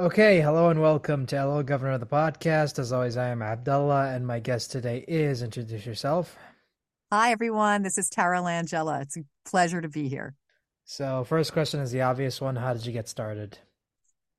Okay, 0.00 0.40
hello 0.40 0.70
and 0.70 0.80
welcome 0.80 1.26
to 1.26 1.36
Hello 1.36 1.60
Governor 1.64 1.94
of 1.94 1.98
the 2.00 2.06
Podcast. 2.06 2.78
As 2.78 2.92
always, 2.92 3.16
I 3.16 3.30
am 3.30 3.42
Abdullah, 3.42 4.12
and 4.14 4.24
my 4.24 4.38
guest 4.38 4.70
today 4.70 5.04
is 5.08 5.42
introduce 5.42 5.84
yourself. 5.84 6.36
Hi, 7.10 7.32
everyone. 7.32 7.82
This 7.82 7.98
is 7.98 8.08
Tara 8.08 8.38
Langella. 8.38 9.02
It's 9.02 9.16
a 9.16 9.22
pleasure 9.44 9.80
to 9.80 9.88
be 9.88 10.08
here. 10.08 10.36
So, 10.84 11.24
first 11.24 11.52
question 11.52 11.80
is 11.80 11.90
the 11.90 12.02
obvious 12.02 12.40
one 12.40 12.54
How 12.54 12.74
did 12.74 12.86
you 12.86 12.92
get 12.92 13.08
started? 13.08 13.58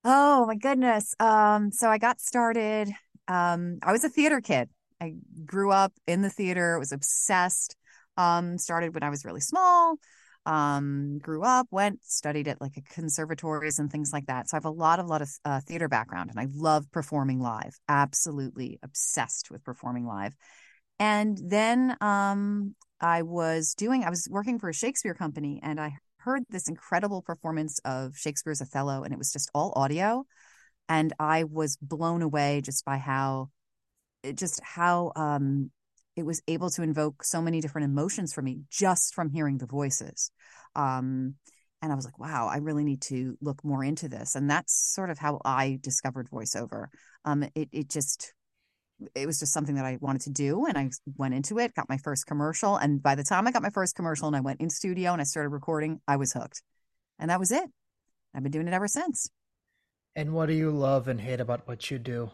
Oh, 0.06 0.46
my 0.46 0.56
goodness. 0.56 1.14
Um, 1.20 1.74
so, 1.74 1.90
I 1.90 1.98
got 1.98 2.22
started. 2.22 2.88
Um, 3.28 3.80
I 3.84 3.92
was 3.92 4.06
a 4.06 4.10
theater 4.10 4.40
kid. 4.40 4.70
I 5.02 5.16
grew 5.46 5.74
up 5.74 5.92
in 6.08 6.22
the 6.22 6.30
theater, 6.30 6.80
was 6.80 6.94
obsessed. 6.94 7.76
Um, 8.16 8.58
started 8.58 8.94
when 8.94 9.04
I 9.04 9.10
was 9.10 9.26
really 9.26 9.42
small 9.42 9.98
um, 10.50 11.20
grew 11.20 11.44
up, 11.44 11.68
went, 11.70 12.04
studied 12.04 12.48
at 12.48 12.60
like 12.60 12.76
a 12.76 12.82
conservatories 12.82 13.78
and 13.78 13.92
things 13.92 14.12
like 14.12 14.26
that. 14.26 14.50
So 14.50 14.56
I 14.56 14.58
have 14.58 14.66
a 14.66 14.72
lot, 14.72 15.00
of 15.00 15.06
lot 15.06 15.22
of 15.22 15.30
uh, 15.46 15.60
theater 15.60 15.88
background, 15.88 16.32
and 16.32 16.40
I 16.40 16.48
love 16.52 16.92
performing 16.92 17.40
live. 17.40 17.78
Absolutely 17.88 18.80
obsessed 18.82 19.52
with 19.52 19.64
performing 19.64 20.08
live. 20.08 20.34
And 20.98 21.40
then 21.40 21.96
um, 22.02 22.74
I 23.00 23.22
was 23.22 23.76
doing, 23.76 24.04
I 24.04 24.10
was 24.10 24.28
working 24.28 24.58
for 24.58 24.70
a 24.70 24.74
Shakespeare 24.74 25.14
company, 25.14 25.60
and 25.62 25.80
I 25.80 25.94
heard 26.18 26.42
this 26.50 26.68
incredible 26.68 27.22
performance 27.22 27.80
of 27.86 28.18
Shakespeare's 28.18 28.60
Othello, 28.60 29.04
and 29.04 29.14
it 29.14 29.20
was 29.20 29.32
just 29.32 29.52
all 29.54 29.72
audio, 29.76 30.26
and 30.90 31.14
I 31.20 31.44
was 31.44 31.78
blown 31.80 32.24
away 32.24 32.62
just 32.66 32.84
by 32.86 32.98
how, 32.98 33.52
just 34.34 34.60
how 34.64 35.12
um, 35.16 35.70
it 36.20 36.26
was 36.26 36.42
able 36.50 36.70
to 36.70 36.84
invoke 36.84 37.24
so 37.24 37.42
many 37.42 37.62
different 37.62 37.86
emotions 37.86 38.34
for 38.34 38.42
me 38.42 38.60
just 38.70 39.16
from 39.16 39.30
hearing 39.30 39.58
the 39.58 39.66
voices. 39.66 40.32
Um, 40.76 41.36
and 41.82 41.94
I 41.94 41.96
was 41.96 42.04
like, 42.04 42.20
wow, 42.20 42.50
I 42.52 42.58
really 42.58 42.84
need 42.84 43.02
to 43.04 43.38
look 43.40 43.64
more 43.64 43.86
into 43.86 44.10
this. 44.10 44.36
And 44.36 44.50
that's 44.50 44.94
sort 44.94 45.10
of 45.10 45.18
how 45.18 45.40
I 45.46 45.80
discovered 45.82 46.30
voiceover. 46.30 46.88
Um, 47.24 47.44
it, 47.56 47.70
it 47.72 47.90
just, 47.90 48.34
it 49.16 49.26
was 49.26 49.40
just 49.40 49.54
something 49.54 49.76
that 49.76 49.86
I 49.86 49.98
wanted 50.02 50.24
to 50.24 50.32
do. 50.32 50.66
And 50.66 50.78
I 50.78 50.90
went 51.16 51.36
into 51.36 51.58
it, 51.58 51.74
got 51.74 51.88
my 51.88 51.98
first 51.98 52.28
commercial. 52.28 52.76
And 52.76 53.02
by 53.02 53.16
the 53.16 53.24
time 53.24 53.48
I 53.48 53.52
got 53.52 53.64
my 53.64 53.70
first 53.70 53.96
commercial 53.96 54.28
and 54.28 54.36
I 54.36 54.42
went 54.42 54.60
in 54.60 54.70
studio 54.70 55.14
and 55.14 55.22
I 55.22 55.24
started 55.24 55.50
recording, 55.50 56.02
I 56.06 56.18
was 56.18 56.34
hooked. 56.34 56.62
And 57.18 57.30
that 57.30 57.40
was 57.40 57.52
it. 57.52 57.64
I've 58.36 58.44
been 58.44 58.52
doing 58.52 58.68
it 58.68 58.74
ever 58.74 58.90
since. 58.90 59.30
And 60.18 60.34
what 60.34 60.48
do 60.48 60.54
you 60.54 60.72
love 60.72 61.08
and 61.08 61.22
hate 61.22 61.40
about 61.40 61.66
what 61.66 61.90
you 61.90 61.98
do? 61.98 62.30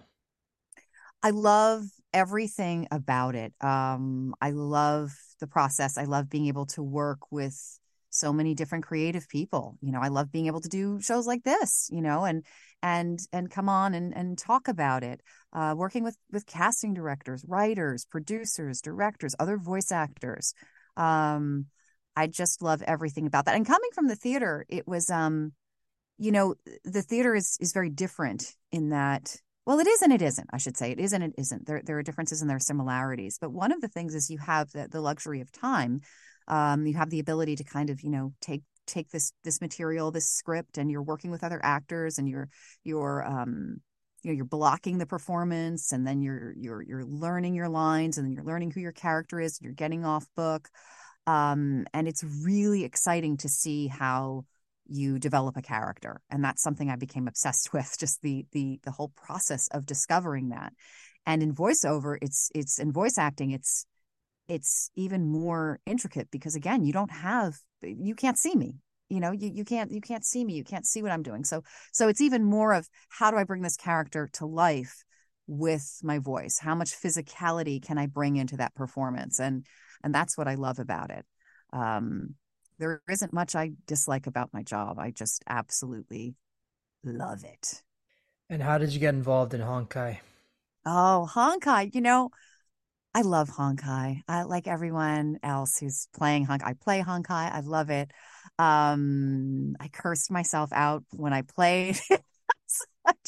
I 1.21 1.29
love 1.29 1.83
everything 2.15 2.87
about 2.91 3.35
it. 3.35 3.53
Um, 3.61 4.33
I 4.41 4.51
love 4.51 5.13
the 5.41 5.47
process. 5.47 5.97
I 5.97 6.05
love 6.05 6.29
being 6.29 6.47
able 6.47 6.65
to 6.67 6.81
work 6.81 7.19
with 7.29 7.59
so 8.09 8.31
many 8.31 8.55
different 8.55 8.85
creative 8.85 9.27
people. 9.27 9.77
You 9.81 9.91
know, 9.91 9.99
I 9.99 10.07
love 10.07 10.31
being 10.31 10.47
able 10.47 10.61
to 10.61 10.69
do 10.69 11.01
shows 11.01 11.27
like 11.27 11.43
this, 11.43 11.89
you 11.91 12.01
know, 12.01 12.23
and 12.23 12.45
and 12.81 13.19
and 13.33 13.51
come 13.51 13.67
on 13.67 13.93
and 13.93 14.15
and 14.15 14.37
talk 14.37 14.69
about 14.69 15.03
it. 15.03 15.21
Uh, 15.51 15.75
working 15.77 16.05
with 16.05 16.17
with 16.31 16.45
casting 16.45 16.93
directors, 16.93 17.43
writers, 17.45 18.05
producers, 18.05 18.79
directors, 18.79 19.35
other 19.37 19.57
voice 19.57 19.91
actors. 19.91 20.53
Um, 20.95 21.65
I 22.15 22.27
just 22.27 22.61
love 22.61 22.81
everything 22.81 23.27
about 23.27 23.45
that. 23.45 23.55
And 23.55 23.67
coming 23.67 23.89
from 23.93 24.07
the 24.07 24.15
theater, 24.15 24.65
it 24.69 24.87
was 24.87 25.09
um, 25.09 25.51
you 26.17 26.31
know, 26.31 26.55
the 26.85 27.01
theater 27.01 27.35
is 27.35 27.57
is 27.59 27.73
very 27.73 27.89
different 27.89 28.55
in 28.71 28.89
that 28.89 29.35
well, 29.65 29.79
it 29.79 29.87
is 29.87 30.01
and 30.01 30.13
it 30.13 30.21
isn't. 30.21 30.49
I 30.53 30.57
should 30.57 30.77
say 30.77 30.91
it 30.91 30.99
is 30.99 31.13
and 31.13 31.23
it 31.23 31.33
isn't. 31.37 31.65
There, 31.65 31.81
there 31.83 31.97
are 31.97 32.03
differences 32.03 32.41
and 32.41 32.49
there 32.49 32.57
are 32.57 32.59
similarities. 32.59 33.37
But 33.39 33.51
one 33.51 33.71
of 33.71 33.81
the 33.81 33.87
things 33.87 34.13
is 34.13 34.29
you 34.29 34.37
have 34.37 34.71
the, 34.71 34.87
the 34.87 35.01
luxury 35.01 35.41
of 35.41 35.51
time. 35.51 36.01
Um, 36.47 36.85
you 36.85 36.93
have 36.93 37.09
the 37.09 37.19
ability 37.19 37.55
to 37.57 37.63
kind 37.63 37.89
of, 37.89 38.01
you 38.01 38.09
know, 38.11 38.33
take 38.41 38.61
take 38.85 39.09
this 39.09 39.31
this 39.43 39.61
material, 39.61 40.11
this 40.11 40.29
script, 40.29 40.77
and 40.77 40.91
you're 40.91 41.01
working 41.01 41.31
with 41.31 41.43
other 41.43 41.59
actors, 41.63 42.17
and 42.17 42.29
you're 42.29 42.49
you're 42.83 43.25
um, 43.25 43.77
you 44.21 44.31
know 44.31 44.35
you're 44.35 44.45
blocking 44.45 44.97
the 44.97 45.05
performance, 45.05 45.91
and 45.91 46.05
then 46.05 46.21
you're 46.21 46.53
you're 46.57 46.81
you're 46.81 47.05
learning 47.05 47.55
your 47.55 47.69
lines, 47.69 48.17
and 48.17 48.25
then 48.25 48.33
you're 48.33 48.43
learning 48.43 48.71
who 48.71 48.79
your 48.81 48.91
character 48.91 49.39
is. 49.39 49.57
And 49.57 49.65
you're 49.65 49.73
getting 49.73 50.05
off 50.05 50.27
book, 50.35 50.69
um, 51.25 51.85
and 51.93 52.07
it's 52.07 52.23
really 52.23 52.83
exciting 52.83 53.37
to 53.37 53.49
see 53.49 53.87
how 53.87 54.45
you 54.87 55.19
develop 55.19 55.57
a 55.57 55.61
character. 55.61 56.21
And 56.29 56.43
that's 56.43 56.61
something 56.61 56.89
i 56.89 56.95
became 56.95 57.27
obsessed 57.27 57.73
with 57.73 57.95
just 57.99 58.21
the 58.21 58.45
the 58.51 58.79
the 58.83 58.91
whole 58.91 59.11
process 59.15 59.67
of 59.69 59.85
discovering 59.85 60.49
that. 60.49 60.73
And 61.25 61.41
in 61.41 61.53
voiceover 61.53 62.17
it's 62.21 62.51
it's 62.53 62.79
in 62.79 62.91
voice 62.91 63.17
acting 63.17 63.51
it's 63.51 63.85
it's 64.47 64.91
even 64.95 65.25
more 65.25 65.79
intricate 65.85 66.29
because 66.31 66.55
again 66.55 66.83
you 66.83 66.93
don't 66.93 67.11
have 67.11 67.57
you 67.81 68.15
can't 68.15 68.37
see 68.37 68.55
me. 68.55 68.75
You 69.09 69.19
know 69.19 69.31
you, 69.31 69.51
you 69.53 69.65
can't 69.65 69.91
you 69.91 70.01
can't 70.01 70.25
see 70.25 70.43
me. 70.43 70.53
You 70.53 70.63
can't 70.63 70.85
see 70.85 71.01
what 71.01 71.11
i'm 71.11 71.23
doing. 71.23 71.43
So 71.43 71.63
so 71.91 72.07
it's 72.07 72.21
even 72.21 72.43
more 72.43 72.73
of 72.73 72.87
how 73.09 73.31
do 73.31 73.37
i 73.37 73.43
bring 73.43 73.61
this 73.61 73.77
character 73.77 74.29
to 74.33 74.45
life 74.45 75.03
with 75.47 75.99
my 76.03 76.17
voice? 76.17 76.57
How 76.59 76.73
much 76.73 76.99
physicality 76.99 77.83
can 77.83 77.97
i 77.97 78.07
bring 78.07 78.35
into 78.35 78.57
that 78.57 78.75
performance? 78.75 79.39
And 79.39 79.65
and 80.03 80.13
that's 80.13 80.37
what 80.37 80.47
i 80.47 80.55
love 80.55 80.79
about 80.79 81.09
it. 81.11 81.25
Um 81.73 82.35
there 82.77 83.01
isn't 83.09 83.33
much 83.33 83.55
I 83.55 83.71
dislike 83.87 84.27
about 84.27 84.53
my 84.53 84.63
job. 84.63 84.99
I 84.99 85.11
just 85.11 85.43
absolutely 85.47 86.35
love 87.03 87.43
it. 87.43 87.83
And 88.49 88.61
how 88.61 88.77
did 88.77 88.93
you 88.93 88.99
get 88.99 89.15
involved 89.15 89.53
in 89.53 89.61
Honkai? 89.61 90.19
Oh, 90.85 91.27
Honkai, 91.31 91.93
you 91.95 92.01
know, 92.01 92.29
I 93.15 93.21
love 93.21 93.49
Honkai. 93.49 94.21
I 94.27 94.43
like 94.43 94.67
everyone 94.67 95.39
else 95.41 95.79
who's 95.79 96.07
playing 96.13 96.45
Honkai. 96.45 96.65
I 96.65 96.73
play 96.73 97.01
Honkai. 97.01 97.51
I 97.51 97.61
love 97.61 97.89
it. 97.89 98.11
Um, 98.59 99.75
I 99.79 99.87
cursed 99.87 100.29
myself 100.29 100.71
out 100.73 101.03
when 101.11 101.33
I 101.33 101.41
played. 101.41 101.97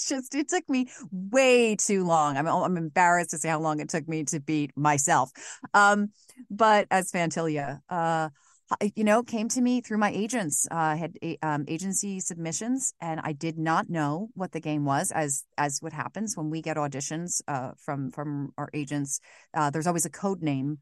just 0.07 0.35
it 0.35 0.49
took 0.49 0.67
me 0.69 0.87
way 1.11 1.75
too 1.75 2.03
long. 2.03 2.37
I'm 2.37 2.47
I'm 2.47 2.77
embarrassed 2.77 3.31
to 3.31 3.37
say 3.37 3.49
how 3.49 3.59
long 3.59 3.79
it 3.79 3.89
took 3.89 4.07
me 4.07 4.23
to 4.25 4.39
beat 4.39 4.75
myself. 4.75 5.31
Um, 5.73 6.09
but 6.49 6.87
as 6.91 7.11
Phantylia, 7.11 7.81
uh, 7.89 8.29
you 8.95 9.03
know, 9.03 9.23
came 9.23 9.47
to 9.49 9.61
me 9.61 9.81
through 9.81 9.97
my 9.97 10.11
agents. 10.11 10.67
Uh, 10.69 10.95
had 10.95 11.17
um, 11.41 11.65
agency 11.67 12.19
submissions, 12.19 12.93
and 12.99 13.21
I 13.23 13.31
did 13.31 13.57
not 13.57 13.89
know 13.89 14.29
what 14.33 14.51
the 14.51 14.59
game 14.59 14.85
was. 14.85 15.11
As 15.11 15.43
as 15.57 15.81
what 15.81 15.93
happens 15.93 16.35
when 16.35 16.49
we 16.49 16.61
get 16.61 16.77
auditions 16.77 17.41
uh, 17.47 17.71
from 17.77 18.11
from 18.11 18.51
our 18.57 18.69
agents, 18.73 19.19
uh, 19.53 19.69
there's 19.69 19.87
always 19.87 20.05
a 20.05 20.09
code 20.09 20.41
name 20.41 20.79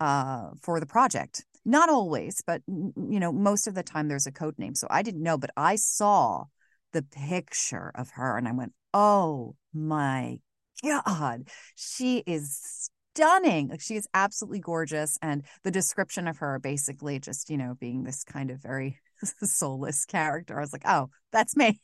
uh, 0.00 0.50
for 0.62 0.80
the 0.80 0.86
project. 0.86 1.44
Not 1.64 1.88
always, 1.88 2.42
but 2.46 2.62
you 2.68 3.20
know, 3.20 3.32
most 3.32 3.66
of 3.66 3.74
the 3.74 3.82
time 3.82 4.08
there's 4.08 4.26
a 4.26 4.32
code 4.32 4.58
name. 4.58 4.74
So 4.74 4.86
I 4.90 5.02
didn't 5.02 5.22
know, 5.22 5.38
but 5.38 5.50
I 5.56 5.76
saw 5.76 6.44
the 6.92 7.02
picture 7.02 7.90
of 7.94 8.10
her, 8.10 8.36
and 8.36 8.46
I 8.46 8.52
went, 8.52 8.72
"Oh 8.92 9.56
my 9.72 10.38
god, 10.84 11.48
she 11.74 12.22
is 12.26 12.90
stunning. 13.14 13.68
Like 13.68 13.80
she 13.80 13.96
is 13.96 14.08
absolutely 14.12 14.60
gorgeous. 14.60 15.18
And 15.22 15.44
the 15.62 15.70
description 15.70 16.26
of 16.26 16.38
her 16.38 16.58
basically 16.58 17.18
just, 17.20 17.50
you 17.50 17.56
know, 17.56 17.74
being 17.78 18.02
this 18.02 18.24
kind 18.24 18.50
of 18.50 18.60
very 18.60 18.98
soulless 19.42 20.04
character. 20.04 20.58
I 20.58 20.60
was 20.60 20.72
like, 20.72 20.86
oh, 20.86 21.10
that's 21.32 21.56
me. 21.56 21.80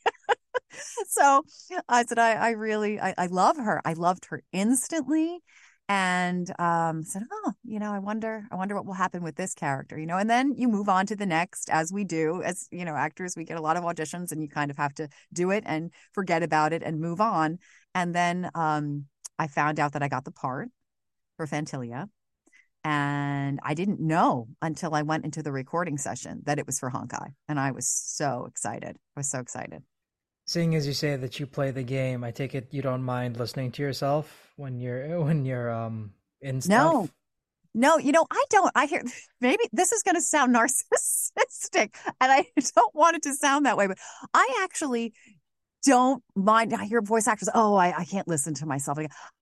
so 1.07 1.43
I 1.87 2.03
said, 2.05 2.19
I, 2.19 2.33
I 2.33 2.49
really, 2.51 2.99
I, 2.99 3.13
I 3.17 3.27
love 3.27 3.57
her. 3.57 3.81
I 3.85 3.93
loved 3.93 4.25
her 4.25 4.43
instantly 4.51 5.39
and 5.89 6.49
um, 6.57 7.03
said, 7.03 7.23
"Oh, 7.29 7.51
you 7.65 7.77
know, 7.77 7.91
I 7.91 7.99
wonder, 7.99 8.45
I 8.49 8.55
wonder 8.55 8.75
what 8.75 8.85
will 8.85 8.93
happen 8.93 9.23
with 9.23 9.35
this 9.35 9.53
character, 9.53 9.99
you 9.99 10.05
know." 10.05 10.15
And 10.15 10.29
then 10.29 10.53
you 10.55 10.69
move 10.69 10.87
on 10.87 11.05
to 11.07 11.17
the 11.17 11.25
next, 11.25 11.69
as 11.69 11.91
we 11.91 12.05
do, 12.05 12.41
as 12.43 12.69
you 12.71 12.85
know, 12.85 12.95
actors. 12.95 13.35
We 13.35 13.43
get 13.43 13.57
a 13.57 13.61
lot 13.61 13.75
of 13.75 13.83
auditions, 13.83 14.31
and 14.31 14.41
you 14.41 14.47
kind 14.47 14.71
of 14.71 14.77
have 14.77 14.93
to 14.93 15.09
do 15.33 15.51
it 15.51 15.65
and 15.67 15.91
forget 16.13 16.43
about 16.43 16.71
it 16.71 16.81
and 16.81 17.01
move 17.01 17.19
on. 17.19 17.57
And 17.93 18.15
then 18.15 18.49
um, 18.55 19.07
I 19.37 19.47
found 19.47 19.81
out 19.81 19.91
that 19.91 20.03
I 20.03 20.07
got 20.07 20.23
the 20.23 20.31
part, 20.31 20.69
for 21.41 21.55
Phantylia. 21.55 22.07
And 22.83 23.59
I 23.63 23.73
didn't 23.73 23.99
know 23.99 24.47
until 24.61 24.95
I 24.95 25.03
went 25.03 25.25
into 25.25 25.43
the 25.43 25.51
recording 25.51 25.97
session 25.97 26.41
that 26.45 26.59
it 26.59 26.65
was 26.65 26.79
for 26.79 26.89
Honkai. 26.89 27.33
And 27.47 27.59
I 27.59 27.71
was 27.71 27.87
so 27.87 28.45
excited. 28.47 28.97
I 29.15 29.19
was 29.19 29.29
so 29.29 29.39
excited. 29.39 29.83
Seeing 30.47 30.75
as 30.75 30.87
you 30.87 30.93
say 30.93 31.15
that 31.15 31.39
you 31.39 31.45
play 31.45 31.71
the 31.71 31.83
game, 31.83 32.23
I 32.23 32.31
take 32.31 32.55
it 32.55 32.67
you 32.71 32.81
don't 32.81 33.03
mind 33.03 33.37
listening 33.37 33.71
to 33.73 33.81
yourself 33.81 34.51
when 34.55 34.79
you're 34.79 35.19
when 35.25 35.45
you're 35.45 35.71
um 35.71 36.13
in 36.41 36.61
stuff. 36.61 36.69
No, 36.69 37.09
no, 37.73 37.97
you 37.97 38.11
know, 38.11 38.25
I 38.31 38.43
don't. 38.49 38.71
I 38.75 38.85
hear 38.85 39.03
maybe 39.41 39.63
this 39.71 39.91
is 39.91 40.01
going 40.03 40.15
to 40.15 40.21
sound 40.21 40.55
narcissistic, 40.55 41.95
and 42.19 42.31
I 42.31 42.45
don't 42.75 42.95
want 42.95 43.15
it 43.17 43.23
to 43.23 43.35
sound 43.35 43.65
that 43.65 43.77
way, 43.77 43.87
but 43.87 43.99
I 44.33 44.61
actually 44.63 45.13
don't 45.83 46.23
mind. 46.35 46.73
I 46.73 46.85
hear 46.85 47.01
voice 47.01 47.27
actors, 47.27 47.49
oh, 47.53 47.75
I, 47.75 47.99
I 47.99 48.05
can't 48.05 48.27
listen 48.27 48.53
to 48.55 48.65
myself. 48.65 48.97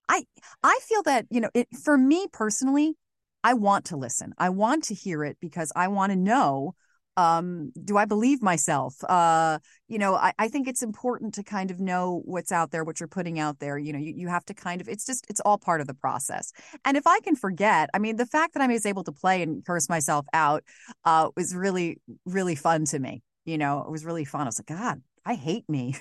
I 0.08 0.24
I 0.64 0.80
feel 0.88 1.04
that 1.04 1.26
you 1.30 1.42
know, 1.42 1.50
it, 1.54 1.68
for 1.84 1.98
me 1.98 2.28
personally, 2.32 2.96
I 3.44 3.54
want 3.54 3.86
to 3.86 3.98
listen. 3.98 4.34
I 4.38 4.50
want 4.50 4.86
to 4.86 4.94
hear 4.94 5.24
it 5.24 5.38
because 5.40 5.72
I 5.76 5.88
want 5.88 6.12
to 6.12 6.18
know. 6.18 6.76
Um, 7.18 7.74
do 7.84 7.98
I 7.98 8.06
believe 8.06 8.42
myself? 8.42 8.96
Uh, 9.04 9.60
you 9.90 9.98
know, 9.98 10.16
I, 10.16 10.32
I 10.40 10.48
think 10.48 10.70
it's 10.70 10.82
important 10.82 11.34
to 11.34 11.44
kind 11.44 11.70
of 11.70 11.78
know 11.78 12.22
what's 12.24 12.50
out 12.50 12.72
there, 12.72 12.86
what 12.86 13.02
you're 13.02 13.10
putting 13.10 13.40
out 13.40 13.60
there. 13.60 13.78
You 13.78 13.92
know, 13.92 14.00
you, 14.00 14.14
you 14.16 14.28
have 14.30 14.46
to 14.46 14.54
kind 14.54 14.80
of, 14.80 14.88
it's 14.88 15.06
just, 15.06 15.26
it's 15.28 15.42
all 15.42 15.58
part 15.58 15.82
of 15.82 15.88
the 15.88 15.94
process. 15.94 16.54
And 16.86 16.96
if 16.96 17.06
I 17.06 17.20
can 17.20 17.36
forget, 17.36 17.90
I 17.94 18.00
mean, 18.00 18.16
the 18.16 18.26
fact 18.26 18.54
that 18.54 18.64
I 18.64 18.68
was 18.68 18.86
able 18.86 19.04
to 19.04 19.12
play 19.12 19.42
and 19.42 19.66
curse 19.66 19.90
myself 19.90 20.28
out 20.32 20.64
uh, 21.04 21.28
was 21.36 21.54
really, 21.54 22.00
really 22.26 22.56
fun 22.56 22.86
to 22.86 23.00
me. 23.00 23.22
You 23.44 23.58
know, 23.58 23.82
it 23.82 23.92
was 23.92 24.06
really 24.06 24.24
fun. 24.24 24.44
I 24.44 24.46
was 24.46 24.60
like, 24.60 24.78
God, 24.80 25.02
I 25.30 25.36
hate 25.36 25.70
me. 25.70 25.94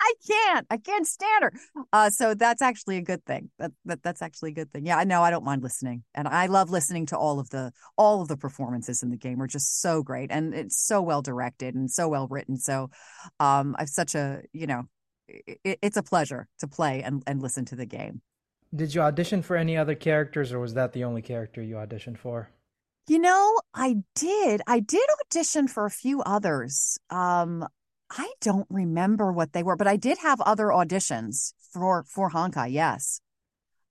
I 0.00 0.12
can't. 0.26 0.66
I 0.68 0.78
can't 0.78 1.06
stand 1.06 1.44
her. 1.44 1.52
Uh, 1.92 2.10
so 2.10 2.34
that's 2.34 2.60
actually 2.60 2.96
a 2.96 3.02
good 3.02 3.24
thing. 3.24 3.50
That, 3.60 3.70
that 3.84 4.02
that's 4.02 4.20
actually 4.20 4.50
a 4.50 4.54
good 4.54 4.72
thing. 4.72 4.84
Yeah, 4.84 4.96
I 4.96 5.04
know. 5.04 5.22
I 5.22 5.30
don't 5.30 5.44
mind 5.44 5.62
listening, 5.62 6.02
and 6.12 6.26
I 6.26 6.46
love 6.46 6.70
listening 6.70 7.06
to 7.06 7.16
all 7.16 7.38
of 7.38 7.48
the 7.50 7.70
all 7.96 8.20
of 8.20 8.26
the 8.26 8.36
performances 8.36 9.04
in 9.04 9.10
the 9.10 9.16
game 9.16 9.40
are 9.40 9.46
just 9.46 9.80
so 9.80 10.02
great, 10.02 10.32
and 10.32 10.54
it's 10.54 10.76
so 10.76 11.00
well 11.00 11.22
directed 11.22 11.76
and 11.76 11.88
so 11.88 12.08
well 12.08 12.26
written. 12.26 12.56
So, 12.56 12.90
um, 13.38 13.76
I've 13.78 13.90
such 13.90 14.16
a 14.16 14.42
you 14.52 14.66
know, 14.66 14.82
it, 15.28 15.78
it's 15.82 15.96
a 15.96 16.02
pleasure 16.02 16.48
to 16.58 16.66
play 16.66 17.04
and 17.04 17.22
and 17.28 17.40
listen 17.40 17.64
to 17.66 17.76
the 17.76 17.86
game. 17.86 18.22
Did 18.74 18.92
you 18.92 19.02
audition 19.02 19.40
for 19.40 19.54
any 19.54 19.76
other 19.76 19.94
characters, 19.94 20.52
or 20.52 20.58
was 20.58 20.74
that 20.74 20.94
the 20.94 21.04
only 21.04 21.22
character 21.22 21.62
you 21.62 21.76
auditioned 21.76 22.18
for? 22.18 22.50
You 23.08 23.20
know, 23.20 23.60
I 23.72 23.96
did. 24.16 24.62
I 24.66 24.80
did 24.80 25.06
audition 25.26 25.68
for 25.68 25.86
a 25.86 25.90
few 25.90 26.22
others. 26.22 26.98
Um, 27.08 27.66
I 28.10 28.32
don't 28.40 28.66
remember 28.68 29.32
what 29.32 29.52
they 29.52 29.62
were, 29.62 29.76
but 29.76 29.86
I 29.86 29.96
did 29.96 30.18
have 30.18 30.40
other 30.40 30.66
auditions 30.66 31.52
for 31.72 32.04
for 32.08 32.30
Honkai. 32.30 32.72
Yes. 32.72 33.20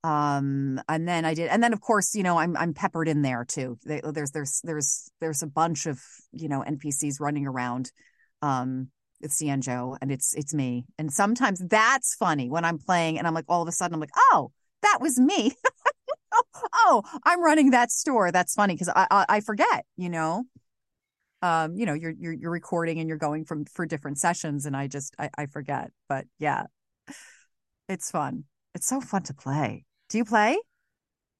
Um, 0.04 0.80
and 0.88 1.08
then 1.08 1.24
I 1.24 1.34
did, 1.34 1.48
and 1.48 1.62
then 1.62 1.72
of 1.72 1.80
course, 1.80 2.14
you 2.14 2.22
know, 2.22 2.38
I'm 2.38 2.56
I'm 2.56 2.74
peppered 2.74 3.08
in 3.08 3.22
there 3.22 3.44
too. 3.44 3.78
there's 3.84 4.30
there's 4.32 4.60
there's 4.62 5.10
there's 5.20 5.42
a 5.42 5.46
bunch 5.46 5.86
of 5.86 6.00
you 6.32 6.48
know 6.48 6.62
NPCs 6.62 7.18
running 7.18 7.46
around. 7.46 7.92
Um, 8.42 8.88
it's 9.20 9.42
Xianzhou, 9.42 9.96
and 10.00 10.12
it's 10.12 10.34
it's 10.34 10.52
me. 10.54 10.84
And 10.98 11.10
sometimes 11.12 11.60
that's 11.66 12.14
funny 12.14 12.50
when 12.50 12.64
I'm 12.64 12.78
playing, 12.78 13.18
and 13.18 13.26
I'm 13.26 13.34
like, 13.34 13.46
all 13.48 13.62
of 13.62 13.68
a 13.68 13.72
sudden, 13.72 13.94
I'm 13.94 14.00
like, 14.00 14.10
oh, 14.16 14.52
that 14.82 14.98
was 15.00 15.18
me. 15.18 15.52
oh, 16.74 17.02
I'm 17.24 17.42
running 17.42 17.70
that 17.70 17.90
store. 17.90 18.32
That's 18.32 18.54
funny 18.54 18.74
because 18.74 18.88
I, 18.88 19.06
I, 19.10 19.26
I 19.28 19.40
forget, 19.40 19.84
you 19.96 20.08
know. 20.10 20.44
Um, 21.42 21.76
you 21.76 21.86
know, 21.86 21.92
you're 21.92 22.14
you're 22.18 22.32
you're 22.32 22.50
recording 22.50 22.98
and 22.98 23.08
you're 23.08 23.18
going 23.18 23.44
from 23.44 23.66
for 23.66 23.86
different 23.86 24.18
sessions, 24.18 24.66
and 24.66 24.76
I 24.76 24.88
just 24.88 25.14
I, 25.18 25.30
I 25.36 25.46
forget. 25.46 25.90
But 26.08 26.24
yeah, 26.38 26.64
it's 27.88 28.10
fun. 28.10 28.44
It's 28.74 28.86
so 28.86 29.00
fun 29.00 29.22
to 29.24 29.34
play. 29.34 29.84
Do 30.08 30.18
you 30.18 30.24
play? 30.24 30.58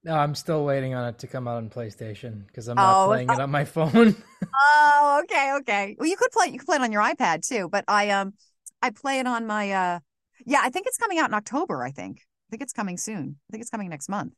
No, 0.04 0.14
I'm 0.14 0.36
still 0.36 0.64
waiting 0.64 0.94
on 0.94 1.08
it 1.08 1.18
to 1.18 1.26
come 1.26 1.48
out 1.48 1.56
on 1.56 1.68
PlayStation 1.68 2.46
because 2.46 2.68
I'm 2.68 2.76
not 2.76 3.04
oh, 3.04 3.08
playing 3.08 3.28
it 3.28 3.40
on 3.40 3.50
my 3.50 3.64
phone. 3.64 4.14
oh, 4.54 5.20
okay, 5.24 5.54
okay. 5.60 5.96
Well, 5.98 6.08
you 6.08 6.16
could 6.16 6.30
play. 6.30 6.46
You 6.52 6.58
could 6.60 6.66
play 6.66 6.76
it 6.76 6.82
on 6.82 6.92
your 6.92 7.02
iPad 7.02 7.46
too. 7.46 7.68
But 7.68 7.84
I 7.88 8.10
um, 8.10 8.34
I 8.80 8.90
play 8.90 9.18
it 9.18 9.26
on 9.26 9.46
my 9.46 9.72
uh, 9.72 9.98
yeah. 10.44 10.60
I 10.62 10.70
think 10.70 10.86
it's 10.86 10.98
coming 10.98 11.18
out 11.18 11.28
in 11.28 11.34
October. 11.34 11.82
I 11.82 11.90
think. 11.90 12.18
I 12.18 12.48
think 12.50 12.62
it's 12.62 12.72
coming 12.72 12.96
soon. 12.96 13.36
I 13.48 13.50
think 13.50 13.62
it's 13.62 13.70
coming 13.70 13.88
next 13.88 14.08
month. 14.08 14.32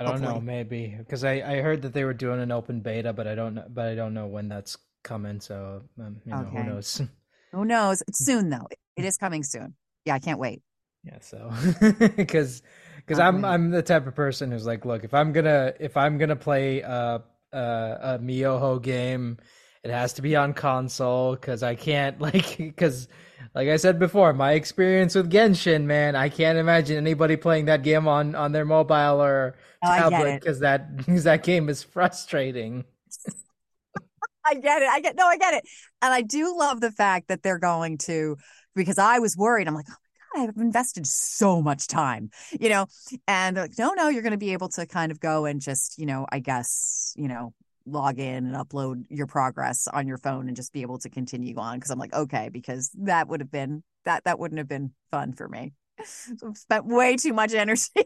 I 0.00 0.04
don't 0.04 0.20
Hopefully. 0.20 0.34
know, 0.34 0.40
maybe 0.40 0.94
because 0.96 1.24
I, 1.24 1.34
I 1.34 1.60
heard 1.60 1.82
that 1.82 1.92
they 1.92 2.04
were 2.04 2.14
doing 2.14 2.40
an 2.40 2.52
open 2.52 2.80
beta, 2.80 3.12
but 3.12 3.26
I 3.26 3.34
don't 3.34 3.54
know, 3.54 3.64
but 3.68 3.88
I 3.88 3.94
don't 3.94 4.14
know 4.14 4.26
when 4.26 4.48
that's 4.48 4.76
coming. 5.02 5.40
So 5.40 5.82
um, 5.98 6.20
you 6.24 6.32
know, 6.32 6.40
okay. 6.42 6.56
who 6.56 6.64
knows? 6.64 7.02
Who 7.52 7.64
knows? 7.64 8.02
It's 8.06 8.24
soon 8.24 8.50
though. 8.50 8.68
It 8.96 9.06
is 9.06 9.16
coming 9.16 9.42
soon. 9.42 9.74
Yeah, 10.04 10.14
I 10.14 10.18
can't 10.18 10.38
wait. 10.38 10.60
Yeah, 11.02 11.18
so 11.20 11.50
because 12.16 12.62
because 12.96 13.18
I'm 13.18 13.44
I'm 13.44 13.70
the 13.70 13.82
type 13.82 14.06
of 14.06 14.14
person 14.14 14.50
who's 14.50 14.66
like, 14.66 14.84
look, 14.84 15.02
if 15.02 15.14
I'm 15.14 15.32
gonna 15.32 15.72
if 15.80 15.96
I'm 15.96 16.18
gonna 16.18 16.36
play 16.36 16.80
a 16.82 17.22
a, 17.52 17.58
a 17.58 18.18
miHoYo 18.18 18.82
game, 18.82 19.38
it 19.82 19.90
has 19.90 20.12
to 20.14 20.22
be 20.22 20.36
on 20.36 20.52
console 20.52 21.34
because 21.34 21.62
I 21.62 21.74
can't 21.74 22.20
like 22.20 22.58
because 22.58 23.08
like 23.54 23.68
I 23.68 23.76
said 23.76 23.98
before, 23.98 24.32
my 24.32 24.52
experience 24.52 25.14
with 25.14 25.30
Genshin, 25.30 25.84
man, 25.84 26.16
I 26.16 26.28
can't 26.28 26.58
imagine 26.58 26.96
anybody 26.96 27.36
playing 27.36 27.66
that 27.66 27.82
game 27.82 28.06
on 28.08 28.34
on 28.34 28.52
their 28.52 28.64
mobile 28.64 29.22
or 29.22 29.56
oh, 29.82 29.88
tablet 29.88 30.40
because 30.40 30.60
that 30.60 30.96
because 30.96 31.24
that 31.24 31.42
game 31.42 31.68
is 31.68 31.82
frustrating. 31.82 32.84
I 34.46 34.54
get 34.54 34.82
it. 34.82 34.88
I 34.88 35.00
get 35.00 35.16
no, 35.16 35.26
I 35.26 35.36
get 35.36 35.54
it, 35.54 35.64
and 36.02 36.12
I 36.12 36.22
do 36.22 36.56
love 36.56 36.80
the 36.80 36.92
fact 36.92 37.28
that 37.28 37.42
they're 37.42 37.58
going 37.58 37.98
to 37.98 38.36
because 38.74 38.98
I 38.98 39.18
was 39.18 39.36
worried. 39.36 39.68
I'm 39.68 39.74
like, 39.74 39.86
oh 39.88 39.94
my 40.34 40.46
god, 40.46 40.50
I've 40.50 40.62
invested 40.62 41.06
so 41.06 41.60
much 41.60 41.86
time, 41.86 42.30
you 42.58 42.68
know, 42.68 42.86
and 43.26 43.56
they're 43.56 43.64
like, 43.64 43.78
no, 43.78 43.92
no, 43.94 44.08
you're 44.08 44.22
going 44.22 44.32
to 44.32 44.38
be 44.38 44.52
able 44.52 44.68
to 44.70 44.86
kind 44.86 45.12
of 45.12 45.20
go 45.20 45.44
and 45.44 45.60
just, 45.60 45.98
you 45.98 46.06
know, 46.06 46.26
I 46.30 46.38
guess, 46.38 47.12
you 47.16 47.28
know, 47.28 47.54
log 47.90 48.18
in 48.18 48.46
and 48.46 48.54
upload 48.54 49.04
your 49.08 49.26
progress 49.26 49.88
on 49.88 50.06
your 50.06 50.18
phone 50.18 50.48
and 50.48 50.56
just 50.56 50.72
be 50.72 50.82
able 50.82 50.98
to 50.98 51.10
continue 51.10 51.56
on 51.56 51.76
because 51.76 51.90
I'm 51.90 51.98
like 51.98 52.14
okay 52.14 52.48
because 52.50 52.90
that 53.02 53.28
would 53.28 53.40
have 53.40 53.50
been 53.50 53.82
that 54.04 54.24
that 54.24 54.38
wouldn't 54.38 54.58
have 54.58 54.68
been 54.68 54.92
fun 55.10 55.32
for 55.32 55.48
me. 55.48 55.72
So 56.04 56.34
I've 56.48 56.56
spent 56.56 56.86
way 56.86 57.16
too 57.16 57.32
much 57.32 57.54
energy 57.54 57.90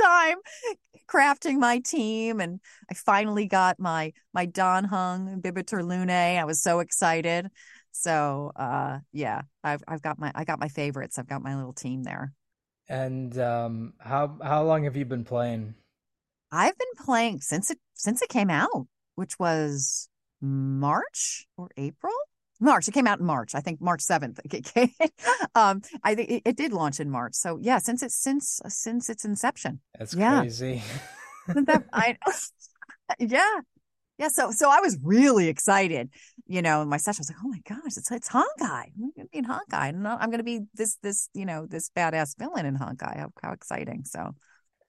time 0.00 0.36
crafting 1.08 1.58
my 1.58 1.80
team 1.80 2.40
and 2.40 2.60
I 2.90 2.94
finally 2.94 3.46
got 3.46 3.78
my 3.78 4.12
my 4.32 4.46
Dan 4.46 4.84
Heng 4.84 5.28
Imbibitor 5.28 5.80
Lunae. 5.80 6.38
I 6.38 6.44
was 6.44 6.62
so 6.62 6.80
excited. 6.80 7.48
So 7.92 8.52
uh 8.56 8.98
yeah, 9.12 9.42
I've 9.64 9.82
I've 9.88 10.02
got 10.02 10.18
my 10.18 10.32
I 10.34 10.44
got 10.44 10.60
my 10.60 10.68
favorites. 10.68 11.18
I've 11.18 11.28
got 11.28 11.42
my 11.42 11.56
little 11.56 11.72
team 11.72 12.02
there. 12.02 12.32
And 12.88 13.36
um 13.38 13.94
how 13.98 14.38
how 14.42 14.64
long 14.64 14.84
have 14.84 14.96
you 14.96 15.04
been 15.04 15.24
playing? 15.24 15.74
I've 16.52 16.76
been 16.76 17.04
playing 17.04 17.40
since 17.40 17.70
it 17.70 17.78
since 18.00 18.22
it 18.22 18.28
came 18.28 18.50
out, 18.50 18.86
which 19.14 19.38
was 19.38 20.08
March 20.40 21.46
or 21.56 21.68
April. 21.76 22.14
March. 22.62 22.88
It 22.88 22.92
came 22.92 23.06
out 23.06 23.20
in 23.20 23.26
March. 23.26 23.54
I 23.54 23.60
think 23.60 23.80
March 23.80 24.02
seventh. 24.02 24.38
um, 25.54 25.80
I 26.02 26.14
think 26.14 26.30
it, 26.30 26.42
it, 26.44 26.56
did 26.56 26.72
launch 26.72 27.00
in 27.00 27.10
March. 27.10 27.34
So 27.34 27.58
yeah, 27.60 27.78
since 27.78 28.02
it's 28.02 28.14
since 28.14 28.60
since 28.68 29.08
its 29.08 29.24
inception. 29.24 29.80
That's 29.98 30.14
yeah. 30.14 30.40
crazy. 30.40 30.82
that, 31.48 31.84
I, 31.92 32.18
yeah, 33.18 33.60
yeah. 34.18 34.28
So 34.28 34.50
so 34.50 34.70
I 34.70 34.80
was 34.80 34.98
really 35.02 35.48
excited. 35.48 36.10
You 36.46 36.60
know, 36.60 36.82
in 36.82 36.88
my 36.88 36.98
session, 36.98 37.20
I 37.20 37.22
was 37.22 37.30
like, 37.30 37.38
oh 37.42 37.48
my 37.48 37.60
gosh, 37.66 37.96
it's 37.96 38.10
it's 38.10 38.28
Honkai. 38.28 38.92
I'm 38.94 39.12
gonna 39.16 39.28
be 39.32 39.38
in 39.38 39.46
Honkai. 39.46 39.60
I'm, 39.72 40.06
I'm 40.06 40.30
gonna 40.30 40.42
be 40.42 40.60
this 40.74 40.98
this 41.02 41.30
you 41.32 41.46
know 41.46 41.66
this 41.66 41.90
badass 41.96 42.38
villain 42.38 42.66
in 42.66 42.76
Honkai. 42.76 43.16
How, 43.16 43.32
how 43.42 43.52
exciting! 43.52 44.04
So 44.04 44.34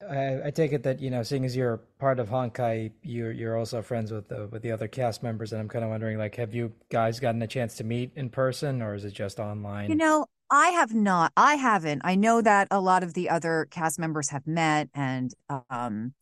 I, 0.09 0.47
I, 0.47 0.51
take 0.51 0.73
it 0.73 0.83
that 0.83 0.99
you 0.99 1.09
know, 1.09 1.23
seeing 1.23 1.45
as 1.45 1.55
you're 1.55 1.77
part 1.99 2.19
of 2.19 2.29
Honkai, 2.29 2.91
you're 3.03 3.31
you're 3.31 3.57
also 3.57 3.81
friends 3.81 4.11
with 4.11 4.27
the 4.27 4.47
with 4.47 4.61
the 4.61 4.71
other 4.71 4.87
cast 4.87 5.23
members, 5.23 5.51
and 5.51 5.61
I'm 5.61 5.69
kind 5.69 5.83
of 5.83 5.91
wondering, 5.91 6.17
like, 6.17 6.35
have 6.35 6.53
you 6.53 6.73
guys 6.89 7.19
gotten 7.19 7.41
a 7.41 7.47
chance 7.47 7.75
to 7.77 7.83
meet 7.83 8.11
in 8.15 8.29
person, 8.29 8.81
or 8.81 8.95
is 8.95 9.05
it 9.05 9.13
just 9.13 9.39
online? 9.39 9.89
You 9.89 9.95
know, 9.95 10.25
I 10.49 10.69
have 10.69 10.93
not. 10.93 11.31
I 11.37 11.55
haven't. 11.55 12.01
I 12.03 12.15
know 12.15 12.41
that 12.41 12.67
a 12.71 12.79
lot 12.79 13.03
of 13.03 13.13
the 13.13 13.29
other 13.29 13.67
cast 13.71 13.99
members 13.99 14.29
have 14.29 14.47
met, 14.47 14.89
and 14.93 15.33
um, 15.69 16.13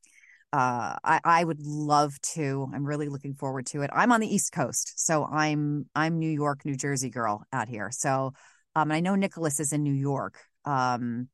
uh, 0.52 0.96
I 1.04 1.20
I 1.24 1.44
would 1.44 1.62
love 1.62 2.20
to. 2.34 2.70
I'm 2.74 2.86
really 2.86 3.08
looking 3.08 3.34
forward 3.34 3.66
to 3.68 3.82
it. 3.82 3.90
I'm 3.94 4.12
on 4.12 4.20
the 4.20 4.34
East 4.34 4.52
Coast, 4.52 5.00
so 5.04 5.26
I'm 5.26 5.88
I'm 5.96 6.20
New 6.20 6.32
York, 6.32 6.66
New 6.66 6.76
Jersey 6.76 7.10
girl 7.10 7.44
out 7.54 7.70
here. 7.70 7.92
So, 7.92 8.34
um, 8.76 8.92
I 8.92 9.00
know 9.00 9.16
Nicholas 9.16 9.60
is 9.60 9.74
in 9.74 9.84
New 9.84 9.94
York. 9.94 10.38
Um, 10.66 11.30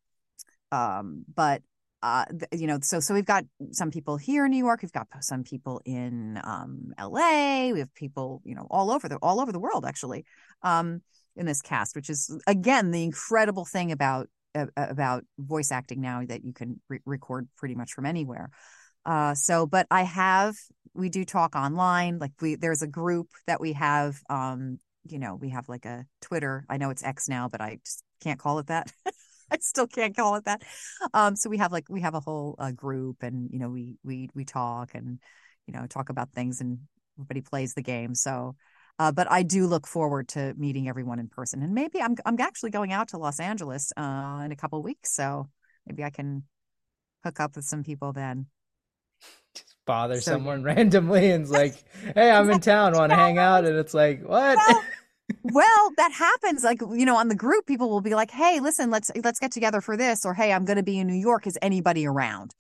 um, 0.72 1.26
but 1.34 1.62
uh, 2.06 2.24
you 2.52 2.68
know, 2.68 2.78
so 2.84 3.00
so 3.00 3.16
we've 3.16 3.26
got 3.26 3.46
some 3.72 3.90
people 3.90 4.16
here 4.16 4.46
in 4.46 4.52
New 4.52 4.64
York. 4.64 4.84
We've 4.84 4.92
got 4.92 5.08
some 5.22 5.44
people 5.44 5.82
in 5.86 6.40
um, 6.44 6.94
L.A. 7.00 7.74
We 7.74 7.80
have 7.80 7.92
people, 7.96 8.44
you 8.46 8.54
know, 8.54 8.68
all 8.70 8.92
over 8.92 9.10
the 9.10 9.16
all 9.24 9.42
over 9.42 9.52
the 9.52 9.60
world 9.60 9.86
actually 9.88 10.24
um, 10.62 11.02
in 11.36 11.48
this 11.48 11.64
cast, 11.64 11.96
which 11.96 12.12
is 12.12 12.30
again 12.46 12.92
the 12.92 13.04
incredible 13.04 13.66
thing 13.66 13.92
about 13.92 14.28
uh, 14.54 14.68
about 14.76 15.24
voice 15.40 15.72
acting 15.72 16.00
now 16.00 16.24
that 16.24 16.46
you 16.46 16.54
can 16.54 16.80
re- 16.90 17.00
record 17.08 17.48
pretty 17.58 17.74
much 17.74 17.94
from 17.94 18.06
anywhere. 18.06 18.52
Uh, 19.04 19.34
so, 19.34 19.66
but 19.66 19.88
I 19.90 20.04
have 20.04 20.54
we 20.94 21.10
do 21.10 21.26
talk 21.26 21.56
online. 21.56 22.20
Like 22.20 22.34
we 22.40 22.54
there's 22.54 22.84
a 22.84 22.88
group 22.88 23.30
that 23.48 23.60
we 23.60 23.74
have. 23.74 24.22
Um, 24.30 24.78
you 25.08 25.18
know, 25.18 25.34
we 25.42 25.50
have 25.50 25.68
like 25.70 25.86
a 25.86 26.06
Twitter. 26.22 26.66
I 26.70 26.78
know 26.78 26.92
it's 26.92 27.04
X 27.04 27.28
now, 27.28 27.50
but 27.50 27.62
I 27.62 27.80
just 27.84 28.04
can't 28.22 28.40
call 28.40 28.60
it 28.60 28.68
that. 28.68 28.92
I 29.52 29.58
still 29.60 29.88
can't 29.88 30.16
call 30.16 30.36
it 30.36 30.46
that. 30.46 30.64
Um, 31.14 31.36
so 31.36 31.50
we 31.50 31.58
have 31.58 31.72
like 31.72 31.86
we 31.90 32.02
have 32.02 32.16
a 32.16 32.20
whole 32.20 32.56
uh, 32.60 32.72
group, 32.72 33.24
and 33.24 33.50
you 33.52 33.60
know 33.60 33.70
we 33.70 33.98
we 34.04 34.30
we 34.34 34.46
talk 34.46 34.96
and 34.96 35.20
you 35.68 35.74
know 35.74 35.86
talk 35.88 36.10
about 36.10 36.32
things, 36.32 36.62
and 36.62 36.80
everybody 37.18 37.42
plays 37.42 37.74
the 37.74 37.82
game. 37.82 38.16
So, 38.16 38.56
uh, 39.00 39.12
but 39.12 39.32
I 39.32 39.44
do 39.44 39.68
look 39.68 39.88
forward 39.88 40.30
to 40.30 40.54
meeting 40.58 40.90
everyone 40.90 41.20
in 41.20 41.28
person, 41.28 41.62
and 41.62 41.74
maybe 41.74 42.02
I'm 42.02 42.16
I'm 42.26 42.40
actually 42.40 42.72
going 42.72 42.92
out 42.92 43.10
to 43.10 43.18
Los 43.18 43.40
Angeles 43.40 43.92
uh, 43.98 44.42
in 44.46 44.52
a 44.52 44.56
couple 44.56 44.82
weeks, 44.82 45.14
so 45.14 45.50
maybe 45.86 46.04
I 46.04 46.10
can 46.10 46.44
hook 47.24 47.40
up 47.40 47.56
with 47.56 47.66
some 47.66 47.84
people 47.84 48.14
then. 48.14 48.48
Just 49.54 49.76
bother 49.86 50.20
so, 50.22 50.32
someone 50.34 50.64
randomly 50.64 51.32
and 51.32 51.48
like, 51.50 51.76
"Hey, 52.16 52.30
I'm 52.30 52.50
in 52.50 52.60
town, 52.60 52.94
want 52.94 53.12
to 53.12 53.16
hang 53.16 53.38
out?" 53.38 53.66
And 53.66 53.78
it's 53.78 53.94
like, 53.94 54.22
"What?" 54.22 54.58
Well, 54.58 54.84
well, 55.44 55.92
that 55.98 56.12
happens. 56.12 56.64
Like, 56.64 56.82
you 56.82 57.06
know, 57.06 57.18
on 57.18 57.28
the 57.28 57.36
group, 57.36 57.66
people 57.66 57.90
will 57.90 58.02
be 58.02 58.16
like, 58.16 58.32
Hey, 58.32 58.60
listen, 58.60 58.90
let's, 58.90 59.12
let's 59.24 59.40
get 59.40 59.52
together 59.52 59.82
for 59.82 59.98
this. 59.98 60.26
Or, 60.26 60.34
Hey, 60.34 60.52
I'm 60.52 60.66
going 60.66 60.78
to 60.78 60.84
be 60.84 61.00
in 61.00 61.08
New 61.08 61.14
York. 61.16 61.48
Is 61.48 61.58
anybody 61.62 62.06
around? 62.06 62.54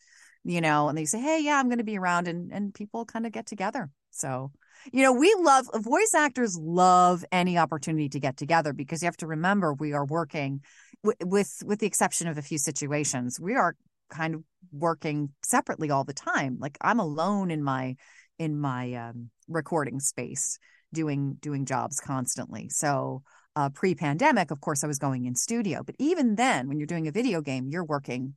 You 0.44 0.62
know, 0.62 0.90
and 0.90 0.98
they 0.98 1.06
say, 1.06 1.20
Hey, 1.20 1.42
yeah, 1.44 1.60
I'm 1.60 1.68
going 1.68 1.80
to 1.80 1.84
be 1.84 1.98
around. 1.98 2.28
And, 2.28 2.52
and 2.52 2.74
people 2.74 3.06
kind 3.06 3.26
of 3.26 3.32
get 3.32 3.46
together. 3.46 3.90
So, 4.12 4.52
you 4.92 5.04
know, 5.04 5.14
we 5.14 5.36
love 5.40 5.68
voice 5.76 6.14
actors 6.16 6.58
love 6.58 7.26
any 7.32 7.58
opportunity 7.58 8.10
to 8.10 8.20
get 8.20 8.38
together 8.38 8.74
because 8.74 9.02
you 9.02 9.08
have 9.08 9.18
to 9.18 9.28
remember 9.28 9.74
we 9.74 9.94
are 9.94 10.06
working 10.06 10.62
w- 11.04 11.18
with, 11.26 11.62
with 11.66 11.80
the 11.80 11.88
exception 11.88 12.28
of 12.28 12.38
a 12.38 12.42
few 12.42 12.58
situations, 12.58 13.40
we 13.40 13.56
are 13.56 13.76
kind 14.10 14.36
of 14.36 14.44
working 14.72 15.30
separately 15.44 15.92
all 15.92 16.04
the 16.04 16.14
time. 16.14 16.58
Like 16.60 16.78
I'm 16.82 17.00
alone 17.00 17.52
in 17.52 17.64
my, 17.64 17.96
in 18.40 18.58
my 18.58 18.94
um, 18.94 19.30
recording 19.48 20.00
space 20.00 20.60
doing 20.96 21.38
doing 21.40 21.66
jobs 21.66 22.00
constantly. 22.00 22.70
So 22.70 23.22
uh, 23.56 23.70
pre-pandemic, 23.70 24.52
of 24.52 24.60
course, 24.60 24.84
I 24.84 24.88
was 24.88 25.00
going 25.00 25.26
in 25.26 25.36
studio. 25.36 25.84
But 25.84 25.96
even 26.00 26.36
then, 26.36 26.68
when 26.68 26.80
you're 26.80 26.88
doing 26.88 27.08
a 27.08 27.12
video 27.12 27.42
game, 27.42 27.68
you're 27.70 27.86
working 27.86 28.36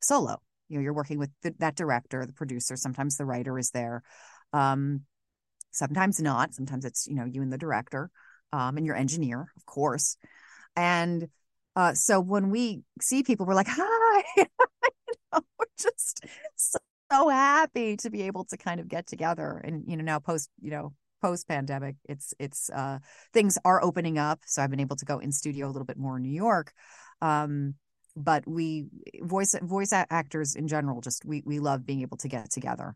solo. 0.00 0.38
You 0.68 0.78
know, 0.78 0.82
you're 0.82 0.92
working 0.92 1.18
with 1.18 1.30
the, 1.42 1.54
that 1.58 1.76
director, 1.76 2.26
the 2.26 2.32
producer. 2.32 2.76
Sometimes 2.76 3.16
the 3.16 3.24
writer 3.24 3.58
is 3.58 3.70
there. 3.70 4.02
Um, 4.52 5.02
sometimes 5.70 6.20
not. 6.20 6.54
Sometimes 6.54 6.84
it's 6.84 7.06
you 7.06 7.14
know 7.14 7.24
you 7.24 7.42
and 7.42 7.52
the 7.52 7.58
director 7.58 8.10
um, 8.52 8.76
and 8.76 8.86
your 8.86 8.96
engineer, 8.96 9.52
of 9.56 9.66
course. 9.66 10.16
And 10.76 11.28
uh, 11.76 11.94
so 11.94 12.20
when 12.20 12.50
we 12.50 12.82
see 13.00 13.22
people, 13.22 13.46
we're 13.46 13.54
like, 13.54 13.66
"Hi!" 13.70 14.46
we're 15.32 15.66
just 15.78 16.24
so 17.10 17.28
happy 17.28 17.96
to 17.98 18.10
be 18.10 18.22
able 18.22 18.44
to 18.46 18.56
kind 18.56 18.80
of 18.80 18.88
get 18.88 19.06
together. 19.06 19.60
And 19.64 19.84
you 19.86 19.96
know, 19.96 20.04
now 20.04 20.18
post 20.18 20.50
you 20.60 20.70
know 20.70 20.92
post 21.22 21.48
pandemic, 21.48 21.96
it's 22.08 22.34
it's 22.38 22.70
uh, 22.70 22.98
things 23.32 23.58
are 23.64 23.82
opening 23.82 24.18
up. 24.18 24.40
So 24.46 24.62
I've 24.62 24.70
been 24.70 24.80
able 24.80 24.96
to 24.96 25.04
go 25.06 25.18
in 25.18 25.32
studio 25.32 25.66
a 25.66 25.72
little 25.72 25.86
bit 25.86 25.98
more 25.98 26.16
in 26.16 26.22
New 26.22 26.34
York. 26.34 26.72
Um, 27.22 27.74
but 28.16 28.46
we 28.46 28.86
voice 29.22 29.54
voice 29.62 29.92
actors 29.92 30.54
in 30.54 30.68
general 30.68 31.00
just 31.00 31.24
we 31.24 31.42
we 31.46 31.60
love 31.60 31.86
being 31.86 32.02
able 32.02 32.18
to 32.18 32.28
get 32.28 32.50
together 32.50 32.94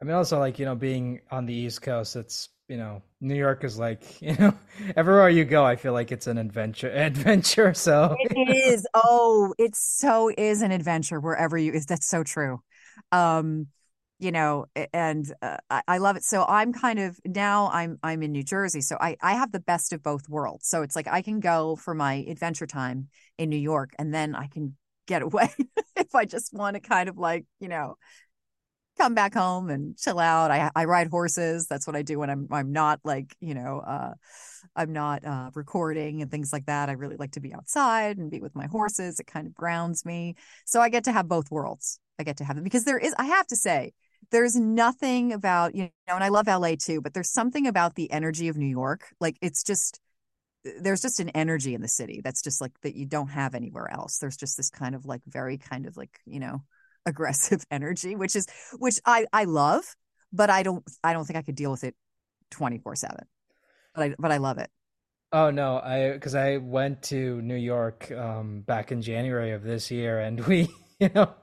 I 0.00 0.04
mean, 0.04 0.16
also 0.16 0.38
like 0.38 0.58
you 0.58 0.66
know, 0.66 0.74
being 0.74 1.20
on 1.30 1.46
the 1.46 1.54
East 1.54 1.82
Coast, 1.82 2.16
it's 2.16 2.50
you 2.68 2.76
know, 2.76 3.02
New 3.20 3.34
York 3.34 3.64
is 3.64 3.78
like 3.78 4.02
you 4.20 4.36
know, 4.36 4.54
everywhere 4.96 5.28
you 5.30 5.44
go, 5.44 5.64
I 5.64 5.76
feel 5.76 5.92
like 5.92 6.12
it's 6.12 6.26
an 6.26 6.38
adventure. 6.38 6.90
Adventure, 6.94 7.74
so 7.74 8.14
it 8.18 8.54
is. 8.54 8.86
Oh, 8.94 9.54
it 9.58 9.74
so 9.74 10.30
is 10.36 10.62
an 10.62 10.72
adventure 10.72 11.20
wherever 11.20 11.56
you 11.56 11.72
is. 11.72 11.86
That's 11.86 12.06
so 12.06 12.22
true. 12.22 12.60
Um, 13.12 13.68
you 14.18 14.30
know, 14.32 14.66
and 14.92 15.32
uh, 15.42 15.58
I, 15.88 15.98
love 15.98 16.16
it. 16.16 16.24
So 16.24 16.44
I'm 16.48 16.72
kind 16.72 16.98
of 16.98 17.18
now 17.26 17.68
I'm 17.72 17.98
I'm 18.02 18.22
in 18.22 18.32
New 18.32 18.44
Jersey, 18.44 18.80
so 18.80 18.96
I 19.00 19.16
I 19.20 19.34
have 19.34 19.52
the 19.52 19.60
best 19.60 19.92
of 19.92 20.02
both 20.02 20.28
worlds. 20.28 20.68
So 20.68 20.82
it's 20.82 20.94
like 20.94 21.08
I 21.08 21.20
can 21.20 21.40
go 21.40 21.76
for 21.76 21.94
my 21.94 22.24
adventure 22.28 22.66
time 22.66 23.08
in 23.38 23.48
New 23.48 23.58
York, 23.58 23.90
and 23.98 24.14
then 24.14 24.34
I 24.34 24.46
can 24.46 24.76
get 25.06 25.22
away 25.22 25.50
if 25.96 26.14
I 26.14 26.24
just 26.24 26.54
want 26.54 26.74
to 26.74 26.80
kind 26.80 27.08
of 27.08 27.18
like 27.18 27.44
you 27.60 27.68
know 27.68 27.96
come 28.96 29.14
back 29.14 29.34
home 29.34 29.70
and 29.70 29.96
chill 29.96 30.18
out. 30.18 30.50
I 30.50 30.70
I 30.74 30.84
ride 30.84 31.08
horses. 31.08 31.66
That's 31.66 31.86
what 31.86 31.96
I 31.96 32.02
do 32.02 32.18
when 32.18 32.30
I'm 32.30 32.48
I'm 32.50 32.72
not 32.72 33.00
like, 33.04 33.34
you 33.40 33.54
know, 33.54 33.80
uh 33.80 34.14
I'm 34.76 34.92
not 34.92 35.24
uh 35.24 35.50
recording 35.54 36.22
and 36.22 36.30
things 36.30 36.52
like 36.52 36.66
that. 36.66 36.88
I 36.88 36.92
really 36.92 37.16
like 37.16 37.32
to 37.32 37.40
be 37.40 37.52
outside 37.54 38.18
and 38.18 38.30
be 38.30 38.40
with 38.40 38.54
my 38.54 38.66
horses. 38.66 39.18
It 39.20 39.26
kind 39.26 39.46
of 39.46 39.54
grounds 39.54 40.04
me. 40.04 40.36
So 40.64 40.80
I 40.80 40.88
get 40.88 41.04
to 41.04 41.12
have 41.12 41.28
both 41.28 41.50
worlds. 41.50 41.98
I 42.18 42.22
get 42.22 42.36
to 42.38 42.44
have 42.44 42.56
it 42.56 42.64
because 42.64 42.84
there 42.84 42.98
is 42.98 43.14
I 43.18 43.26
have 43.26 43.46
to 43.48 43.56
say 43.56 43.92
there's 44.30 44.56
nothing 44.56 45.32
about, 45.32 45.74
you 45.74 45.90
know, 46.08 46.14
and 46.14 46.24
I 46.24 46.28
love 46.28 46.46
LA 46.46 46.74
too, 46.78 47.00
but 47.00 47.14
there's 47.14 47.30
something 47.30 47.66
about 47.66 47.94
the 47.94 48.10
energy 48.10 48.48
of 48.48 48.56
New 48.56 48.66
York. 48.66 49.14
Like 49.20 49.36
it's 49.40 49.62
just 49.62 50.00
there's 50.80 51.02
just 51.02 51.20
an 51.20 51.28
energy 51.30 51.74
in 51.74 51.82
the 51.82 51.88
city 51.88 52.20
that's 52.24 52.42
just 52.42 52.60
like 52.60 52.72
that 52.82 52.94
you 52.94 53.04
don't 53.04 53.28
have 53.28 53.54
anywhere 53.54 53.90
else. 53.90 54.18
There's 54.18 54.36
just 54.36 54.56
this 54.56 54.70
kind 54.70 54.94
of 54.94 55.04
like 55.04 55.20
very 55.26 55.58
kind 55.58 55.86
of 55.86 55.96
like, 55.96 56.20
you 56.24 56.40
know, 56.40 56.62
aggressive 57.06 57.64
energy, 57.70 58.16
which 58.16 58.34
is 58.34 58.46
which 58.78 58.98
I 59.04 59.26
I 59.32 59.44
love, 59.44 59.84
but 60.32 60.50
I 60.50 60.62
don't 60.62 60.84
I 61.02 61.12
don't 61.12 61.24
think 61.24 61.36
I 61.36 61.42
could 61.42 61.56
deal 61.56 61.70
with 61.70 61.84
it 61.84 61.94
24/7. 62.50 63.26
But 63.94 64.02
I 64.02 64.14
but 64.18 64.32
I 64.32 64.38
love 64.38 64.58
it. 64.58 64.70
Oh 65.32 65.50
no, 65.50 65.78
I 65.80 66.12
because 66.12 66.34
I 66.34 66.56
went 66.58 67.02
to 67.04 67.42
New 67.42 67.56
York 67.56 68.10
um 68.12 68.62
back 68.62 68.92
in 68.92 69.02
January 69.02 69.52
of 69.52 69.62
this 69.62 69.90
year 69.90 70.20
and 70.20 70.40
we, 70.46 70.68
you 70.98 71.10
know, 71.14 71.34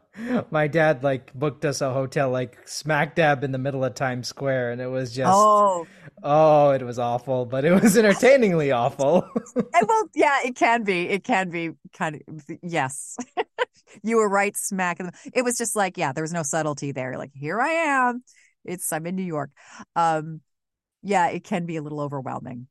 my 0.52 0.68
dad 0.68 1.04
like 1.04 1.34
booked 1.34 1.64
us 1.64 1.82
a 1.82 1.92
hotel 1.94 2.30
like 2.30 2.58
smack 2.68 3.16
dab 3.16 3.44
in 3.44 3.52
the 3.52 3.58
middle 3.58 3.84
of 3.84 3.96
Times 3.96 4.28
Square 4.28 4.72
and 4.72 4.82
it 4.82 4.88
was 4.88 5.14
just 5.14 5.32
oh, 5.34 5.88
oh 6.24 6.72
it 6.72 6.82
was 6.82 7.00
awful, 7.00 7.46
but 7.46 7.66
it 7.66 7.82
was 7.82 7.98
entertainingly 7.98 8.72
awful. 8.72 9.28
and 9.56 9.88
well, 9.88 10.10
yeah, 10.14 10.40
it 10.44 10.56
can 10.56 10.84
be. 10.84 11.08
It 11.08 11.24
can 11.24 11.50
be 11.50 11.72
kind 11.94 12.16
of 12.16 12.44
yes. 12.62 13.18
you 14.04 14.18
were 14.18 14.30
right 14.30 14.56
smack 14.56 15.00
it 15.34 15.44
was 15.44 15.58
just 15.58 15.76
like 15.76 15.98
yeah 15.98 16.14
there 16.14 16.24
was 16.24 16.34
no 16.34 16.44
subtlety 16.44 16.92
there 16.92 17.18
like 17.18 17.32
here 17.34 17.60
i 17.60 17.70
am 17.70 18.24
it's 18.64 18.92
i'm 18.94 19.06
in 19.06 19.16
new 19.16 19.24
york 19.24 19.50
um 19.98 20.40
yeah 21.04 21.28
it 21.28 21.44
can 21.44 21.66
be 21.66 21.76
a 21.76 21.82
little 21.82 22.00
overwhelming 22.00 22.68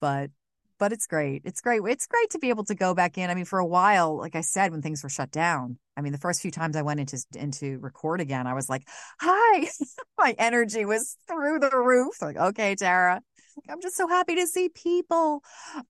but 0.00 0.30
but 0.78 0.92
it's 0.92 1.06
great. 1.06 1.42
It's 1.44 1.60
great. 1.60 1.82
It's 1.86 2.06
great 2.06 2.30
to 2.30 2.38
be 2.38 2.50
able 2.50 2.64
to 2.64 2.74
go 2.74 2.94
back 2.94 3.18
in. 3.18 3.30
I 3.30 3.34
mean 3.34 3.44
for 3.44 3.58
a 3.58 3.66
while 3.66 4.16
like 4.16 4.36
i 4.36 4.40
said 4.40 4.70
when 4.70 4.82
things 4.82 5.02
were 5.02 5.08
shut 5.08 5.30
down 5.30 5.78
i 5.96 6.00
mean 6.00 6.12
the 6.12 6.18
first 6.18 6.40
few 6.42 6.50
times 6.50 6.76
i 6.76 6.82
went 6.82 7.00
into 7.00 7.18
into 7.34 7.78
record 7.78 8.20
again 8.20 8.46
i 8.46 8.54
was 8.54 8.68
like 8.68 8.86
hi. 9.20 9.68
My 10.18 10.34
energy 10.38 10.84
was 10.84 11.16
through 11.26 11.60
the 11.60 11.70
roof. 11.74 12.20
Like 12.20 12.36
okay 12.36 12.74
tara. 12.74 13.20
I'm 13.68 13.80
just 13.80 13.96
so 13.96 14.06
happy 14.06 14.36
to 14.36 14.46
see 14.46 14.68
people. 14.68 15.42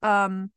Um 0.03 0.51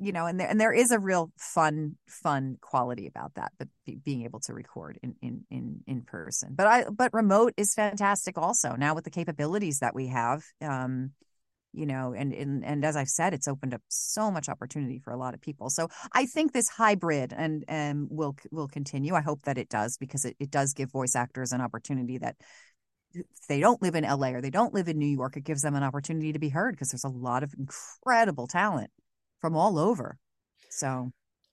you 0.00 0.12
know, 0.12 0.26
and 0.26 0.38
there 0.38 0.48
and 0.48 0.60
there 0.60 0.72
is 0.72 0.92
a 0.92 0.98
real 0.98 1.32
fun 1.36 1.96
fun 2.06 2.56
quality 2.60 3.08
about 3.08 3.34
that, 3.34 3.50
but 3.58 3.66
be, 3.84 3.96
being 3.96 4.22
able 4.22 4.38
to 4.40 4.54
record 4.54 4.98
in 5.02 5.16
in 5.20 5.44
in 5.50 5.80
in 5.86 6.02
person. 6.02 6.54
But 6.54 6.66
I 6.68 6.84
but 6.84 7.12
remote 7.12 7.54
is 7.56 7.74
fantastic 7.74 8.38
also. 8.38 8.76
Now 8.76 8.94
with 8.94 9.04
the 9.04 9.10
capabilities 9.10 9.80
that 9.80 9.94
we 9.94 10.08
have. 10.08 10.44
Um, 10.60 11.12
you 11.72 11.86
know, 11.86 12.14
and 12.16 12.32
and 12.32 12.64
and 12.64 12.84
as 12.84 12.96
I've 12.96 13.08
said, 13.08 13.34
it's 13.34 13.48
opened 13.48 13.74
up 13.74 13.82
so 13.88 14.30
much 14.30 14.48
opportunity 14.48 14.98
for 14.98 15.12
a 15.12 15.16
lot 15.16 15.34
of 15.34 15.40
people. 15.40 15.70
So 15.70 15.88
I 16.12 16.26
think 16.26 16.52
this 16.52 16.68
hybrid 16.68 17.34
and 17.36 17.64
and 17.68 18.08
will 18.10 18.36
will 18.50 18.68
continue. 18.68 19.14
I 19.14 19.20
hope 19.20 19.42
that 19.42 19.58
it 19.58 19.68
does 19.68 19.96
because 19.96 20.24
it, 20.24 20.36
it 20.38 20.50
does 20.50 20.72
give 20.72 20.90
voice 20.90 21.14
actors 21.14 21.52
an 21.52 21.60
opportunity 21.60 22.18
that 22.18 22.36
if 23.12 23.24
they 23.48 23.60
don't 23.60 23.82
live 23.82 23.94
in 23.94 24.04
LA 24.04 24.28
or 24.28 24.40
they 24.40 24.50
don't 24.50 24.74
live 24.74 24.88
in 24.88 24.98
New 24.98 25.06
York, 25.06 25.36
it 25.36 25.44
gives 25.44 25.62
them 25.62 25.74
an 25.74 25.82
opportunity 25.82 26.32
to 26.32 26.38
be 26.38 26.48
heard 26.48 26.72
because 26.72 26.90
there's 26.90 27.04
a 27.04 27.08
lot 27.08 27.42
of 27.42 27.54
incredible 27.58 28.46
talent 28.46 28.90
from 29.40 29.56
all 29.56 29.78
over. 29.78 30.18
So 30.70 31.12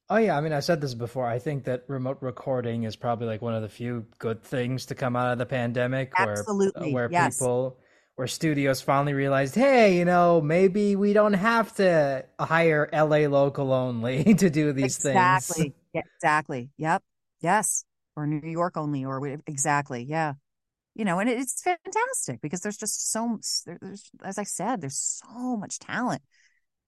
Oh 0.09 0.17
yeah, 0.17 0.37
I 0.37 0.41
mean 0.41 0.53
I 0.53 0.59
said 0.59 0.81
this 0.81 0.93
before. 0.93 1.25
I 1.25 1.39
think 1.39 1.63
that 1.63 1.83
remote 1.87 2.19
recording 2.21 2.83
is 2.83 2.95
probably 2.95 3.25
like 3.25 3.41
one 3.41 3.55
of 3.55 3.63
the 3.63 3.69
few 3.69 4.05
good 4.19 4.43
things 4.43 4.85
to 4.87 4.95
come 4.95 5.15
out 5.15 5.31
of 5.31 5.39
the 5.39 5.47
pandemic 5.47 6.13
uh, 6.19 6.23
Absolutely. 6.29 6.93
where 6.93 7.09
where 7.09 7.11
yes. 7.11 7.37
people 7.37 7.79
where 8.15 8.27
studios 8.27 8.81
finally 8.81 9.13
realized, 9.13 9.55
"Hey, 9.55 9.97
you 9.97 10.05
know, 10.05 10.41
maybe 10.41 10.95
we 10.95 11.13
don't 11.13 11.33
have 11.33 11.73
to 11.75 12.25
hire 12.39 12.89
LA 12.93 13.27
local 13.27 13.73
only 13.73 14.33
to 14.35 14.49
do 14.49 14.73
these 14.73 14.97
exactly. 14.97 15.63
things." 15.63 15.75
Yeah, 15.93 16.01
exactly. 16.15 16.69
Yep. 16.77 17.03
Yes. 17.41 17.85
Or 18.15 18.25
New 18.25 18.49
York 18.49 18.77
only 18.77 19.03
or 19.03 19.25
exactly. 19.45 20.03
Yeah. 20.03 20.33
You 20.93 21.03
know, 21.03 21.19
and 21.19 21.29
it's 21.29 21.61
fantastic 21.61 22.39
because 22.41 22.61
there's 22.61 22.77
just 22.77 23.11
so 23.11 23.39
there's 23.65 24.09
as 24.23 24.37
I 24.37 24.43
said, 24.43 24.79
there's 24.79 25.21
so 25.23 25.57
much 25.57 25.79
talent 25.79 26.21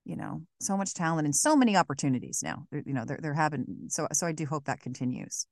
you 0.07 0.15
know 0.15 0.41
so 0.61 0.77
much 0.77 0.93
talent 0.93 1.25
and 1.25 1.35
so 1.35 1.55
many 1.55 1.75
opportunities 1.75 2.41
now 2.41 2.65
you 2.71 2.93
know 2.93 3.03
they're, 3.05 3.19
they're 3.21 3.33
having 3.33 3.65
so 3.89 4.07
so 4.13 4.25
i 4.25 4.31
do 4.31 4.45
hope 4.45 4.63
that 4.65 4.79
continues 4.79 5.45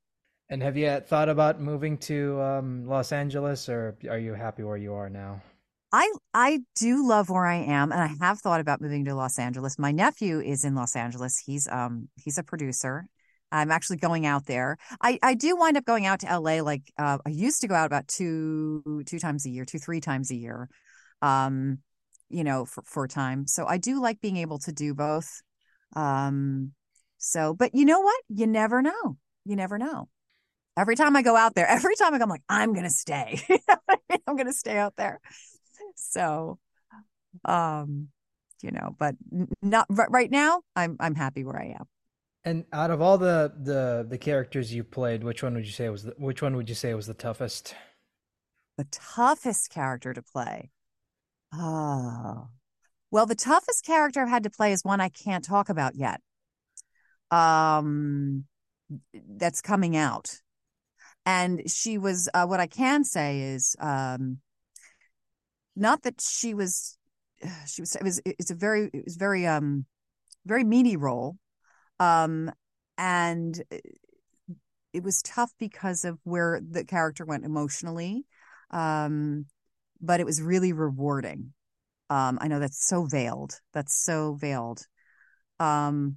and 0.48 0.62
have 0.62 0.76
you 0.76 0.98
thought 1.00 1.28
about 1.28 1.60
moving 1.60 1.98
to 1.98 2.40
um, 2.40 2.86
los 2.86 3.12
angeles 3.12 3.68
or 3.68 3.96
are 4.08 4.18
you 4.18 4.32
happy 4.32 4.62
where 4.62 4.78
you 4.78 4.94
are 4.94 5.10
now 5.10 5.40
i 5.92 6.12
i 6.34 6.60
do 6.74 7.06
love 7.06 7.30
where 7.30 7.46
i 7.46 7.56
am 7.56 7.92
and 7.92 8.00
i 8.00 8.10
have 8.20 8.38
thought 8.40 8.60
about 8.60 8.80
moving 8.80 9.04
to 9.04 9.14
los 9.14 9.38
angeles 9.38 9.78
my 9.78 9.92
nephew 9.92 10.40
is 10.40 10.64
in 10.64 10.74
los 10.74 10.96
angeles 10.96 11.38
he's 11.38 11.68
um 11.68 12.08
he's 12.16 12.38
a 12.38 12.42
producer 12.42 13.06
i'm 13.52 13.70
actually 13.70 13.96
going 13.96 14.26
out 14.26 14.46
there 14.46 14.76
i 15.00 15.18
i 15.22 15.34
do 15.34 15.56
wind 15.56 15.76
up 15.76 15.84
going 15.84 16.06
out 16.06 16.20
to 16.20 16.38
la 16.38 16.62
like 16.62 16.82
uh, 16.98 17.18
i 17.24 17.30
used 17.30 17.60
to 17.60 17.68
go 17.68 17.74
out 17.74 17.86
about 17.86 18.08
two 18.08 19.02
two 19.06 19.18
times 19.18 19.46
a 19.46 19.50
year 19.50 19.64
two 19.64 19.78
three 19.78 20.00
times 20.00 20.30
a 20.30 20.36
year 20.36 20.68
um 21.22 21.78
you 22.28 22.44
know, 22.44 22.64
for, 22.64 22.82
for 22.84 23.08
time. 23.08 23.46
So 23.46 23.66
I 23.66 23.78
do 23.78 24.00
like 24.00 24.20
being 24.20 24.36
able 24.36 24.58
to 24.60 24.72
do 24.72 24.94
both. 24.94 25.42
Um, 25.94 26.72
so, 27.18 27.54
but 27.54 27.74
you 27.74 27.84
know 27.84 28.00
what? 28.00 28.20
You 28.28 28.46
never 28.46 28.82
know. 28.82 29.16
You 29.44 29.56
never 29.56 29.78
know. 29.78 30.08
Every 30.76 30.96
time 30.96 31.16
I 31.16 31.22
go 31.22 31.36
out 31.36 31.54
there, 31.54 31.66
every 31.68 31.96
time 31.96 32.14
I 32.14 32.18
go, 32.18 32.24
I'm 32.24 32.30
like, 32.30 32.42
I'm 32.48 32.72
going 32.72 32.84
to 32.84 32.90
stay. 32.90 33.40
I'm 34.26 34.36
going 34.36 34.46
to 34.46 34.52
stay 34.52 34.76
out 34.76 34.94
there. 34.96 35.20
So, 35.96 36.58
um, 37.44 38.08
you 38.62 38.70
know, 38.70 38.94
but 38.98 39.16
not 39.62 39.86
right 39.90 40.30
now. 40.30 40.62
I'm, 40.74 40.96
I'm 41.00 41.14
happy 41.14 41.44
where 41.44 41.60
I 41.60 41.74
am. 41.78 41.86
And 42.44 42.64
out 42.72 42.92
of 42.92 43.02
all 43.02 43.18
the, 43.18 43.52
the, 43.60 44.06
the 44.08 44.18
characters 44.18 44.72
you 44.72 44.84
played, 44.84 45.24
which 45.24 45.42
one 45.42 45.54
would 45.54 45.66
you 45.66 45.72
say 45.72 45.88
was 45.88 46.04
the, 46.04 46.14
which 46.16 46.42
one 46.42 46.54
would 46.56 46.68
you 46.68 46.76
say 46.76 46.94
was 46.94 47.06
the 47.06 47.14
toughest? 47.14 47.74
The 48.78 48.86
toughest 48.90 49.70
character 49.70 50.14
to 50.14 50.22
play. 50.22 50.70
Oh, 51.52 52.48
well, 53.10 53.26
the 53.26 53.34
toughest 53.34 53.84
character 53.84 54.20
I've 54.20 54.28
had 54.28 54.42
to 54.44 54.50
play 54.50 54.72
is 54.72 54.84
one 54.84 55.00
I 55.00 55.08
can't 55.08 55.44
talk 55.44 55.68
about 55.68 55.94
yet. 55.96 56.20
Um, 57.30 58.44
that's 59.12 59.60
coming 59.62 59.96
out, 59.96 60.40
and 61.24 61.68
she 61.68 61.98
was. 61.98 62.28
Uh, 62.32 62.46
what 62.46 62.60
I 62.60 62.68
can 62.68 63.02
say 63.02 63.40
is, 63.40 63.74
um, 63.80 64.38
not 65.76 66.02
that 66.02 66.20
she 66.20 66.54
was. 66.54 66.98
She 67.66 67.82
was. 67.82 67.94
It 67.94 68.02
was. 68.02 68.20
It's 68.24 68.50
a 68.50 68.54
very. 68.54 68.90
It 68.92 69.04
was 69.04 69.16
very. 69.16 69.46
Um, 69.46 69.86
very 70.46 70.64
meaty 70.64 70.96
role, 70.96 71.36
um, 71.98 72.50
and 72.96 73.62
it 74.92 75.02
was 75.02 75.20
tough 75.22 75.52
because 75.58 76.04
of 76.04 76.18
where 76.24 76.60
the 76.66 76.84
character 76.84 77.24
went 77.24 77.44
emotionally. 77.44 78.24
Um, 78.70 79.46
but 80.00 80.20
it 80.20 80.26
was 80.26 80.40
really 80.40 80.72
rewarding. 80.72 81.52
Um, 82.08 82.38
I 82.40 82.48
know 82.48 82.60
that's 82.60 82.86
so 82.86 83.04
veiled. 83.04 83.60
That's 83.72 83.94
so 83.94 84.34
veiled. 84.34 84.86
Um, 85.58 86.16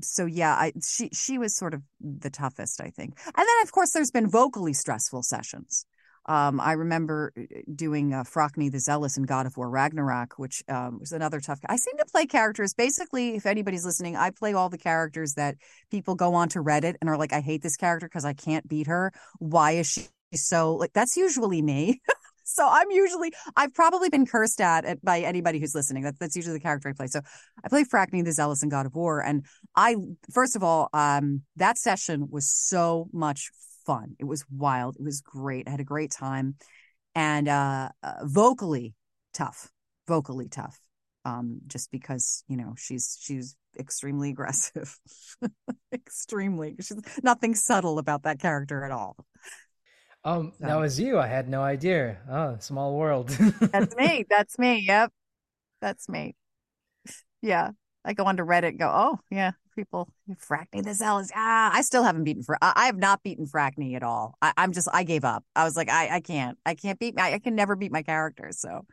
so 0.00 0.24
yeah, 0.26 0.54
I 0.54 0.72
she 0.82 1.10
she 1.12 1.38
was 1.38 1.54
sort 1.54 1.74
of 1.74 1.82
the 2.00 2.30
toughest, 2.30 2.80
I 2.80 2.90
think. 2.90 3.18
And 3.26 3.34
then 3.36 3.62
of 3.62 3.72
course 3.72 3.90
there's 3.90 4.10
been 4.10 4.28
vocally 4.28 4.72
stressful 4.72 5.22
sessions. 5.22 5.86
Um, 6.26 6.60
I 6.60 6.72
remember 6.72 7.32
uh, 7.36 7.42
doing 7.74 8.14
uh, 8.14 8.24
Frækni 8.24 8.70
the 8.70 8.80
Zealous 8.80 9.16
in 9.16 9.24
God 9.24 9.46
of 9.46 9.56
War 9.56 9.68
Ragnarok, 9.68 10.34
which 10.38 10.62
um, 10.68 10.98
was 11.00 11.12
another 11.12 11.40
tough. 11.40 11.60
I 11.66 11.76
seem 11.76 11.96
to 11.98 12.04
play 12.06 12.26
characters. 12.26 12.74
Basically, 12.74 13.36
if 13.36 13.46
anybody's 13.46 13.84
listening, 13.84 14.16
I 14.16 14.30
play 14.30 14.54
all 14.54 14.68
the 14.68 14.78
characters 14.78 15.34
that 15.34 15.56
people 15.90 16.14
go 16.14 16.34
on 16.34 16.48
to 16.50 16.60
Reddit 16.60 16.94
and 17.00 17.10
are 17.10 17.18
like, 17.18 17.32
"I 17.32 17.40
hate 17.40 17.62
this 17.62 17.76
character 17.76 18.08
because 18.08 18.24
I 18.24 18.32
can't 18.32 18.66
beat 18.66 18.86
her. 18.86 19.12
Why 19.38 19.72
is 19.72 19.86
she 19.86 20.08
so 20.34 20.74
like?" 20.74 20.92
That's 20.94 21.16
usually 21.16 21.60
me. 21.60 22.00
so 22.44 22.66
I'm 22.70 22.90
usually 22.90 23.32
I've 23.56 23.74
probably 23.74 24.08
been 24.08 24.26
cursed 24.26 24.60
at, 24.60 25.04
by 25.04 25.20
anybody 25.20 25.58
who's 25.58 25.74
listening. 25.74 26.04
That, 26.04 26.18
that's 26.18 26.36
usually 26.36 26.56
the 26.56 26.62
character 26.62 26.88
I 26.88 26.92
play. 26.92 27.08
So 27.08 27.20
I 27.62 27.68
play 27.68 27.84
Frækni 27.84 28.24
the 28.24 28.32
Zealous 28.32 28.62
in 28.62 28.70
God 28.70 28.86
of 28.86 28.94
War, 28.94 29.20
and 29.20 29.44
I 29.76 29.96
first 30.30 30.56
of 30.56 30.62
all, 30.62 30.88
um, 30.94 31.42
that 31.56 31.76
session 31.76 32.28
was 32.30 32.50
so 32.50 33.08
much 33.12 33.50
fun. 33.84 34.16
It 34.18 34.24
was 34.24 34.44
wild. 34.50 34.96
It 34.96 35.02
was 35.02 35.20
great. 35.20 35.68
I 35.68 35.70
had 35.70 35.80
a 35.80 35.84
great 35.84 36.10
time, 36.10 36.56
and 37.14 37.48
uh, 37.48 37.90
uh, 38.02 38.14
vocally 38.24 38.94
tough, 39.32 39.70
vocally 40.06 40.48
tough. 40.48 40.78
Um, 41.26 41.60
just 41.66 41.90
because 41.90 42.44
you 42.48 42.56
know 42.56 42.74
she's 42.76 43.18
she's 43.20 43.56
extremely 43.78 44.30
aggressive, 44.30 44.98
extremely. 45.92 46.76
She's 46.80 47.00
nothing 47.22 47.54
subtle 47.54 47.98
about 47.98 48.24
that 48.24 48.38
character 48.38 48.84
at 48.84 48.90
all. 48.90 49.16
Um, 50.24 50.52
so. 50.58 50.66
that 50.66 50.76
was 50.76 50.98
you. 50.98 51.18
I 51.18 51.26
had 51.26 51.48
no 51.48 51.62
idea. 51.62 52.18
Oh, 52.30 52.56
small 52.58 52.96
world. 52.96 53.28
that's 53.28 53.94
me. 53.96 54.24
That's 54.30 54.58
me. 54.58 54.84
Yep, 54.86 55.12
that's 55.80 56.08
me. 56.08 56.34
Yeah, 57.42 57.72
I 58.04 58.14
go 58.14 58.24
onto 58.24 58.42
Reddit. 58.42 58.78
go, 58.78 58.90
oh 58.92 59.18
yeah, 59.30 59.52
people 59.74 60.08
Frækni 60.30 60.82
the 60.82 60.94
Zealous. 60.94 61.30
Ah, 61.34 61.70
I 61.72 61.82
still 61.82 62.02
haven't 62.02 62.24
beaten 62.24 62.42
for. 62.42 62.56
I 62.60 62.86
have 62.86 62.96
not 62.96 63.22
beaten 63.22 63.46
Frækni 63.46 63.94
at 63.94 64.02
all. 64.02 64.36
I, 64.42 64.52
am 64.56 64.72
just. 64.72 64.88
I 64.92 65.04
gave 65.04 65.24
up. 65.24 65.44
I 65.54 65.64
was 65.64 65.76
like, 65.76 65.90
I, 65.90 66.16
I 66.16 66.20
can't. 66.20 66.58
I 66.64 66.74
can't 66.74 66.98
beat. 66.98 67.18
I, 67.18 67.34
I 67.34 67.38
can 67.38 67.54
never 67.54 67.76
beat 67.76 67.92
my 67.92 68.02
characters. 68.02 68.60
So, 68.60 68.86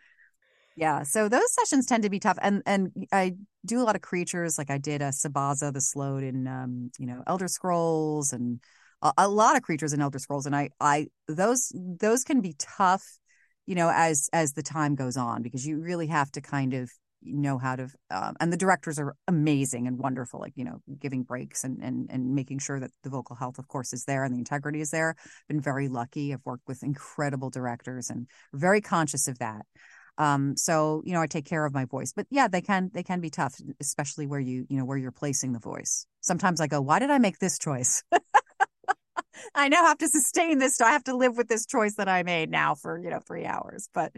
yeah. 0.75 1.03
So 1.03 1.29
those 1.29 1.53
sessions 1.53 1.85
tend 1.85 2.03
to 2.03 2.09
be 2.09 2.19
tough, 2.19 2.37
and 2.41 2.63
and 2.65 2.91
I 3.11 3.35
do 3.65 3.81
a 3.81 3.83
lot 3.83 3.95
of 3.95 4.01
creatures. 4.01 4.57
Like 4.57 4.69
I 4.69 4.77
did 4.77 5.01
a 5.01 5.09
Sabaza 5.09 5.71
the 5.73 5.81
Sload 5.81 6.23
in, 6.23 6.47
um, 6.47 6.91
you 6.97 7.05
know, 7.05 7.23
Elder 7.27 7.47
Scrolls, 7.47 8.33
and 8.33 8.59
a, 9.01 9.13
a 9.17 9.27
lot 9.27 9.55
of 9.55 9.61
creatures 9.61 9.93
in 9.93 10.01
Elder 10.01 10.19
Scrolls, 10.19 10.45
and 10.45 10.55
I, 10.55 10.69
I 10.79 11.07
those 11.27 11.71
those 11.75 12.23
can 12.23 12.41
be 12.41 12.55
tough 12.57 13.03
you 13.67 13.75
know 13.75 13.91
as 13.93 14.27
as 14.33 14.53
the 14.53 14.63
time 14.63 14.95
goes 14.95 15.15
on 15.15 15.43
because 15.43 15.65
you 15.65 15.79
really 15.79 16.07
have 16.07 16.31
to 16.31 16.41
kind 16.41 16.73
of 16.73 16.91
know 17.23 17.57
how 17.57 17.75
to 17.75 17.87
um, 18.09 18.35
and 18.39 18.51
the 18.51 18.57
directors 18.57 18.99
are 18.99 19.15
amazing 19.27 19.87
and 19.87 19.97
wonderful 19.97 20.39
like 20.39 20.53
you 20.55 20.63
know 20.63 20.81
giving 20.99 21.23
breaks 21.23 21.63
and 21.63 21.81
and 21.83 22.09
and 22.11 22.33
making 22.33 22.59
sure 22.59 22.79
that 22.79 22.91
the 23.03 23.09
vocal 23.09 23.35
health 23.35 23.59
of 23.59 23.67
course 23.67 23.93
is 23.93 24.05
there 24.05 24.23
and 24.23 24.33
the 24.33 24.39
integrity 24.39 24.81
is 24.81 24.91
there 24.91 25.15
I've 25.17 25.47
been 25.47 25.61
very 25.61 25.87
lucky 25.87 26.33
i've 26.33 26.45
worked 26.45 26.67
with 26.67 26.83
incredible 26.83 27.49
directors 27.49 28.09
and 28.09 28.27
very 28.53 28.81
conscious 28.81 29.27
of 29.27 29.39
that 29.39 29.65
um 30.17 30.57
so 30.57 31.01
you 31.05 31.13
know 31.13 31.21
i 31.21 31.27
take 31.27 31.45
care 31.45 31.65
of 31.65 31.73
my 31.73 31.85
voice 31.85 32.13
but 32.13 32.25
yeah 32.29 32.47
they 32.47 32.61
can 32.61 32.89
they 32.93 33.03
can 33.03 33.21
be 33.21 33.29
tough 33.29 33.55
especially 33.79 34.27
where 34.27 34.39
you 34.39 34.65
you 34.69 34.77
know 34.77 34.85
where 34.85 34.97
you're 34.97 35.11
placing 35.11 35.53
the 35.53 35.59
voice 35.59 36.05
sometimes 36.21 36.59
i 36.59 36.67
go 36.67 36.81
why 36.81 36.99
did 36.99 37.11
i 37.11 37.17
make 37.17 37.39
this 37.39 37.59
choice 37.59 38.03
I 39.55 39.69
now 39.69 39.85
have 39.85 39.97
to 39.99 40.07
sustain 40.07 40.59
this. 40.59 40.79
I 40.81 40.91
have 40.91 41.03
to 41.05 41.15
live 41.15 41.37
with 41.37 41.47
this 41.47 41.65
choice 41.65 41.95
that 41.95 42.07
I 42.07 42.23
made 42.23 42.49
now 42.49 42.75
for, 42.75 42.99
you 42.99 43.09
know, 43.09 43.19
three 43.19 43.45
hours. 43.45 43.89
But 43.93 44.13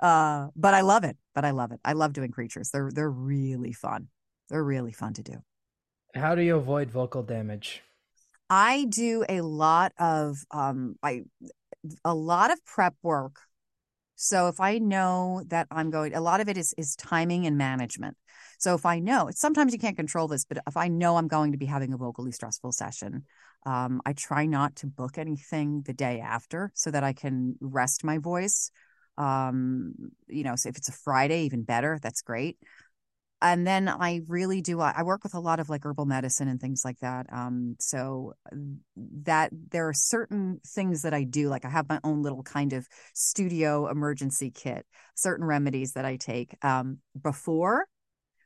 uh, 0.00 0.48
but 0.56 0.74
I 0.74 0.80
love 0.80 1.04
it. 1.04 1.16
But 1.34 1.44
I 1.44 1.50
love 1.50 1.72
it. 1.72 1.80
I 1.84 1.92
love 1.92 2.12
doing 2.12 2.30
creatures. 2.30 2.70
They're 2.70 2.90
they're 2.92 3.10
really 3.10 3.72
fun. 3.72 4.08
They're 4.48 4.64
really 4.64 4.92
fun 4.92 5.14
to 5.14 5.22
do. 5.22 5.42
How 6.14 6.34
do 6.34 6.42
you 6.42 6.56
avoid 6.56 6.90
vocal 6.90 7.22
damage? 7.22 7.82
I 8.50 8.86
do 8.88 9.24
a 9.28 9.40
lot 9.40 9.92
of 9.98 10.44
um 10.50 10.96
I 11.02 11.22
a 12.04 12.14
lot 12.14 12.52
of 12.52 12.64
prep 12.64 12.94
work. 13.02 13.36
So 14.14 14.48
if 14.48 14.60
I 14.60 14.78
know 14.78 15.42
that 15.48 15.66
I'm 15.70 15.90
going 15.90 16.14
a 16.14 16.20
lot 16.20 16.40
of 16.40 16.48
it 16.48 16.56
is 16.58 16.74
is 16.76 16.94
timing 16.96 17.46
and 17.46 17.56
management. 17.56 18.16
So 18.58 18.74
if 18.74 18.86
I 18.86 19.00
know, 19.00 19.28
sometimes 19.34 19.72
you 19.72 19.78
can't 19.78 19.96
control 19.96 20.28
this, 20.28 20.44
but 20.44 20.58
if 20.68 20.76
I 20.76 20.86
know 20.86 21.16
I'm 21.16 21.26
going 21.26 21.50
to 21.50 21.58
be 21.58 21.66
having 21.66 21.92
a 21.92 21.96
vocally 21.96 22.30
stressful 22.30 22.70
session, 22.70 23.24
um, 23.66 24.00
I 24.06 24.12
try 24.12 24.46
not 24.46 24.76
to 24.76 24.86
book 24.86 25.18
anything 25.18 25.82
the 25.82 25.92
day 25.92 26.20
after 26.20 26.70
so 26.74 26.90
that 26.92 27.02
I 27.02 27.12
can 27.12 27.56
rest 27.60 28.04
my 28.04 28.18
voice 28.18 28.70
um 29.18 29.92
you 30.28 30.42
know 30.42 30.56
so 30.56 30.68
if 30.68 30.76
it's 30.76 30.88
a 30.88 30.92
friday 30.92 31.44
even 31.44 31.62
better 31.62 31.98
that's 32.02 32.22
great. 32.22 32.58
And 33.40 33.66
then 33.66 33.88
i 33.88 34.20
really 34.28 34.62
do 34.62 34.80
i 34.80 35.02
work 35.02 35.24
with 35.24 35.34
a 35.34 35.40
lot 35.40 35.58
of 35.58 35.68
like 35.68 35.84
herbal 35.84 36.06
medicine 36.06 36.46
and 36.46 36.60
things 36.60 36.84
like 36.84 37.00
that 37.00 37.26
um 37.32 37.74
so 37.80 38.34
that 39.24 39.50
there 39.70 39.88
are 39.88 39.92
certain 39.92 40.60
things 40.64 41.02
that 41.02 41.12
i 41.12 41.24
do 41.24 41.48
like 41.48 41.64
i 41.64 41.68
have 41.68 41.88
my 41.88 41.98
own 42.04 42.22
little 42.22 42.44
kind 42.44 42.72
of 42.72 42.86
studio 43.14 43.88
emergency 43.88 44.52
kit 44.52 44.86
certain 45.16 45.44
remedies 45.44 45.94
that 45.94 46.04
i 46.04 46.14
take 46.14 46.54
um 46.62 46.98
before 47.20 47.86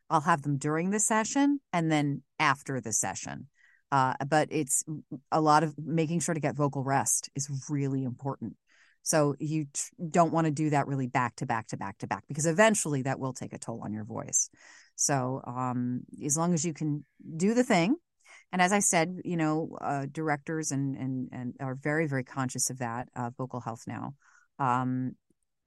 i'll 0.09 0.23
have 0.23 0.41
them 0.41 0.57
during 0.57 0.89
the 0.91 1.01
session 1.01 1.61
and 1.75 1.93
then 1.93 2.23
after 2.39 2.81
the 2.81 2.93
session 2.93 3.49
uh, 3.93 4.15
but 4.29 4.49
it's 4.51 4.83
a 5.31 5.41
lot 5.41 5.63
of 5.63 5.75
making 5.79 6.19
sure 6.21 6.35
to 6.35 6.41
get 6.41 6.57
vocal 6.57 6.83
rest 6.83 7.31
is 7.37 7.49
really 7.69 8.03
important 8.03 8.57
so 9.07 9.37
you 9.39 9.67
t- 9.73 9.83
don't 10.11 10.33
want 10.33 10.47
to 10.47 10.51
do 10.51 10.71
that 10.71 10.89
really 10.89 11.07
back 11.07 11.37
to 11.37 11.47
back 11.47 11.69
to 11.69 11.77
back 11.77 11.97
to 11.99 12.09
back 12.09 12.25
because 12.27 12.45
eventually 12.45 13.03
that 13.03 13.21
will 13.21 13.33
take 13.33 13.53
a 13.53 13.59
toll 13.59 13.81
on 13.85 13.93
your 13.93 14.03
voice. 14.03 14.51
So 14.97 15.43
um, 15.47 16.01
as 16.25 16.37
long 16.37 16.55
as 16.55 16.65
you 16.65 16.75
can 16.75 17.05
do 17.37 17.55
the 17.55 17.63
thing, 17.63 17.95
and 18.51 18.61
as 18.61 18.73
I 18.73 18.81
said, 18.81 19.19
you 19.25 19.37
know, 19.37 19.79
uh, 19.81 20.07
directors 20.11 20.73
and 20.73 20.97
and 20.97 21.29
and 21.31 21.55
are 21.61 21.77
very 21.77 22.09
very 22.09 22.25
conscious 22.25 22.69
of 22.69 22.79
that 22.79 23.09
uh, 23.15 23.31
vocal 23.39 23.61
health 23.61 23.85
now, 23.87 24.15
um, 24.59 25.13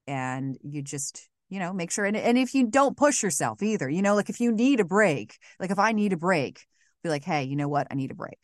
and 0.06 0.58
you 0.62 0.82
just 0.82 1.26
you 1.48 1.60
know 1.60 1.72
make 1.72 1.90
sure 1.90 2.04
and 2.04 2.18
and 2.18 2.36
if 2.36 2.54
you 2.54 2.66
don't 2.66 2.94
push 2.94 3.22
yourself 3.22 3.62
either, 3.62 3.88
you 3.88 4.02
know, 4.02 4.16
like 4.16 4.28
if 4.28 4.40
you 4.40 4.52
need 4.52 4.80
a 4.80 4.84
break, 4.84 5.38
like 5.58 5.70
if 5.70 5.78
I 5.78 5.92
need 5.92 6.12
a 6.12 6.18
break, 6.18 6.66
be 7.02 7.08
like, 7.08 7.24
hey, 7.24 7.44
you 7.44 7.56
know 7.56 7.68
what, 7.68 7.86
I 7.90 7.94
need 7.94 8.10
a 8.10 8.14
break. 8.14 8.38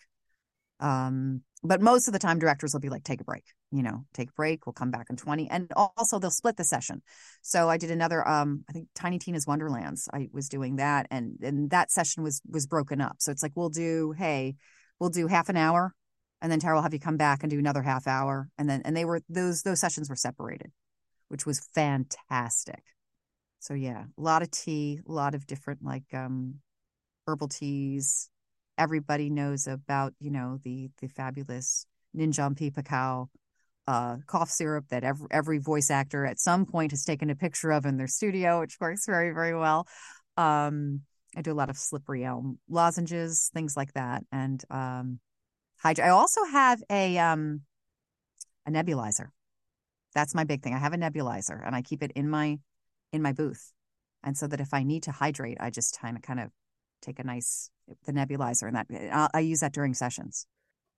Um, 0.80 1.42
but 1.62 1.82
most 1.82 2.08
of 2.08 2.14
the 2.14 2.18
time 2.18 2.38
directors 2.38 2.72
will 2.72 2.80
be 2.80 2.88
like 2.88 3.04
take 3.04 3.20
a 3.20 3.24
break 3.24 3.44
you 3.72 3.82
know 3.82 4.04
take 4.14 4.28
a 4.30 4.32
break 4.32 4.66
we'll 4.66 4.72
come 4.72 4.90
back 4.90 5.06
in 5.10 5.16
20 5.16 5.48
and 5.50 5.72
also 5.76 6.18
they'll 6.18 6.30
split 6.30 6.56
the 6.56 6.64
session. 6.64 7.02
So 7.42 7.68
i 7.68 7.76
did 7.76 7.90
another 7.90 8.26
um 8.26 8.64
i 8.68 8.72
think 8.72 8.88
tiny 8.94 9.18
tina's 9.18 9.46
wonderlands 9.46 10.08
i 10.12 10.28
was 10.32 10.48
doing 10.48 10.76
that 10.76 11.06
and 11.10 11.38
and 11.42 11.70
that 11.70 11.90
session 11.90 12.22
was 12.22 12.40
was 12.48 12.66
broken 12.66 13.00
up. 13.00 13.16
So 13.18 13.32
it's 13.32 13.42
like 13.42 13.52
we'll 13.54 13.70
do 13.70 14.12
hey 14.16 14.56
we'll 15.00 15.10
do 15.10 15.26
half 15.26 15.48
an 15.48 15.56
hour 15.56 15.94
and 16.40 16.50
then 16.50 16.60
tara 16.60 16.76
will 16.76 16.82
have 16.82 16.94
you 16.94 17.00
come 17.00 17.16
back 17.16 17.42
and 17.42 17.50
do 17.50 17.58
another 17.58 17.82
half 17.82 18.06
hour 18.06 18.48
and 18.58 18.68
then 18.68 18.82
and 18.84 18.96
they 18.96 19.04
were 19.04 19.20
those 19.28 19.62
those 19.62 19.80
sessions 19.80 20.08
were 20.08 20.16
separated 20.16 20.70
which 21.28 21.44
was 21.44 21.66
fantastic. 21.74 22.82
So 23.58 23.74
yeah 23.74 24.04
a 24.16 24.20
lot 24.20 24.42
of 24.42 24.50
tea 24.50 25.00
a 25.08 25.12
lot 25.12 25.34
of 25.34 25.46
different 25.46 25.82
like 25.84 26.04
um 26.14 26.60
herbal 27.26 27.48
teas. 27.48 28.30
Everybody 28.78 29.30
knows 29.30 29.66
about, 29.66 30.14
you 30.20 30.30
know, 30.30 30.58
the 30.62 30.90
the 31.00 31.08
fabulous 31.08 31.86
Nin 32.14 32.32
Jiom 32.32 32.56
Pei 32.56 32.70
Pa 32.70 32.82
Koa 32.82 33.26
uh, 33.86 34.16
cough 34.26 34.50
syrup 34.50 34.86
that 34.88 35.04
every, 35.04 35.26
every 35.30 35.58
voice 35.58 35.90
actor 35.90 36.26
at 36.26 36.40
some 36.40 36.66
point 36.66 36.90
has 36.92 37.04
taken 37.04 37.30
a 37.30 37.36
picture 37.36 37.70
of 37.70 37.86
in 37.86 37.96
their 37.96 38.06
studio, 38.06 38.60
which 38.60 38.76
works 38.80 39.06
very, 39.06 39.32
very 39.32 39.56
well. 39.56 39.86
Um, 40.36 41.02
I 41.36 41.42
do 41.42 41.52
a 41.52 41.54
lot 41.54 41.70
of 41.70 41.76
slippery 41.76 42.24
elm 42.24 42.58
lozenges, 42.68 43.50
things 43.52 43.76
like 43.76 43.92
that. 43.92 44.24
And 44.32 44.62
um, 44.70 45.20
I 45.84 46.08
also 46.08 46.44
have 46.44 46.82
a 46.90 47.18
um, 47.18 47.60
a 48.66 48.70
nebulizer. 48.70 49.28
That's 50.14 50.34
my 50.34 50.44
big 50.44 50.62
thing. 50.62 50.74
I 50.74 50.78
have 50.78 50.94
a 50.94 50.98
nebulizer 50.98 51.64
and 51.64 51.76
I 51.76 51.82
keep 51.82 52.02
it 52.02 52.12
in 52.16 52.28
my 52.28 52.58
in 53.12 53.22
my 53.22 53.32
booth. 53.32 53.72
And 54.24 54.36
so 54.36 54.46
that 54.48 54.60
if 54.60 54.74
I 54.74 54.82
need 54.82 55.04
to 55.04 55.12
hydrate, 55.12 55.58
I 55.60 55.70
just 55.70 56.00
kind 56.00 56.16
of 56.16 56.22
kind 56.22 56.40
of 56.40 56.50
take 57.02 57.18
a 57.18 57.24
nice 57.24 57.70
the 58.06 58.12
nebulizer 58.12 58.66
and 58.66 58.76
that 58.76 58.86
I, 58.90 59.28
I 59.34 59.40
use 59.40 59.60
that 59.60 59.72
during 59.72 59.94
sessions. 59.94 60.46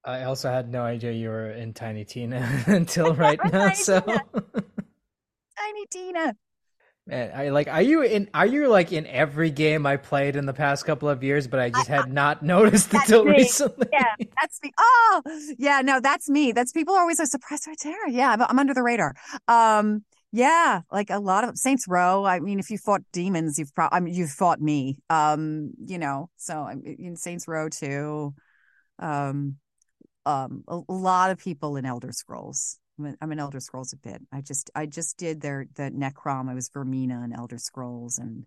I 0.04 0.24
also 0.24 0.48
had 0.50 0.70
no 0.70 0.82
idea 0.82 1.12
you 1.12 1.28
were 1.28 1.50
in 1.50 1.74
Tiny 1.74 2.04
Tina 2.04 2.46
until 2.66 3.14
right 3.14 3.38
now. 3.52 3.72
so 3.72 4.00
Tina. 4.00 4.22
Tiny 5.58 5.86
Tina. 5.90 6.36
Man, 7.08 7.32
I 7.34 7.48
like 7.48 7.68
are 7.68 7.80
you 7.80 8.02
in 8.02 8.28
are 8.34 8.46
you 8.46 8.68
like 8.68 8.92
in 8.92 9.06
every 9.06 9.50
game 9.50 9.86
I 9.86 9.96
played 9.96 10.36
in 10.36 10.44
the 10.44 10.52
past 10.52 10.84
couple 10.84 11.08
of 11.08 11.24
years, 11.24 11.46
but 11.46 11.58
I 11.58 11.70
just 11.70 11.90
I, 11.90 11.96
had 11.96 12.12
not 12.12 12.42
noticed 12.54 12.92
until 12.92 13.24
me. 13.24 13.32
recently. 13.32 13.88
Yeah, 13.90 14.14
that's 14.38 14.60
me. 14.62 14.72
Oh, 14.78 15.22
yeah, 15.58 15.80
no, 15.80 16.00
that's 16.00 16.28
me. 16.28 16.52
That's 16.52 16.70
people 16.70 16.94
are 16.94 17.00
always 17.00 17.16
so 17.16 17.24
surprised. 17.24 17.66
Right, 17.66 17.78
Tara. 17.78 18.10
Yeah, 18.10 18.30
I'm, 18.30 18.42
I'm 18.42 18.58
under 18.58 18.74
the 18.74 18.82
radar. 18.82 19.14
Um, 19.48 20.04
yeah, 20.32 20.82
like 20.92 21.08
a 21.08 21.18
lot 21.18 21.44
of 21.44 21.56
Saints 21.56 21.86
Row. 21.88 22.26
I 22.26 22.40
mean, 22.40 22.58
if 22.58 22.68
you 22.68 22.76
fought 22.76 23.00
demons, 23.12 23.58
you've 23.58 23.74
probably 23.74 23.96
I 23.96 24.00
mean, 24.00 24.14
you've 24.14 24.30
fought 24.30 24.60
me. 24.60 24.98
Um, 25.08 25.70
you 25.86 25.96
know, 25.96 26.28
so 26.36 26.58
I'm 26.58 26.82
in 26.84 27.16
Saints 27.16 27.48
Row 27.48 27.70
too. 27.70 28.34
Um, 28.98 29.56
um, 30.26 30.64
a, 30.68 30.80
lot 30.88 31.30
of 31.30 31.38
people 31.38 31.76
in 31.76 31.86
Elder 31.86 32.12
Scrolls. 32.12 32.78
I'm 32.98 33.32
in 33.32 33.38
Elder 33.38 33.60
Scrolls 33.60 33.92
a 33.92 33.96
bit. 33.96 34.20
I 34.32 34.40
just 34.40 34.70
I 34.74 34.86
just 34.86 35.16
did 35.16 35.40
their 35.40 35.66
the 35.76 35.84
Necrom. 35.84 36.50
I 36.50 36.54
was 36.54 36.68
Vaermina 36.68 37.24
in 37.24 37.32
Elder 37.32 37.58
Scrolls, 37.58 38.18
and 38.18 38.44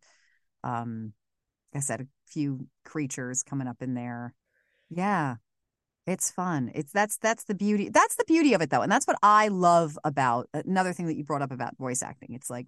um, 0.63 1.13
I 1.73 1.79
said, 1.79 2.01
a 2.01 2.07
few 2.27 2.67
creatures 2.83 3.43
coming 3.43 3.67
up 3.67 3.81
in 3.81 3.93
there. 3.93 4.33
Yeah. 4.89 5.35
It's 6.07 6.31
fun. 6.31 6.71
It's 6.73 6.91
that's 6.91 7.17
that's 7.17 7.43
the 7.43 7.53
beauty. 7.53 7.89
That's 7.89 8.15
the 8.15 8.25
beauty 8.25 8.53
of 8.53 8.61
it 8.61 8.71
though. 8.71 8.81
And 8.81 8.91
that's 8.91 9.05
what 9.05 9.19
I 9.21 9.49
love 9.49 9.97
about 10.03 10.49
another 10.53 10.93
thing 10.93 11.05
that 11.05 11.15
you 11.15 11.23
brought 11.23 11.43
up 11.43 11.51
about 11.51 11.77
voice 11.77 12.01
acting. 12.01 12.33
It's 12.33 12.49
like 12.49 12.67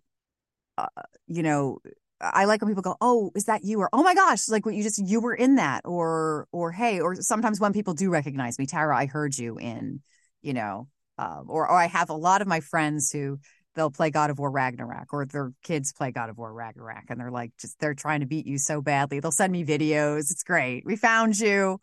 uh, 0.77 0.87
you 1.27 1.43
know, 1.43 1.79
I 2.23 2.45
like 2.45 2.61
when 2.61 2.69
people 2.69 2.83
go, 2.83 2.95
"Oh, 3.01 3.31
is 3.35 3.45
that 3.45 3.63
you?" 3.63 3.79
or 3.79 3.89
"Oh 3.93 4.03
my 4.03 4.15
gosh!" 4.15 4.47
Like 4.49 4.65
what 4.65 4.75
you 4.75 4.83
just 4.83 4.99
you 5.05 5.19
were 5.19 5.33
in 5.35 5.55
that, 5.55 5.81
or 5.85 6.47
or 6.51 6.71
hey, 6.71 6.99
or 6.99 7.15
sometimes 7.15 7.59
when 7.59 7.73
people 7.73 7.93
do 7.93 8.09
recognize 8.09 8.57
me, 8.57 8.65
Tara, 8.65 8.97
I 8.97 9.05
heard 9.05 9.37
you 9.37 9.57
in, 9.57 10.01
you 10.41 10.53
know, 10.53 10.87
um, 11.17 11.45
or 11.47 11.67
or 11.69 11.75
I 11.75 11.87
have 11.87 12.09
a 12.09 12.15
lot 12.15 12.41
of 12.41 12.47
my 12.47 12.61
friends 12.61 13.11
who 13.11 13.39
they'll 13.75 13.91
play 13.91 14.09
God 14.11 14.29
of 14.29 14.39
War 14.39 14.51
Ragnarok, 14.51 15.13
or 15.13 15.25
their 15.25 15.51
kids 15.63 15.93
play 15.93 16.11
God 16.11 16.29
of 16.29 16.37
War 16.37 16.53
Ragnarok, 16.53 17.05
and 17.09 17.19
they're 17.19 17.31
like, 17.31 17.51
just 17.59 17.79
they're 17.79 17.93
trying 17.95 18.21
to 18.21 18.25
beat 18.25 18.45
you 18.47 18.57
so 18.57 18.81
badly. 18.81 19.19
They'll 19.19 19.31
send 19.31 19.51
me 19.51 19.65
videos. 19.65 20.31
It's 20.31 20.43
great. 20.43 20.85
We 20.85 20.95
found 20.95 21.37
you. 21.39 21.79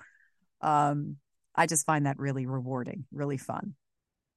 Um, 0.61 1.16
I 1.55 1.66
just 1.66 1.87
find 1.87 2.07
that 2.07 2.18
really 2.18 2.46
rewarding, 2.46 3.05
really 3.12 3.37
fun. 3.37 3.74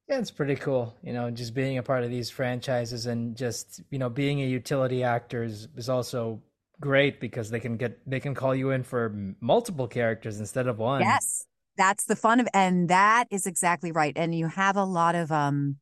Yeah, 0.08 0.18
it's 0.18 0.30
pretty 0.30 0.56
cool. 0.56 0.94
You 1.02 1.12
know, 1.12 1.30
just 1.30 1.54
being 1.54 1.78
a 1.78 1.82
part 1.82 2.04
of 2.04 2.10
these 2.10 2.28
franchises 2.28 3.06
and 3.06 3.36
just, 3.36 3.82
you 3.90 3.98
know, 3.98 4.10
being 4.10 4.42
a 4.42 4.46
utility 4.46 5.02
actor 5.02 5.42
is, 5.42 5.68
is 5.76 5.88
also 5.88 6.42
great 6.80 7.20
because 7.20 7.50
they 7.50 7.60
can 7.60 7.76
get 7.76 7.98
they 8.06 8.20
can 8.20 8.34
call 8.34 8.54
you 8.54 8.70
in 8.70 8.82
for 8.82 9.14
multiple 9.40 9.88
characters 9.88 10.40
instead 10.40 10.66
of 10.66 10.78
one. 10.78 11.00
Yes. 11.00 11.46
That's 11.76 12.04
the 12.04 12.16
fun 12.16 12.38
of 12.40 12.48
and 12.52 12.88
that 12.90 13.26
is 13.30 13.46
exactly 13.46 13.92
right. 13.92 14.12
And 14.16 14.34
you 14.34 14.48
have 14.48 14.76
a 14.76 14.84
lot 14.84 15.14
of 15.14 15.32
um 15.32 15.76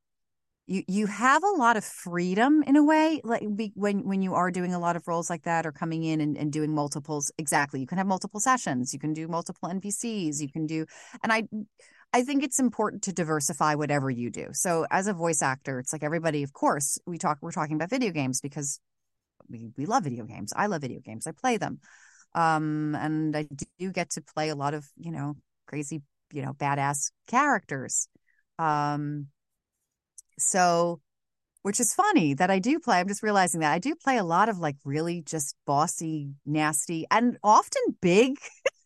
you 0.67 0.83
you 0.87 1.07
have 1.07 1.43
a 1.43 1.51
lot 1.51 1.77
of 1.77 1.85
freedom 1.85 2.63
in 2.67 2.77
a 2.77 2.85
way 2.85 3.21
like 3.25 3.43
when 3.75 4.07
when 4.07 4.23
you 4.23 4.35
are 4.35 4.51
doing 4.51 4.73
a 4.73 4.79
lot 4.79 4.97
of 4.97 5.07
roles 5.09 5.29
like 5.29 5.43
that 5.43 5.67
or 5.67 5.73
coming 5.73 6.05
in 6.05 6.21
and, 6.21 6.37
and 6.37 6.53
doing 6.53 6.75
multiples 6.75 7.33
exactly 7.39 7.81
you 7.81 7.87
can 7.87 7.99
have 7.99 8.07
multiple 8.07 8.41
sessions 8.41 8.93
you 8.93 8.99
can 8.99 9.13
do 9.13 9.27
multiple 9.27 9.69
npcs 9.69 10.41
you 10.41 10.51
can 10.51 10.67
do 10.67 10.87
and 11.23 11.33
i 11.33 11.43
I 12.13 12.23
think 12.25 12.45
it's 12.45 12.61
important 12.61 13.03
to 13.05 13.13
diversify 13.13 13.75
whatever 13.75 14.11
you 14.11 14.31
do. 14.31 14.49
So 14.53 14.87
as 14.91 15.07
a 15.07 15.15
voice 15.15 15.41
actor, 15.41 15.79
it's 15.79 15.93
like 15.93 16.03
everybody, 16.03 16.43
of 16.43 16.53
course, 16.53 16.99
we 17.07 17.19
talk 17.19 17.39
we're 17.41 17.53
talking 17.53 17.77
about 17.77 17.91
video 17.91 18.11
games 18.11 18.41
because 18.41 18.81
we, 19.49 19.71
we 19.77 19.87
love 19.87 20.05
video 20.05 20.25
games. 20.25 20.53
I 20.55 20.67
love 20.67 20.83
video 20.83 21.01
games. 21.01 21.27
I 21.27 21.33
play 21.33 21.57
them. 21.57 21.81
Um, 22.35 22.95
and 22.95 23.37
I 23.37 23.47
do 23.79 23.91
get 23.91 24.11
to 24.11 24.23
play 24.23 24.51
a 24.51 24.55
lot 24.55 24.75
of, 24.75 24.87
you 24.97 25.11
know, 25.11 25.37
crazy, 25.67 26.03
you 26.33 26.43
know, 26.43 26.53
badass 26.53 27.11
characters. 27.27 28.09
Um, 28.59 29.29
so 30.39 31.01
which 31.63 31.79
is 31.79 31.95
funny 31.95 32.35
that 32.35 32.51
I 32.51 32.59
do 32.59 32.79
play. 32.79 32.99
I'm 32.99 33.09
just 33.09 33.23
realizing 33.23 33.61
that 33.61 33.73
I 33.73 33.79
do 33.79 33.95
play 33.95 34.17
a 34.17 34.25
lot 34.25 34.49
of 34.49 34.59
like 34.59 34.77
really 34.85 35.23
just 35.23 35.55
bossy, 35.65 36.35
nasty, 36.45 37.07
and 37.11 37.39
often 37.43 37.83
big, 38.01 38.37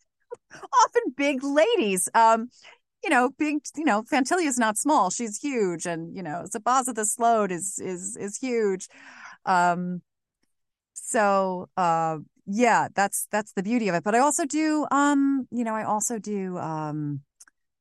often 0.53 1.13
big 1.15 1.43
ladies. 1.43 2.07
Um, 2.13 2.49
you 3.03 3.09
know, 3.09 3.29
big, 3.37 3.59
you 3.75 3.85
know, 3.85 4.03
Phantylia 4.03 4.47
is 4.47 4.57
not 4.57 4.77
small. 4.77 5.09
She's 5.09 5.37
huge. 5.37 5.85
And, 5.85 6.15
you 6.15 6.23
know, 6.23 6.45
Zabaza 6.53 6.93
the 6.93 7.05
Sload 7.05 7.51
is, 7.51 7.79
is, 7.79 8.17
is 8.17 8.37
huge. 8.37 8.87
Um, 9.45 10.01
so, 10.93 11.69
uh, 11.77 12.17
yeah, 12.45 12.87
that's, 12.95 13.27
that's 13.31 13.53
the 13.53 13.63
beauty 13.63 13.87
of 13.87 13.95
it. 13.95 14.03
But 14.03 14.15
I 14.15 14.19
also 14.19 14.45
do, 14.45 14.87
um, 14.91 15.47
you 15.51 15.63
know, 15.63 15.75
I 15.75 15.83
also 15.83 16.17
do, 16.17 16.57
um, 16.57 17.21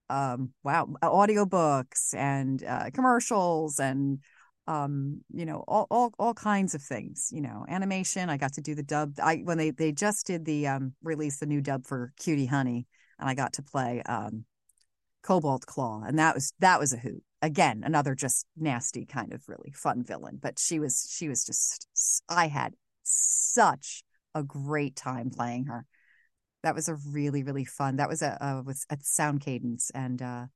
um, 0.08 0.52
wow, 0.62 0.88
audiobooks 1.02 2.14
and, 2.14 2.62
uh, 2.62 2.90
commercials 2.92 3.80
and, 3.80 4.20
um, 4.68 5.22
you 5.32 5.46
know, 5.46 5.64
all, 5.66 5.86
all, 5.90 6.12
all 6.18 6.34
kinds 6.34 6.74
of 6.74 6.82
things, 6.82 7.30
you 7.32 7.40
know, 7.40 7.64
animation. 7.68 8.28
I 8.28 8.36
got 8.36 8.52
to 8.54 8.60
do 8.60 8.74
the 8.74 8.82
dub. 8.82 9.14
I, 9.22 9.36
when 9.36 9.58
they, 9.58 9.70
they 9.70 9.92
just 9.92 10.26
did 10.26 10.44
the, 10.44 10.66
um, 10.66 10.94
release 11.02 11.38
the 11.38 11.46
new 11.46 11.60
dub 11.60 11.86
for 11.86 12.12
Cutie 12.18 12.46
Honey 12.46 12.86
and 13.18 13.28
I 13.28 13.34
got 13.34 13.54
to 13.54 13.62
play, 13.62 14.02
um, 14.02 14.44
Cobalt 15.26 15.66
Claw, 15.66 16.04
and 16.06 16.20
that 16.20 16.36
was 16.36 16.52
that 16.60 16.78
was 16.78 16.92
a 16.92 16.98
hoot. 16.98 17.22
Again, 17.42 17.82
another 17.84 18.14
just 18.14 18.46
nasty 18.56 19.04
kind 19.04 19.32
of 19.32 19.42
really 19.48 19.72
fun 19.74 20.04
villain, 20.04 20.38
but 20.40 20.56
she 20.58 20.78
was 20.78 21.08
she 21.10 21.28
was 21.28 21.44
just 21.44 21.88
I 22.28 22.46
had 22.46 22.74
such 23.02 24.04
a 24.36 24.44
great 24.44 24.94
time 24.94 25.30
playing 25.30 25.64
her. 25.64 25.84
That 26.62 26.76
was 26.76 26.88
a 26.88 26.94
really 27.10 27.42
really 27.42 27.64
fun. 27.64 27.96
That 27.96 28.08
was 28.08 28.22
a, 28.22 28.38
a 28.40 28.62
was 28.62 28.86
at 28.88 29.04
Sound 29.04 29.40
Cadence, 29.40 29.90
and 29.90 30.22
uh, 30.22 30.46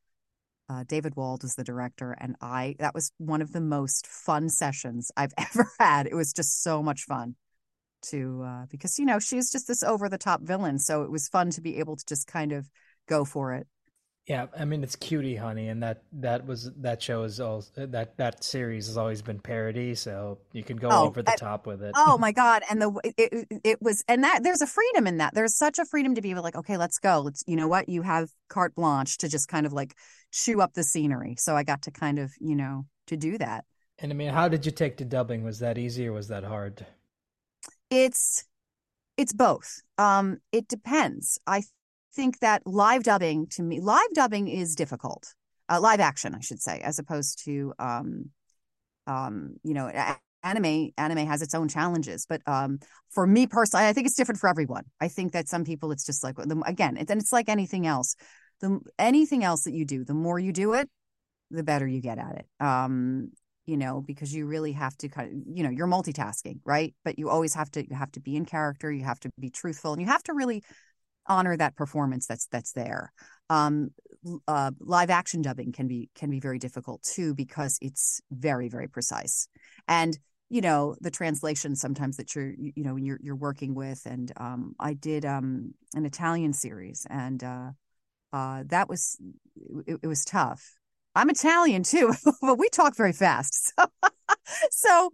uh, 0.68 0.84
David 0.86 1.16
Wald 1.16 1.42
was 1.42 1.56
the 1.56 1.64
director, 1.64 2.16
and 2.20 2.36
I 2.40 2.76
that 2.78 2.94
was 2.94 3.10
one 3.18 3.42
of 3.42 3.52
the 3.52 3.60
most 3.60 4.06
fun 4.06 4.48
sessions 4.48 5.10
I've 5.16 5.34
ever 5.36 5.68
had. 5.80 6.06
It 6.06 6.14
was 6.14 6.32
just 6.32 6.62
so 6.62 6.80
much 6.80 7.02
fun 7.02 7.34
to 8.02 8.44
uh, 8.46 8.66
because 8.70 9.00
you 9.00 9.04
know 9.04 9.18
she's 9.18 9.50
just 9.50 9.66
this 9.66 9.82
over 9.82 10.08
the 10.08 10.16
top 10.16 10.42
villain, 10.42 10.78
so 10.78 11.02
it 11.02 11.10
was 11.10 11.26
fun 11.26 11.50
to 11.50 11.60
be 11.60 11.78
able 11.78 11.96
to 11.96 12.06
just 12.06 12.28
kind 12.28 12.52
of 12.52 12.70
go 13.08 13.24
for 13.24 13.54
it 13.54 13.66
yeah, 14.30 14.46
I 14.56 14.64
mean 14.64 14.84
it's 14.84 14.94
Cutie 14.94 15.34
Honey, 15.34 15.66
and 15.70 15.82
that 15.82 16.04
that 16.12 16.46
was 16.46 16.70
that 16.76 17.02
show 17.02 17.24
is 17.24 17.40
all 17.40 17.64
that 17.74 18.16
that 18.16 18.44
series 18.44 18.86
has 18.86 18.96
always 18.96 19.22
been 19.22 19.40
parody, 19.40 19.92
so 19.96 20.38
you 20.52 20.62
can 20.62 20.76
go 20.76 20.88
oh, 20.88 21.06
over 21.06 21.20
the 21.20 21.34
top 21.36 21.66
with 21.66 21.82
it. 21.82 21.94
Oh 21.96 22.16
my 22.16 22.30
god! 22.42 22.62
And 22.70 22.80
the 22.80 23.12
it, 23.18 23.60
it 23.64 23.82
was 23.82 24.04
and 24.06 24.22
that 24.22 24.44
there's 24.44 24.62
a 24.62 24.68
freedom 24.68 25.08
in 25.08 25.16
that. 25.16 25.34
There's 25.34 25.56
such 25.56 25.80
a 25.80 25.84
freedom 25.84 26.14
to 26.14 26.20
be 26.20 26.32
like, 26.36 26.54
okay, 26.54 26.76
let's 26.76 27.00
go. 27.00 27.18
Let's 27.18 27.42
you 27.48 27.56
know 27.56 27.66
what 27.66 27.88
you 27.88 28.02
have 28.02 28.30
carte 28.48 28.76
blanche 28.76 29.18
to 29.18 29.28
just 29.28 29.48
kind 29.48 29.66
of 29.66 29.72
like 29.72 29.96
chew 30.30 30.60
up 30.60 30.74
the 30.74 30.84
scenery. 30.84 31.34
So 31.36 31.56
I 31.56 31.64
got 31.64 31.82
to 31.82 31.90
kind 31.90 32.20
of 32.20 32.30
you 32.38 32.54
know 32.54 32.86
to 33.08 33.16
do 33.16 33.36
that. 33.38 33.64
And 33.98 34.12
I 34.12 34.14
mean, 34.14 34.32
how 34.32 34.46
did 34.46 34.64
you 34.64 34.70
take 34.70 34.96
to 34.98 35.04
dubbing? 35.04 35.42
Was 35.42 35.58
that 35.58 35.76
easy 35.76 36.06
or 36.06 36.12
was 36.12 36.28
that 36.28 36.44
hard? 36.44 36.86
It's 37.90 38.44
it's 39.16 39.32
both. 39.32 39.82
Um, 39.98 40.38
it 40.52 40.68
depends. 40.68 41.40
I 41.48 41.64
think 42.14 42.40
that 42.40 42.62
live 42.66 43.02
dubbing 43.02 43.46
to 43.48 43.62
me, 43.62 43.80
live 43.80 44.12
dubbing 44.14 44.48
is 44.48 44.74
difficult. 44.74 45.34
Uh, 45.68 45.80
live 45.80 46.00
action, 46.00 46.34
I 46.34 46.40
should 46.40 46.60
say, 46.60 46.80
as 46.80 46.98
opposed 46.98 47.44
to, 47.44 47.72
um, 47.78 48.30
um, 49.06 49.56
you 49.62 49.74
know, 49.74 49.90
anime. 50.42 50.90
Anime 50.96 51.26
has 51.26 51.42
its 51.42 51.54
own 51.54 51.68
challenges, 51.68 52.26
but 52.28 52.40
um, 52.46 52.78
for 53.10 53.26
me 53.26 53.46
personally, 53.46 53.86
I 53.86 53.92
think 53.92 54.06
it's 54.06 54.16
different 54.16 54.40
for 54.40 54.48
everyone. 54.48 54.84
I 55.00 55.08
think 55.08 55.32
that 55.32 55.48
some 55.48 55.64
people, 55.64 55.92
it's 55.92 56.04
just 56.04 56.24
like 56.24 56.36
again, 56.66 56.96
and 56.96 57.10
it's 57.20 57.32
like 57.32 57.48
anything 57.48 57.86
else. 57.86 58.16
The 58.60 58.80
anything 58.98 59.44
else 59.44 59.62
that 59.64 59.72
you 59.74 59.84
do, 59.84 60.04
the 60.04 60.14
more 60.14 60.38
you 60.38 60.52
do 60.52 60.74
it, 60.74 60.88
the 61.50 61.62
better 61.62 61.86
you 61.86 62.00
get 62.00 62.18
at 62.18 62.36
it. 62.36 62.64
Um, 62.64 63.30
you 63.66 63.76
know, 63.76 64.02
because 64.04 64.34
you 64.34 64.46
really 64.46 64.72
have 64.72 64.96
to 64.96 65.08
kind 65.08 65.28
of, 65.28 65.56
you 65.56 65.62
know, 65.62 65.70
you're 65.70 65.86
multitasking, 65.86 66.58
right? 66.64 66.94
But 67.04 67.18
you 67.18 67.28
always 67.28 67.54
have 67.54 67.70
to 67.72 67.88
you 67.88 67.94
have 67.94 68.10
to 68.12 68.20
be 68.20 68.36
in 68.36 68.44
character, 68.44 68.90
you 68.90 69.04
have 69.04 69.20
to 69.20 69.30
be 69.38 69.50
truthful, 69.50 69.92
and 69.92 70.00
you 70.02 70.08
have 70.08 70.22
to 70.24 70.34
really 70.34 70.64
honor 71.30 71.56
that 71.56 71.76
performance 71.76 72.26
that's 72.26 72.46
that's 72.48 72.72
there. 72.72 73.12
Um, 73.48 73.90
uh, 74.46 74.72
live 74.80 75.08
action 75.10 75.40
dubbing 75.40 75.72
can 75.72 75.88
be 75.88 76.10
can 76.14 76.28
be 76.28 76.40
very 76.40 76.58
difficult 76.58 77.02
too 77.02 77.34
because 77.34 77.78
it's 77.80 78.20
very 78.30 78.68
very 78.68 78.86
precise 78.86 79.48
and 79.88 80.18
you 80.50 80.60
know 80.60 80.94
the 81.00 81.10
translation 81.10 81.74
sometimes 81.74 82.18
that 82.18 82.34
you're 82.34 82.52
you 82.58 82.84
know 82.84 82.96
you're 82.96 83.18
you're 83.22 83.36
working 83.36 83.74
with 83.74 84.04
and 84.04 84.30
um, 84.36 84.74
I 84.78 84.92
did 84.92 85.24
um, 85.24 85.72
an 85.94 86.04
Italian 86.04 86.52
series 86.52 87.06
and 87.08 87.42
uh, 87.42 87.70
uh, 88.32 88.64
that 88.66 88.88
was 88.88 89.16
it, 89.86 90.00
it 90.02 90.06
was 90.06 90.24
tough 90.24 90.76
I'm 91.14 91.30
Italian 91.30 91.82
too, 91.82 92.12
but 92.40 92.58
we 92.58 92.68
talk 92.68 92.96
very 92.96 93.12
fast. 93.12 93.72
So, 93.82 94.66
so 94.70 95.10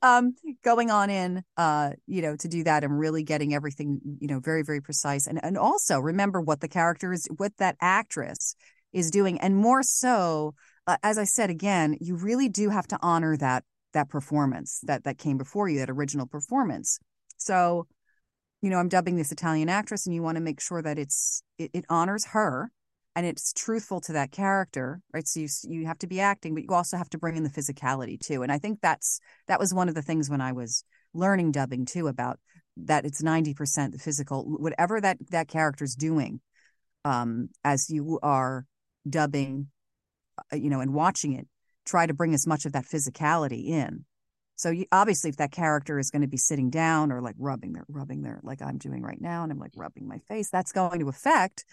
um, 0.00 0.34
going 0.62 0.90
on 0.90 1.10
in, 1.10 1.42
uh, 1.56 1.90
you 2.06 2.22
know, 2.22 2.36
to 2.36 2.48
do 2.48 2.62
that 2.64 2.84
and 2.84 2.98
really 2.98 3.24
getting 3.24 3.52
everything, 3.52 4.00
you 4.20 4.28
know, 4.28 4.38
very, 4.38 4.62
very 4.62 4.80
precise. 4.80 5.26
And, 5.26 5.42
and 5.44 5.58
also 5.58 5.98
remember 5.98 6.40
what 6.40 6.60
the 6.60 6.68
character 6.68 7.12
is, 7.12 7.26
what 7.36 7.56
that 7.58 7.76
actress 7.80 8.54
is 8.92 9.10
doing. 9.10 9.40
And 9.40 9.56
more 9.56 9.82
so, 9.82 10.54
uh, 10.86 10.96
as 11.02 11.18
I 11.18 11.24
said, 11.24 11.50
again, 11.50 11.96
you 12.00 12.14
really 12.16 12.48
do 12.48 12.70
have 12.70 12.86
to 12.88 12.98
honor 13.02 13.36
that, 13.38 13.64
that 13.92 14.08
performance 14.08 14.80
that, 14.84 15.02
that 15.04 15.18
came 15.18 15.36
before 15.36 15.68
you, 15.68 15.80
that 15.80 15.90
original 15.90 16.26
performance. 16.26 17.00
So, 17.38 17.86
you 18.62 18.70
know, 18.70 18.78
I'm 18.78 18.88
dubbing 18.88 19.16
this 19.16 19.32
Italian 19.32 19.68
actress 19.68 20.06
and 20.06 20.14
you 20.14 20.22
want 20.22 20.36
to 20.36 20.42
make 20.42 20.60
sure 20.60 20.80
that 20.80 20.98
it's, 20.98 21.42
it, 21.58 21.70
it 21.74 21.84
honors 21.88 22.26
her 22.26 22.70
and 23.16 23.26
it's 23.26 23.52
truthful 23.52 24.00
to 24.00 24.12
that 24.12 24.32
character 24.32 25.00
right? 25.12 25.26
So 25.26 25.40
you 25.40 25.48
you 25.64 25.86
have 25.86 25.98
to 25.98 26.06
be 26.06 26.20
acting 26.20 26.54
but 26.54 26.64
you 26.64 26.70
also 26.70 26.96
have 26.96 27.10
to 27.10 27.18
bring 27.18 27.36
in 27.36 27.42
the 27.42 27.50
physicality 27.50 28.18
too 28.18 28.42
and 28.42 28.52
i 28.52 28.58
think 28.58 28.80
that's 28.80 29.20
that 29.48 29.60
was 29.60 29.74
one 29.74 29.88
of 29.88 29.94
the 29.94 30.02
things 30.02 30.30
when 30.30 30.40
i 30.40 30.52
was 30.52 30.84
learning 31.12 31.52
dubbing 31.52 31.84
too 31.84 32.06
about 32.06 32.38
that 32.76 33.04
it's 33.04 33.22
90% 33.22 33.92
the 33.92 33.98
physical 33.98 34.44
whatever 34.44 35.00
that 35.00 35.18
that 35.30 35.48
character's 35.48 35.94
doing 35.94 36.40
um 37.04 37.48
as 37.64 37.90
you 37.90 38.18
are 38.22 38.64
dubbing 39.08 39.68
uh, 40.52 40.56
you 40.56 40.70
know 40.70 40.80
and 40.80 40.94
watching 40.94 41.32
it 41.32 41.48
try 41.84 42.06
to 42.06 42.14
bring 42.14 42.34
as 42.34 42.46
much 42.46 42.66
of 42.66 42.72
that 42.72 42.84
physicality 42.84 43.68
in. 43.68 44.04
So 44.56 44.70
you, 44.70 44.84
obviously 44.92 45.30
if 45.30 45.36
that 45.36 45.52
character 45.52 45.98
is 45.98 46.10
going 46.10 46.22
to 46.22 46.28
be 46.28 46.36
sitting 46.36 46.70
down 46.70 47.10
or 47.10 47.22
like 47.22 47.34
rubbing 47.38 47.72
their 47.72 47.86
rubbing 47.88 48.22
their 48.22 48.40
like 48.42 48.60
i'm 48.60 48.76
doing 48.76 49.02
right 49.02 49.20
now 49.20 49.42
and 49.42 49.50
i'm 49.50 49.58
like 49.58 49.72
rubbing 49.74 50.06
my 50.06 50.18
face 50.28 50.50
that's 50.50 50.72
going 50.72 51.00
to 51.00 51.08
affect 51.08 51.64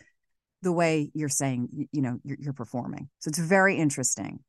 the 0.62 0.72
way 0.72 1.12
you're 1.14 1.30
saying 1.30 1.88
you 1.92 2.02
know 2.02 2.20
you're, 2.24 2.38
you're 2.40 2.54
performing 2.54 3.10
so 3.20 3.30
it's 3.30 3.40
very 3.40 3.78
interesting 3.78 4.40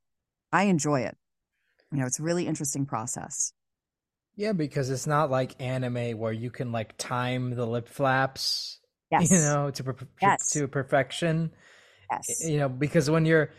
i 0.51 0.63
enjoy 0.63 1.01
it 1.01 1.15
you 1.91 1.99
know 1.99 2.05
it's 2.05 2.19
a 2.19 2.23
really 2.23 2.47
interesting 2.47 2.85
process 2.85 3.53
Yeah, 4.39 4.53
because 4.53 4.89
it's 4.89 5.05
not 5.05 5.29
like 5.29 5.61
anime 5.61 6.17
where 6.17 6.31
you 6.31 6.49
can 6.49 6.71
like 6.71 6.97
time 6.97 7.49
the 7.55 7.67
lip 7.67 7.89
flaps, 7.89 8.79
yes. 9.11 9.29
you 9.29 9.37
know, 9.37 9.69
to 9.69 9.95
yes. 10.21 10.51
to 10.51 10.65
perfection. 10.69 11.51
Yes. 12.09 12.47
You 12.47 12.59
know, 12.59 12.69
because 12.69 13.09
when 13.09 13.25
you're 13.25 13.51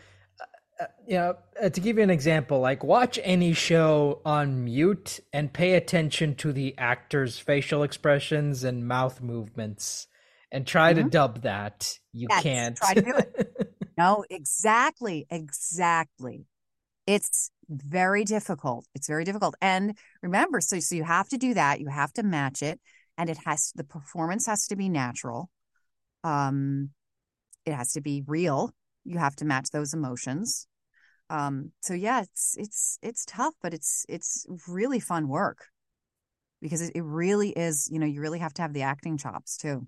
uh, 0.81 0.85
you 1.05 1.17
know, 1.17 1.35
uh, 1.61 1.69
to 1.69 1.79
give 1.79 1.97
you 1.97 2.03
an 2.03 2.09
example, 2.09 2.61
like 2.61 2.83
watch 2.83 3.19
any 3.21 3.53
show 3.53 4.21
on 4.25 4.65
mute 4.65 5.19
and 5.31 5.53
pay 5.53 5.75
attention 5.75 6.33
to 6.37 6.51
the 6.51 6.75
actors' 6.79 7.37
facial 7.37 7.83
expressions 7.83 8.63
and 8.63 8.87
mouth 8.87 9.21
movements 9.21 10.07
and 10.51 10.65
try 10.65 10.95
mm-hmm. 10.95 11.03
to 11.03 11.09
dub 11.11 11.43
that. 11.43 11.99
You 12.13 12.27
yes, 12.29 12.43
can't. 12.43 12.77
Try 12.77 12.93
to 12.93 13.01
do 13.01 13.13
it. 13.15 13.73
no, 13.97 14.25
exactly. 14.29 15.25
Exactly. 15.29 16.45
It's 17.07 17.51
very 17.69 18.23
difficult. 18.23 18.85
It's 18.93 19.07
very 19.07 19.23
difficult. 19.23 19.55
And 19.61 19.97
remember, 20.21 20.61
so, 20.61 20.79
so 20.79 20.95
you 20.95 21.03
have 21.03 21.29
to 21.29 21.37
do 21.37 21.53
that. 21.53 21.79
You 21.79 21.87
have 21.87 22.13
to 22.13 22.23
match 22.23 22.61
it. 22.61 22.79
And 23.17 23.29
it 23.29 23.37
has, 23.45 23.71
the 23.75 23.83
performance 23.83 24.47
has 24.47 24.67
to 24.67 24.75
be 24.75 24.89
natural. 24.89 25.49
Um, 26.23 26.89
it 27.65 27.73
has 27.73 27.93
to 27.93 28.01
be 28.01 28.23
real. 28.25 28.71
You 29.05 29.17
have 29.17 29.35
to 29.37 29.45
match 29.45 29.69
those 29.71 29.93
emotions. 29.93 30.67
Um, 31.29 31.71
so 31.81 31.93
yeah, 31.93 32.21
it's, 32.21 32.55
it's, 32.57 32.99
it's 33.01 33.25
tough, 33.25 33.53
but 33.61 33.73
it's, 33.73 34.05
it's 34.09 34.45
really 34.67 34.99
fun 34.99 35.27
work 35.27 35.65
because 36.61 36.81
it, 36.81 36.91
it 36.95 37.03
really 37.03 37.49
is, 37.49 37.89
you 37.91 37.99
know, 37.99 38.05
you 38.05 38.21
really 38.21 38.39
have 38.39 38.53
to 38.55 38.61
have 38.61 38.73
the 38.73 38.81
acting 38.81 39.17
chops 39.17 39.57
too 39.57 39.87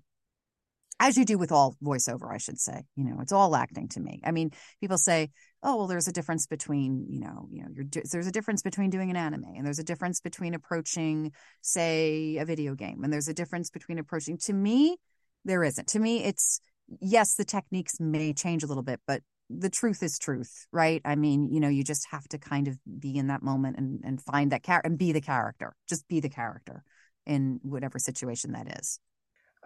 as 1.00 1.16
you 1.16 1.24
do 1.24 1.38
with 1.38 1.52
all 1.52 1.76
voiceover, 1.82 2.32
I 2.32 2.38
should 2.38 2.58
say. 2.58 2.82
You 2.96 3.04
know, 3.04 3.18
it's 3.20 3.32
all 3.32 3.56
acting 3.56 3.88
to 3.90 4.00
me. 4.00 4.20
I 4.24 4.30
mean, 4.30 4.52
people 4.80 4.98
say, 4.98 5.30
"Oh, 5.62 5.76
well, 5.76 5.86
there's 5.86 6.08
a 6.08 6.12
difference 6.12 6.46
between 6.46 7.06
you 7.08 7.20
know, 7.20 7.48
you 7.50 7.62
know, 7.62 7.68
there's 8.10 8.26
a 8.26 8.32
difference 8.32 8.62
between 8.62 8.90
doing 8.90 9.10
an 9.10 9.16
anime, 9.16 9.44
and 9.56 9.66
there's 9.66 9.78
a 9.78 9.84
difference 9.84 10.20
between 10.20 10.54
approaching, 10.54 11.32
say, 11.60 12.36
a 12.38 12.44
video 12.44 12.74
game, 12.74 13.02
and 13.04 13.12
there's 13.12 13.28
a 13.28 13.34
difference 13.34 13.70
between 13.70 13.98
approaching." 13.98 14.38
To 14.38 14.52
me, 14.52 14.96
there 15.44 15.64
isn't. 15.64 15.88
To 15.88 15.98
me, 15.98 16.24
it's 16.24 16.60
yes, 17.00 17.34
the 17.34 17.44
techniques 17.44 17.98
may 18.00 18.32
change 18.32 18.62
a 18.62 18.66
little 18.66 18.82
bit, 18.82 19.00
but 19.06 19.22
the 19.50 19.70
truth 19.70 20.02
is 20.02 20.18
truth, 20.18 20.66
right? 20.72 21.02
I 21.04 21.16
mean, 21.16 21.52
you 21.52 21.60
know, 21.60 21.68
you 21.68 21.84
just 21.84 22.06
have 22.10 22.26
to 22.28 22.38
kind 22.38 22.68
of 22.68 22.78
be 22.98 23.16
in 23.16 23.26
that 23.28 23.42
moment 23.42 23.76
and 23.78 24.00
and 24.04 24.22
find 24.22 24.52
that 24.52 24.62
character 24.62 24.88
and 24.88 24.98
be 24.98 25.12
the 25.12 25.20
character. 25.20 25.74
Just 25.88 26.08
be 26.08 26.20
the 26.20 26.30
character 26.30 26.82
in 27.26 27.60
whatever 27.62 27.98
situation 27.98 28.52
that 28.52 28.78
is. 28.78 28.98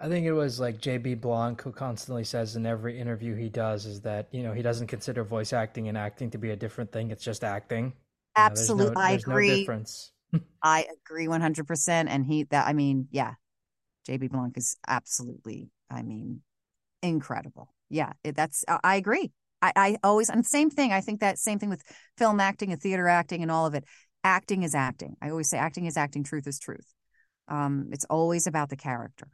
I 0.00 0.08
think 0.08 0.26
it 0.26 0.32
was 0.32 0.61
like 0.61 0.80
JB 0.80 1.20
Blanc 1.20 1.61
who 1.61 1.72
constantly 1.72 2.22
says 2.22 2.54
in 2.54 2.66
every 2.66 2.98
interview 2.98 3.34
he 3.34 3.48
does 3.48 3.84
is 3.84 4.00
that 4.02 4.28
you 4.30 4.42
know 4.42 4.52
he 4.52 4.62
doesn't 4.62 4.87
consider 4.87 5.24
voice 5.24 5.52
acting 5.52 5.88
and 5.88 5.98
acting 5.98 6.30
to 6.30 6.38
be 6.38 6.50
a 6.50 6.56
different 6.56 6.92
thing. 6.92 7.11
It's 7.11 7.24
just 7.24 7.42
acting. 7.42 7.92
Absolutely, 8.37 8.94
no, 8.94 9.00
I 9.00 9.12
agree. 9.12 9.48
No 9.48 9.56
difference. 9.56 10.12
I 10.62 10.87
agree 11.06 11.26
one 11.26 11.40
hundred 11.40 11.66
percent. 11.66 12.08
And 12.08 12.24
he 12.24 12.44
that 12.44 12.68
I 12.68 12.74
mean, 12.74 13.08
yeah, 13.11 13.34
JB 14.08 14.30
Blanc 14.30 14.56
is 14.56 14.76
absolutely, 14.87 15.70
I 15.90 16.02
mean, 16.02 16.42
incredible. 17.02 17.74
Yeah, 17.90 18.12
it, 18.22 18.37
that's 18.37 18.64
I 18.84 18.96
agree. 18.96 19.32
I, 19.61 19.72
I 19.74 19.96
always 20.04 20.30
and 20.30 20.46
same 20.46 20.70
thing. 20.70 20.92
I 20.92 21.00
think 21.00 21.20
that 21.20 21.38
same 21.38 21.58
thing 21.58 21.70
with 21.70 21.82
film 22.16 22.38
acting 22.38 22.70
and 22.70 22.80
theater 22.80 23.08
acting 23.08 23.42
and 23.42 23.50
all 23.50 23.66
of 23.66 23.74
it. 23.74 23.84
Acting 24.22 24.62
is 24.62 24.74
acting. 24.74 25.16
I 25.20 25.30
always 25.30 25.48
say 25.48 25.58
acting 25.58 25.87
is 25.87 25.96
acting. 25.96 26.22
Truth 26.22 26.46
is 26.46 26.61
truth. 26.61 26.87
Um, 27.48 27.88
it's 27.90 28.04
always 28.04 28.46
about 28.46 28.68
the 28.68 28.76
character 28.76 29.28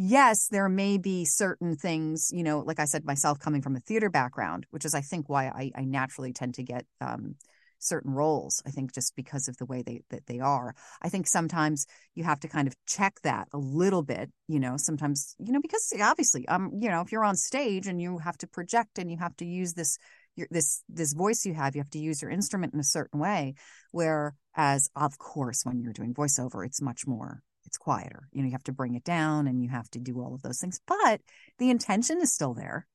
yes, 0.00 0.48
there 0.48 0.68
may 0.70 0.96
be 0.96 1.26
certain 1.26 1.76
things, 1.76 2.30
you 2.32 2.42
know, 2.42 2.60
like 2.60 2.80
I 2.80 2.86
said, 2.86 3.04
myself 3.04 3.38
coming 3.38 3.60
from 3.60 3.76
a 3.76 3.80
theater 3.80 4.08
background, 4.08 4.64
which 4.70 4.86
is, 4.86 4.94
I 4.94 5.02
think, 5.02 5.28
why 5.28 5.48
I, 5.48 5.70
I 5.74 5.84
naturally 5.84 6.32
tend 6.32 6.54
to 6.54 6.62
get 6.62 6.86
um, 7.02 7.34
certain 7.78 8.10
roles. 8.10 8.62
I 8.64 8.70
think 8.70 8.94
just 8.94 9.14
because 9.14 9.46
of 9.46 9.58
the 9.58 9.66
way 9.66 9.82
they 9.82 10.00
that 10.08 10.26
they 10.26 10.40
are. 10.40 10.74
I 11.02 11.10
think 11.10 11.26
sometimes 11.26 11.86
you 12.14 12.24
have 12.24 12.40
to 12.40 12.48
kind 12.48 12.66
of 12.66 12.74
check 12.86 13.20
that 13.24 13.48
a 13.52 13.58
little 13.58 14.02
bit, 14.02 14.30
you 14.48 14.58
know, 14.58 14.78
sometimes, 14.78 15.36
you 15.38 15.52
know, 15.52 15.60
because 15.60 15.92
obviously, 16.00 16.48
um, 16.48 16.70
you 16.80 16.88
know, 16.88 17.02
if 17.02 17.12
you're 17.12 17.24
on 17.24 17.36
stage 17.36 17.86
and 17.86 18.00
you 18.00 18.18
have 18.18 18.38
to 18.38 18.46
project 18.46 18.98
and 18.98 19.10
you 19.10 19.18
have 19.18 19.36
to 19.36 19.44
use 19.44 19.74
this 19.74 19.98
your, 20.34 20.48
this 20.50 20.82
this 20.88 21.12
voice 21.12 21.44
you 21.44 21.52
have, 21.52 21.76
you 21.76 21.82
have 21.82 21.90
to 21.90 21.98
use 21.98 22.22
your 22.22 22.30
instrument 22.30 22.72
in 22.72 22.80
a 22.80 22.84
certain 22.84 23.20
way. 23.20 23.54
Whereas, 23.92 24.88
of 24.96 25.18
course, 25.18 25.62
when 25.66 25.82
you're 25.82 25.92
doing 25.92 26.14
voiceover, 26.14 26.64
it's 26.64 26.80
much 26.80 27.06
more 27.06 27.42
it's 27.70 27.78
quieter. 27.78 28.28
You 28.32 28.42
know, 28.42 28.46
you 28.46 28.52
have 28.52 28.64
to 28.64 28.72
bring 28.72 28.96
it 28.96 29.04
down 29.04 29.46
and 29.46 29.62
you 29.62 29.68
have 29.68 29.88
to 29.90 30.00
do 30.00 30.20
all 30.20 30.34
of 30.34 30.42
those 30.42 30.58
things, 30.58 30.80
but 30.88 31.20
the 31.58 31.70
intention 31.70 32.20
is 32.20 32.32
still 32.32 32.52
there. 32.52 32.86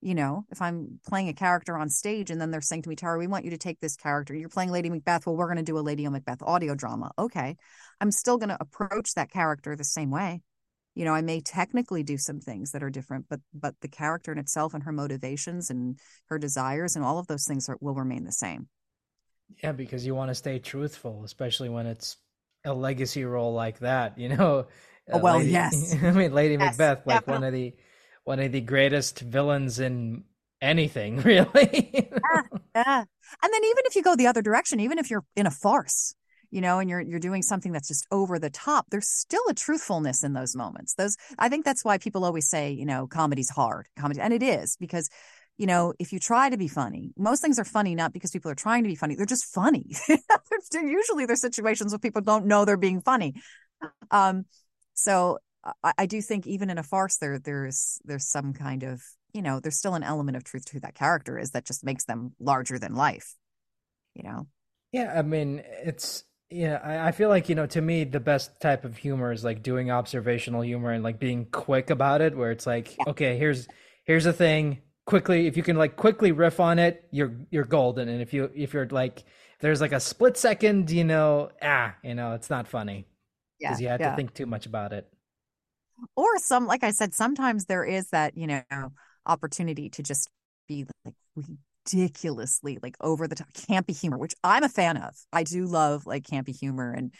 You 0.00 0.16
know, 0.16 0.44
if 0.50 0.60
I'm 0.60 0.98
playing 1.06 1.28
a 1.28 1.34
character 1.34 1.78
on 1.78 1.88
stage 1.88 2.30
and 2.30 2.40
then 2.40 2.50
they're 2.50 2.60
saying 2.60 2.82
to 2.82 2.88
me, 2.88 2.96
Tara, 2.96 3.16
we 3.16 3.28
want 3.28 3.44
you 3.44 3.52
to 3.52 3.58
take 3.58 3.78
this 3.78 3.96
character. 3.96 4.34
You're 4.34 4.48
playing 4.48 4.72
Lady 4.72 4.90
Macbeth. 4.90 5.24
Well, 5.24 5.36
we're 5.36 5.46
going 5.46 5.56
to 5.56 5.62
do 5.62 5.78
a 5.78 5.80
Lady 5.80 6.06
Macbeth 6.06 6.42
audio 6.42 6.74
drama. 6.74 7.12
Okay. 7.16 7.56
I'm 8.00 8.10
still 8.10 8.36
going 8.36 8.48
to 8.48 8.58
approach 8.60 9.14
that 9.14 9.30
character 9.30 9.76
the 9.76 9.84
same 9.84 10.10
way. 10.10 10.42
You 10.96 11.04
know, 11.04 11.14
I 11.14 11.22
may 11.22 11.40
technically 11.40 12.02
do 12.02 12.18
some 12.18 12.40
things 12.40 12.72
that 12.72 12.82
are 12.82 12.90
different, 12.90 13.26
but 13.30 13.40
but 13.54 13.76
the 13.80 13.88
character 13.88 14.30
in 14.30 14.38
itself 14.38 14.74
and 14.74 14.82
her 14.82 14.92
motivations 14.92 15.70
and 15.70 15.98
her 16.26 16.38
desires 16.38 16.96
and 16.96 17.04
all 17.04 17.18
of 17.18 17.26
those 17.26 17.46
things 17.46 17.68
are, 17.68 17.78
will 17.80 17.94
remain 17.94 18.24
the 18.24 18.32
same. 18.32 18.68
Yeah, 19.62 19.72
because 19.72 20.04
you 20.04 20.14
want 20.14 20.30
to 20.30 20.34
stay 20.34 20.58
truthful, 20.58 21.22
especially 21.24 21.68
when 21.68 21.86
it's 21.86 22.16
a 22.64 22.72
legacy 22.72 23.24
role 23.24 23.52
like 23.54 23.78
that, 23.80 24.18
you 24.18 24.28
know. 24.28 24.66
Oh, 25.12 25.18
well, 25.18 25.36
Lady, 25.36 25.50
yes. 25.50 25.94
I 26.02 26.12
mean, 26.12 26.32
Lady 26.32 26.54
yes, 26.54 26.78
Macbeth, 26.78 27.06
like 27.06 27.26
definitely. 27.26 27.34
one 27.34 27.44
of 27.44 27.52
the 27.52 27.74
one 28.24 28.40
of 28.40 28.52
the 28.52 28.62
greatest 28.62 29.20
villains 29.20 29.78
in 29.78 30.24
anything, 30.62 31.16
really. 31.20 31.90
yeah, 31.94 32.42
yeah. 32.74 33.04
And 33.42 33.52
then 33.52 33.64
even 33.64 33.82
if 33.84 33.96
you 33.96 34.02
go 34.02 34.16
the 34.16 34.26
other 34.28 34.40
direction, 34.40 34.80
even 34.80 34.98
if 34.98 35.10
you're 35.10 35.24
in 35.36 35.46
a 35.46 35.50
farce, 35.50 36.14
you 36.50 36.62
know, 36.62 36.78
and 36.78 36.88
you're 36.88 37.02
you're 37.02 37.20
doing 37.20 37.42
something 37.42 37.70
that's 37.70 37.88
just 37.88 38.06
over 38.10 38.38
the 38.38 38.48
top, 38.48 38.86
there's 38.90 39.08
still 39.08 39.42
a 39.50 39.52
truthfulness 39.52 40.24
in 40.24 40.32
those 40.32 40.56
moments. 40.56 40.94
Those 40.94 41.18
I 41.38 41.50
think 41.50 41.66
that's 41.66 41.84
why 41.84 41.98
people 41.98 42.24
always 42.24 42.48
say, 42.48 42.70
you 42.70 42.86
know, 42.86 43.06
comedy's 43.06 43.50
hard. 43.50 43.88
Comedy 43.98 44.20
and 44.20 44.32
it 44.32 44.42
is 44.42 44.76
because 44.76 45.10
you 45.56 45.66
know, 45.66 45.94
if 45.98 46.12
you 46.12 46.18
try 46.18 46.50
to 46.50 46.56
be 46.56 46.68
funny, 46.68 47.12
most 47.16 47.40
things 47.40 47.58
are 47.58 47.64
funny 47.64 47.94
not 47.94 48.12
because 48.12 48.32
people 48.32 48.50
are 48.50 48.56
trying 48.56 48.82
to 48.82 48.88
be 48.88 48.96
funny; 48.96 49.14
they're 49.14 49.26
just 49.26 49.46
funny. 49.46 49.94
Usually, 50.72 51.26
there's 51.26 51.40
situations 51.40 51.92
where 51.92 51.98
people 51.98 52.22
don't 52.22 52.46
know 52.46 52.64
they're 52.64 52.76
being 52.76 53.00
funny. 53.00 53.34
Um, 54.10 54.46
so 54.94 55.38
I, 55.82 55.92
I, 55.98 56.06
do 56.06 56.20
think 56.20 56.46
even 56.46 56.70
in 56.70 56.78
a 56.78 56.82
farce, 56.82 57.18
there 57.18 57.38
there's 57.38 58.00
there's 58.04 58.26
some 58.26 58.52
kind 58.52 58.82
of 58.82 59.02
you 59.32 59.42
know, 59.42 59.60
there's 59.60 59.76
still 59.76 59.94
an 59.94 60.02
element 60.02 60.36
of 60.36 60.44
truth 60.44 60.64
to 60.66 60.80
that 60.80 60.94
character 60.94 61.38
is 61.38 61.50
that 61.50 61.66
just 61.66 61.84
makes 61.84 62.04
them 62.04 62.32
larger 62.40 62.78
than 62.78 62.94
life. 62.94 63.34
You 64.14 64.22
know. 64.22 64.46
Yeah, 64.92 65.12
I 65.16 65.22
mean, 65.22 65.62
it's 65.66 66.24
yeah, 66.50 66.80
I, 66.82 67.08
I 67.08 67.12
feel 67.12 67.28
like 67.28 67.48
you 67.48 67.54
know, 67.54 67.66
to 67.66 67.80
me, 67.80 68.04
the 68.04 68.20
best 68.20 68.60
type 68.60 68.84
of 68.84 68.96
humor 68.96 69.32
is 69.32 69.44
like 69.44 69.62
doing 69.62 69.90
observational 69.90 70.62
humor 70.62 70.90
and 70.90 71.04
like 71.04 71.18
being 71.18 71.46
quick 71.46 71.90
about 71.90 72.20
it, 72.22 72.36
where 72.36 72.50
it's 72.50 72.66
like, 72.66 72.96
yeah. 72.96 73.04
okay, 73.08 73.36
here's 73.36 73.68
here's 74.04 74.26
a 74.26 74.32
thing 74.32 74.82
quickly 75.06 75.46
if 75.46 75.56
you 75.56 75.62
can 75.62 75.76
like 75.76 75.96
quickly 75.96 76.32
riff 76.32 76.60
on 76.60 76.78
it 76.78 77.06
you're 77.10 77.34
you're 77.50 77.64
golden. 77.64 78.08
And 78.08 78.22
if 78.22 78.32
you 78.32 78.50
if 78.54 78.72
you're 78.72 78.88
like 78.88 79.24
there's 79.60 79.80
like 79.80 79.92
a 79.92 80.00
split 80.00 80.36
second 80.36 80.90
you 80.90 81.04
know 81.04 81.50
ah 81.62 81.94
you 82.02 82.14
know 82.14 82.32
it's 82.32 82.50
not 82.50 82.66
funny. 82.68 83.06
Because 83.58 83.80
yeah, 83.80 83.84
you 83.84 83.90
have 83.90 84.00
yeah. 84.00 84.10
to 84.10 84.16
think 84.16 84.34
too 84.34 84.46
much 84.46 84.66
about 84.66 84.92
it. 84.92 85.06
Or 86.16 86.38
some 86.38 86.66
like 86.66 86.82
i 86.82 86.90
said 86.90 87.14
sometimes 87.14 87.66
there 87.66 87.84
is 87.84 88.08
that 88.08 88.36
you 88.36 88.46
know 88.46 88.62
opportunity 89.26 89.90
to 89.90 90.02
just 90.02 90.28
be 90.66 90.86
like 91.04 91.14
ridiculously 91.86 92.78
like 92.82 92.96
over 93.00 93.28
the 93.28 93.34
top 93.34 93.52
campy 93.52 93.98
humor 93.98 94.18
which 94.18 94.34
i'm 94.42 94.64
a 94.64 94.68
fan 94.68 94.96
of. 94.96 95.14
I 95.32 95.44
do 95.44 95.66
love 95.66 96.06
like 96.06 96.24
campy 96.24 96.58
humor 96.58 96.92
and 96.92 97.12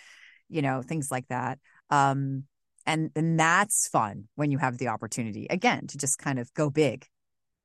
you 0.48 0.62
know 0.62 0.82
things 0.82 1.10
like 1.10 1.28
that. 1.28 1.58
Um 1.90 2.44
and 2.86 3.10
and 3.14 3.38
that's 3.38 3.88
fun 3.88 4.28
when 4.34 4.50
you 4.50 4.58
have 4.58 4.78
the 4.78 4.88
opportunity 4.88 5.46
again 5.48 5.86
to 5.88 5.98
just 5.98 6.18
kind 6.18 6.38
of 6.38 6.52
go 6.54 6.70
big 6.70 7.06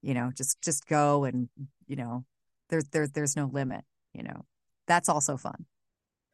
you 0.02 0.14
know 0.14 0.32
just 0.36 0.62
just 0.62 0.88
go 0.88 1.24
and 1.24 1.50
you 1.88 1.96
know 1.96 2.26
there's 2.70 2.86
there's 2.86 3.12
there's 3.12 3.36
no 3.36 3.46
limit 3.46 3.84
you 4.14 4.24
know. 4.24 4.46
That's 4.88 5.10
also 5.10 5.38
fun. 5.38 5.66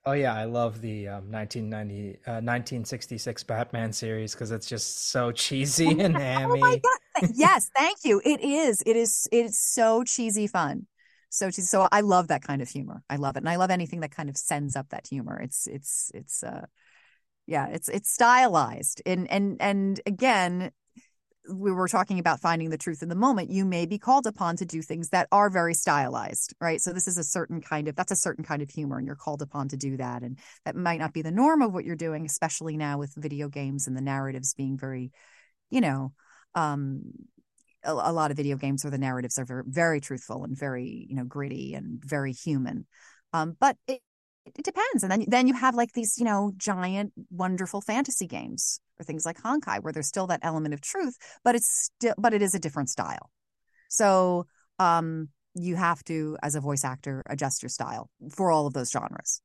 Oh 0.08 0.12
yeah 0.12 0.36
i 0.36 0.44
love 0.46 0.82
the 0.82 1.08
um, 1.08 1.32
1990 1.32 2.20
uh, 2.28 2.40
1966 2.40 3.44
batman 3.44 3.92
series 3.92 4.34
because 4.34 4.52
it's 4.52 4.68
just 4.68 5.10
so 5.10 5.32
cheesy 5.32 6.00
and 6.00 6.16
hammy 6.16 6.46
oh 6.46 6.58
my 6.60 6.78
God. 6.78 7.32
yes 7.36 7.72
thank 7.76 7.98
you. 8.04 8.22
It 8.24 8.40
is 8.42 8.84
it 8.86 8.96
is 8.96 9.28
it's 9.32 9.58
so 9.58 10.04
cheesy 10.04 10.46
fun. 10.46 10.86
So 11.30 11.50
cheesy. 11.50 11.64
So 11.64 11.88
i 11.92 12.02
love 12.02 12.28
that 12.28 12.44
kind 12.44 12.62
of 12.62 12.70
humor. 12.70 13.02
I 13.10 13.16
love 13.16 13.36
it. 13.36 13.40
And 13.40 13.50
i 13.50 13.56
love 13.56 13.72
anything 13.72 14.02
that 14.02 14.12
kind 14.12 14.30
of 14.30 14.38
sends 14.38 14.76
up 14.76 14.90
that 14.90 15.08
humor. 15.08 15.40
It's 15.42 15.66
it's 15.66 16.12
it's 16.14 16.44
uh 16.44 16.68
yeah 17.48 17.68
it's 17.70 17.90
it's 17.90 18.12
stylized. 18.12 19.02
And 19.08 19.30
and 19.32 19.58
and 19.60 20.00
again 20.06 20.72
we 21.50 21.72
were 21.72 21.88
talking 21.88 22.20
about 22.20 22.40
finding 22.40 22.70
the 22.70 22.78
truth 22.78 23.04
in 23.04 23.10
the 23.10 23.16
moment, 23.16 23.50
you 23.50 23.66
may 23.66 23.86
be 23.86 23.98
called 23.98 24.28
upon 24.28 24.58
to 24.58 24.66
do 24.66 24.82
things 24.82 25.10
that 25.10 25.28
are 25.32 25.50
very 25.50 25.74
stylized, 25.74 26.54
right? 26.60 26.82
So 26.82 26.94
this 26.94 27.08
is 27.08 27.18
a 27.18 27.24
certain 27.24 27.62
kind 27.62 27.88
of 27.88 27.96
that's 27.96 28.12
a 28.12 28.16
certain 28.16 28.44
kind 28.44 28.62
of 28.62 28.70
humor, 28.70 28.98
and 28.98 29.06
you're 29.06 29.16
called 29.16 29.42
upon 29.42 29.70
to 29.70 29.78
do 29.78 29.98
that, 29.98 30.24
and 30.24 30.40
that 30.66 30.76
might 30.76 31.00
not 31.00 31.14
be 31.14 31.22
the 31.22 31.32
norm 31.32 31.62
of 31.62 31.74
what 31.74 31.86
you're 31.86 31.96
doing, 31.96 32.26
especially 32.26 32.78
now 32.78 32.98
with 32.98 33.14
video 33.16 33.48
games 33.48 33.88
and 33.88 33.96
the 33.96 34.02
narratives 34.02 34.54
being 34.54 34.78
very, 34.78 35.12
you 35.70 35.82
know, 35.82 36.14
um, 36.56 37.04
a, 37.84 37.92
a 37.92 38.14
lot 38.14 38.32
of 38.32 38.38
video 38.38 38.58
games 38.58 38.84
where 38.84 38.92
the 38.92 38.98
narratives 38.98 39.38
are 39.38 39.46
very, 39.46 39.64
very 39.66 40.02
truthful 40.02 40.44
and 40.44 40.58
very, 40.58 41.06
you 41.10 41.16
know, 41.16 41.26
gritty 41.26 41.74
and 41.74 42.04
very 42.04 42.34
human. 42.34 42.86
Um, 43.34 43.56
but 43.60 43.78
it, 43.88 44.02
it 44.46 44.64
depends. 44.64 45.04
And 45.04 45.12
then 45.12 45.26
then 45.28 45.48
you 45.48 45.54
have 45.54 45.76
like 45.76 45.92
these, 45.94 46.18
you 46.18 46.26
know, 46.26 46.54
giant, 46.58 47.14
wonderful 47.30 47.82
fantasy 47.82 48.28
games 48.28 48.80
or 49.00 49.04
things 49.04 49.26
like 49.26 49.42
Honkai, 49.42 49.84
where 49.84 49.94
there's 49.94 50.08
still 50.08 50.28
that 50.28 50.40
element 50.44 50.74
of 50.74 50.82
truth, 50.82 51.18
but 51.44 51.56
it's 51.56 51.90
still 51.96 52.14
but 52.18 52.34
it 52.34 52.42
is 52.42 52.56
a 52.56 52.60
different 52.60 52.90
style. 52.90 53.30
So 53.90 54.48
um 54.80 55.30
you 55.56 55.78
have 55.78 56.04
to, 56.04 56.38
as 56.44 56.56
a 56.56 56.62
voice 56.62 56.84
actor, 56.84 57.24
adjust 57.28 57.64
your 57.64 57.70
style 57.70 58.10
for 58.30 58.52
all 58.52 58.68
of 58.68 58.74
those 58.74 58.92
genres. 58.92 59.42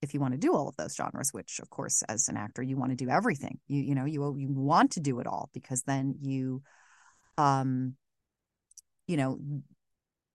If 0.00 0.14
you 0.14 0.20
want 0.20 0.32
to 0.32 0.38
do 0.38 0.54
all 0.54 0.68
of 0.68 0.76
those 0.76 0.94
genres, 0.94 1.32
which 1.32 1.58
of 1.60 1.68
course, 1.70 2.02
as 2.08 2.28
an 2.28 2.36
actor, 2.36 2.62
you 2.62 2.76
want 2.76 2.92
to 2.92 2.96
do 2.96 3.10
everything. 3.10 3.58
You 3.66 3.82
you 3.82 3.94
know 3.94 4.04
you 4.04 4.36
you 4.38 4.48
want 4.48 4.92
to 4.92 5.00
do 5.00 5.18
it 5.20 5.26
all 5.26 5.50
because 5.52 5.82
then 5.82 6.14
you, 6.22 6.62
um, 7.36 7.96
you 9.06 9.16
know, 9.16 9.38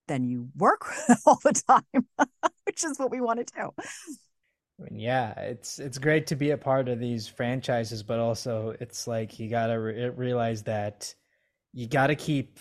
then 0.06 0.24
you 0.24 0.48
work 0.56 0.86
all 1.26 1.38
the 1.42 1.52
time, 1.66 2.06
which 2.66 2.84
is 2.84 2.98
what 2.98 3.10
we 3.10 3.20
want 3.20 3.46
to 3.46 3.54
do. 3.54 3.70
I 4.80 4.90
mean, 4.90 4.98
yeah, 4.98 5.38
it's 5.38 5.78
it's 5.78 5.98
great 5.98 6.26
to 6.28 6.36
be 6.36 6.50
a 6.50 6.58
part 6.58 6.88
of 6.88 6.98
these 6.98 7.28
franchises, 7.28 8.02
but 8.02 8.18
also 8.18 8.74
it's 8.80 9.06
like 9.06 9.38
you 9.38 9.48
gotta 9.48 9.78
re- 9.78 10.08
realize 10.10 10.62
that 10.64 11.14
you 11.72 11.86
gotta 11.86 12.14
keep. 12.16 12.58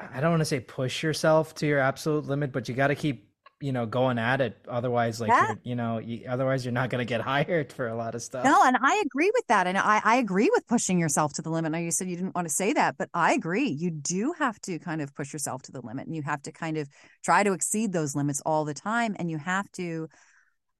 I 0.00 0.20
don't 0.20 0.30
want 0.30 0.40
to 0.40 0.46
say 0.46 0.60
push 0.60 1.02
yourself 1.02 1.54
to 1.56 1.66
your 1.66 1.78
absolute 1.78 2.26
limit, 2.26 2.52
but 2.52 2.68
you 2.68 2.74
gotta 2.74 2.94
keep 2.94 3.28
you 3.60 3.72
know 3.72 3.86
going 3.86 4.18
at 4.18 4.40
it. 4.40 4.56
Otherwise, 4.68 5.20
like 5.20 5.30
yeah. 5.30 5.54
you 5.64 5.74
know, 5.74 5.98
you, 5.98 6.26
otherwise 6.28 6.64
you're 6.64 6.72
not 6.72 6.90
gonna 6.90 7.04
get 7.04 7.20
hired 7.32 7.72
for 7.72 7.88
a 7.88 7.96
lot 7.96 8.14
of 8.14 8.22
stuff. 8.22 8.44
No, 8.44 8.62
and 8.64 8.76
I 8.80 9.02
agree 9.04 9.30
with 9.34 9.46
that, 9.48 9.66
and 9.66 9.76
I 9.76 10.00
I 10.04 10.16
agree 10.16 10.48
with 10.52 10.66
pushing 10.68 10.98
yourself 11.00 11.32
to 11.34 11.42
the 11.42 11.50
limit. 11.50 11.72
Now 11.72 11.78
you 11.78 11.90
said 11.90 12.08
you 12.08 12.16
didn't 12.16 12.36
want 12.36 12.46
to 12.46 12.54
say 12.54 12.72
that, 12.72 12.96
but 12.98 13.08
I 13.14 13.32
agree. 13.32 13.68
You 13.68 13.90
do 13.90 14.32
have 14.38 14.60
to 14.62 14.78
kind 14.78 15.02
of 15.02 15.12
push 15.16 15.32
yourself 15.32 15.62
to 15.62 15.72
the 15.72 15.80
limit, 15.80 16.06
and 16.06 16.14
you 16.14 16.22
have 16.22 16.42
to 16.42 16.52
kind 16.52 16.76
of 16.76 16.88
try 17.24 17.42
to 17.42 17.52
exceed 17.52 17.92
those 17.92 18.14
limits 18.14 18.40
all 18.46 18.64
the 18.64 18.74
time, 18.74 19.16
and 19.18 19.28
you 19.28 19.38
have 19.38 19.70
to 19.72 20.08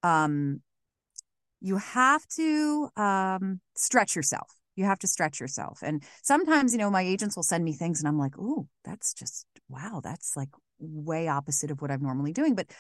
um, 0.02 0.60
you 1.60 1.76
have 1.76 2.26
to 2.28 2.88
um, 2.96 3.60
stretch 3.76 4.16
yourself. 4.16 4.48
You 4.74 4.84
have 4.84 4.98
to 5.00 5.06
stretch 5.06 5.38
yourself. 5.38 5.80
And 5.82 6.02
sometimes, 6.22 6.72
you 6.72 6.78
know, 6.78 6.90
my 6.90 7.02
agents 7.02 7.36
will 7.36 7.42
send 7.42 7.64
me 7.64 7.74
things 7.74 8.00
and 8.00 8.08
I'm 8.08 8.18
like, 8.18 8.34
oh, 8.38 8.66
that's 8.84 9.14
just, 9.14 9.46
wow, 9.68 10.00
that's 10.02 10.36
like 10.36 10.48
way 10.78 11.28
opposite 11.28 11.70
of 11.70 11.80
what 11.80 11.90
I'm 11.90 12.02
normally 12.02 12.32
doing. 12.32 12.54
But 12.54 12.70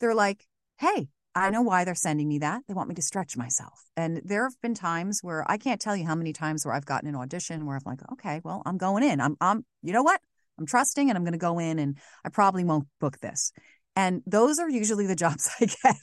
they're 0.00 0.14
like, 0.14 0.46
hey, 0.78 1.08
I 1.34 1.50
know 1.50 1.62
why 1.62 1.84
they're 1.84 1.94
sending 1.94 2.28
me 2.28 2.38
that. 2.38 2.62
They 2.66 2.74
want 2.74 2.88
me 2.88 2.94
to 2.96 3.02
stretch 3.02 3.36
myself. 3.36 3.84
And 3.96 4.20
there 4.24 4.44
have 4.44 4.60
been 4.60 4.74
times 4.74 5.20
where 5.22 5.48
I 5.50 5.56
can't 5.56 5.80
tell 5.80 5.96
you 5.96 6.06
how 6.06 6.14
many 6.14 6.32
times 6.32 6.64
where 6.64 6.74
I've 6.74 6.86
gotten 6.86 7.08
an 7.08 7.16
audition 7.16 7.66
where 7.66 7.76
I'm 7.76 7.82
like, 7.84 8.00
okay, 8.12 8.40
well, 8.44 8.62
I'm 8.66 8.78
going 8.78 9.02
in. 9.02 9.20
I'm, 9.20 9.36
I'm, 9.40 9.64
you 9.82 9.92
know 9.92 10.02
what? 10.02 10.20
I'm 10.58 10.66
trusting 10.66 11.08
and 11.08 11.16
I'm 11.16 11.24
going 11.24 11.32
to 11.32 11.38
go 11.38 11.58
in 11.58 11.78
and 11.78 11.98
I 12.24 12.28
probably 12.28 12.64
won't 12.64 12.86
book 13.00 13.18
this. 13.20 13.52
And 13.96 14.22
those 14.26 14.58
are 14.58 14.68
usually 14.68 15.06
the 15.06 15.16
jobs 15.24 15.50
I 15.60 15.66
get. 15.66 15.96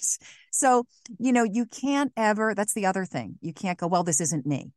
So, 0.52 0.86
you 1.19 1.34
know, 1.34 1.43
you 1.43 1.65
can't 1.65 2.12
ever, 2.17 2.54
that's 2.56 2.73
the 2.73 2.86
other 2.86 3.06
thing. 3.06 3.38
You 3.41 3.54
can't 3.54 3.78
go, 3.78 3.88
well, 3.88 4.04
this 4.04 4.21
isn't 4.21 4.45
me. 4.45 4.71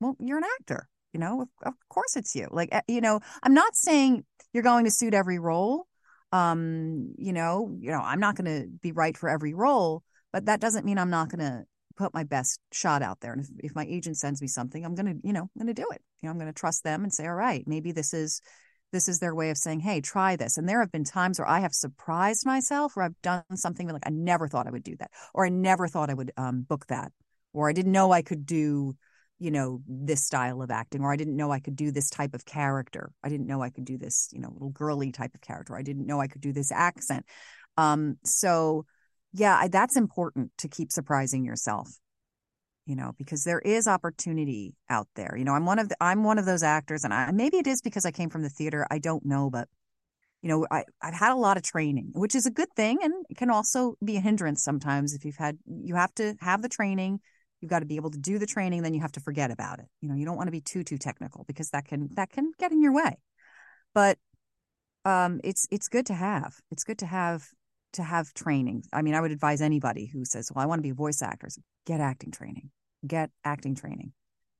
Well, 0.00 0.16
you're 0.18 0.38
an 0.38 0.44
actor, 0.60 0.88
you 1.12 1.20
know, 1.20 1.42
of, 1.42 1.48
of 1.64 1.74
course 1.88 2.16
it's 2.16 2.34
you. 2.34 2.48
Like, 2.50 2.68
eh, 2.72 2.82
you 2.88 3.00
know, 3.00 3.20
I'm 3.42 3.54
not 3.54 3.74
saying 3.76 4.24
you're 4.52 4.62
going 4.62 4.84
to 4.84 4.90
suit 4.90 5.14
every 5.14 5.38
role. 5.38 5.86
Um, 6.32 7.14
you 7.16 7.32
know, 7.32 7.76
you 7.80 7.90
know, 7.90 8.00
I'm 8.00 8.20
not 8.20 8.36
going 8.36 8.62
to 8.62 8.68
be 8.82 8.92
right 8.92 9.16
for 9.16 9.28
every 9.28 9.54
role, 9.54 10.02
but 10.32 10.46
that 10.46 10.60
doesn't 10.60 10.84
mean 10.84 10.98
I'm 10.98 11.10
not 11.10 11.30
going 11.30 11.40
to 11.40 11.64
put 11.96 12.12
my 12.12 12.24
best 12.24 12.58
shot 12.72 13.02
out 13.02 13.20
there. 13.20 13.32
And 13.32 13.42
if, 13.42 13.48
if 13.70 13.74
my 13.74 13.86
agent 13.88 14.16
sends 14.16 14.42
me 14.42 14.48
something, 14.48 14.84
I'm 14.84 14.94
going 14.94 15.06
to, 15.06 15.26
you 15.26 15.32
know, 15.32 15.42
I'm 15.42 15.64
going 15.66 15.74
to 15.74 15.80
do 15.80 15.86
it. 15.92 16.02
You 16.20 16.26
know, 16.26 16.30
I'm 16.32 16.38
going 16.38 16.52
to 16.52 16.58
trust 16.58 16.82
them 16.82 17.04
and 17.04 17.12
say, 17.12 17.26
all 17.26 17.34
right, 17.34 17.62
maybe 17.66 17.92
this 17.92 18.12
is 18.12 18.40
this 18.94 19.08
is 19.08 19.18
their 19.18 19.34
way 19.34 19.50
of 19.50 19.58
saying, 19.58 19.80
hey, 19.80 20.00
try 20.00 20.36
this. 20.36 20.56
And 20.56 20.68
there 20.68 20.78
have 20.80 20.92
been 20.92 21.04
times 21.04 21.40
where 21.40 21.48
I 21.48 21.58
have 21.58 21.74
surprised 21.74 22.46
myself 22.46 22.94
where 22.94 23.04
I've 23.04 23.20
done 23.22 23.42
something 23.56 23.88
like 23.88 24.06
I 24.06 24.10
never 24.10 24.46
thought 24.46 24.68
I 24.68 24.70
would 24.70 24.84
do 24.84 24.96
that, 25.00 25.10
or 25.34 25.44
I 25.44 25.48
never 25.48 25.88
thought 25.88 26.10
I 26.10 26.14
would 26.14 26.30
um, 26.36 26.62
book 26.62 26.86
that, 26.86 27.12
or 27.52 27.68
I 27.68 27.72
didn't 27.72 27.90
know 27.90 28.12
I 28.12 28.22
could 28.22 28.46
do, 28.46 28.96
you 29.40 29.50
know, 29.50 29.80
this 29.88 30.24
style 30.24 30.62
of 30.62 30.70
acting, 30.70 31.02
or 31.02 31.12
I 31.12 31.16
didn't 31.16 31.36
know 31.36 31.50
I 31.50 31.58
could 31.58 31.74
do 31.74 31.90
this 31.90 32.08
type 32.08 32.34
of 32.34 32.46
character. 32.46 33.10
I 33.22 33.28
didn't 33.28 33.48
know 33.48 33.60
I 33.60 33.70
could 33.70 33.84
do 33.84 33.98
this, 33.98 34.28
you 34.32 34.40
know, 34.40 34.50
little 34.52 34.70
girly 34.70 35.10
type 35.10 35.34
of 35.34 35.40
character. 35.40 35.76
I 35.76 35.82
didn't 35.82 36.06
know 36.06 36.20
I 36.20 36.28
could 36.28 36.40
do 36.40 36.52
this 36.52 36.70
accent. 36.70 37.26
Um, 37.76 38.18
so, 38.24 38.86
yeah, 39.32 39.56
I, 39.56 39.66
that's 39.66 39.96
important 39.96 40.52
to 40.58 40.68
keep 40.68 40.92
surprising 40.92 41.44
yourself 41.44 41.90
you 42.86 42.96
know 42.96 43.12
because 43.18 43.44
there 43.44 43.60
is 43.60 43.86
opportunity 43.86 44.74
out 44.88 45.08
there. 45.14 45.34
You 45.36 45.44
know 45.44 45.54
i'm 45.54 45.66
one 45.66 45.78
of 45.78 45.88
the, 45.88 45.96
i'm 46.00 46.24
one 46.24 46.38
of 46.38 46.46
those 46.46 46.62
actors 46.62 47.04
and 47.04 47.14
i 47.14 47.30
maybe 47.30 47.58
it 47.58 47.66
is 47.66 47.80
because 47.82 48.04
i 48.04 48.10
came 48.10 48.30
from 48.30 48.42
the 48.42 48.50
theater 48.50 48.86
i 48.90 48.98
don't 48.98 49.24
know 49.24 49.50
but 49.50 49.68
you 50.42 50.48
know 50.48 50.66
I, 50.70 50.84
i've 51.02 51.14
had 51.14 51.32
a 51.32 51.36
lot 51.36 51.56
of 51.56 51.62
training 51.62 52.10
which 52.14 52.34
is 52.34 52.46
a 52.46 52.50
good 52.50 52.72
thing 52.76 52.98
and 53.02 53.12
can 53.36 53.50
also 53.50 53.96
be 54.04 54.16
a 54.16 54.20
hindrance 54.20 54.62
sometimes 54.62 55.14
if 55.14 55.24
you've 55.24 55.36
had 55.36 55.58
you 55.66 55.94
have 55.94 56.14
to 56.16 56.34
have 56.40 56.62
the 56.62 56.68
training 56.68 57.20
you've 57.64 57.70
got 57.70 57.80
to 57.80 57.86
be 57.86 57.96
able 57.96 58.10
to 58.10 58.18
do 58.18 58.38
the 58.38 58.46
training 58.46 58.82
then 58.82 58.92
you 58.92 59.00
have 59.00 59.12
to 59.12 59.20
forget 59.20 59.50
about 59.50 59.78
it. 59.78 59.86
You 60.02 60.08
know 60.10 60.14
you 60.14 60.26
don't 60.26 60.36
want 60.36 60.48
to 60.48 60.52
be 60.52 60.60
too 60.60 60.84
too 60.84 60.98
technical 60.98 61.44
because 61.48 61.70
that 61.70 61.86
can 61.86 62.10
that 62.12 62.30
can 62.30 62.52
get 62.58 62.72
in 62.72 62.82
your 62.82 62.92
way. 62.92 63.16
But 63.94 64.18
um 65.06 65.40
it's 65.42 65.66
it's 65.70 65.88
good 65.88 66.04
to 66.06 66.14
have 66.14 66.56
it's 66.70 66.84
good 66.84 66.98
to 66.98 67.06
have 67.06 67.48
to 67.94 68.02
have 68.02 68.34
training. 68.34 68.84
I 68.92 69.02
mean, 69.02 69.14
I 69.14 69.20
would 69.20 69.30
advise 69.30 69.60
anybody 69.60 70.06
who 70.06 70.24
says, 70.24 70.50
"Well, 70.52 70.62
I 70.62 70.66
want 70.66 70.78
to 70.78 70.82
be 70.82 70.90
a 70.90 70.94
voice 70.94 71.22
actor," 71.22 71.48
get 71.86 72.00
acting 72.00 72.30
training. 72.30 72.70
Get 73.06 73.30
acting 73.44 73.74
training 73.74 74.12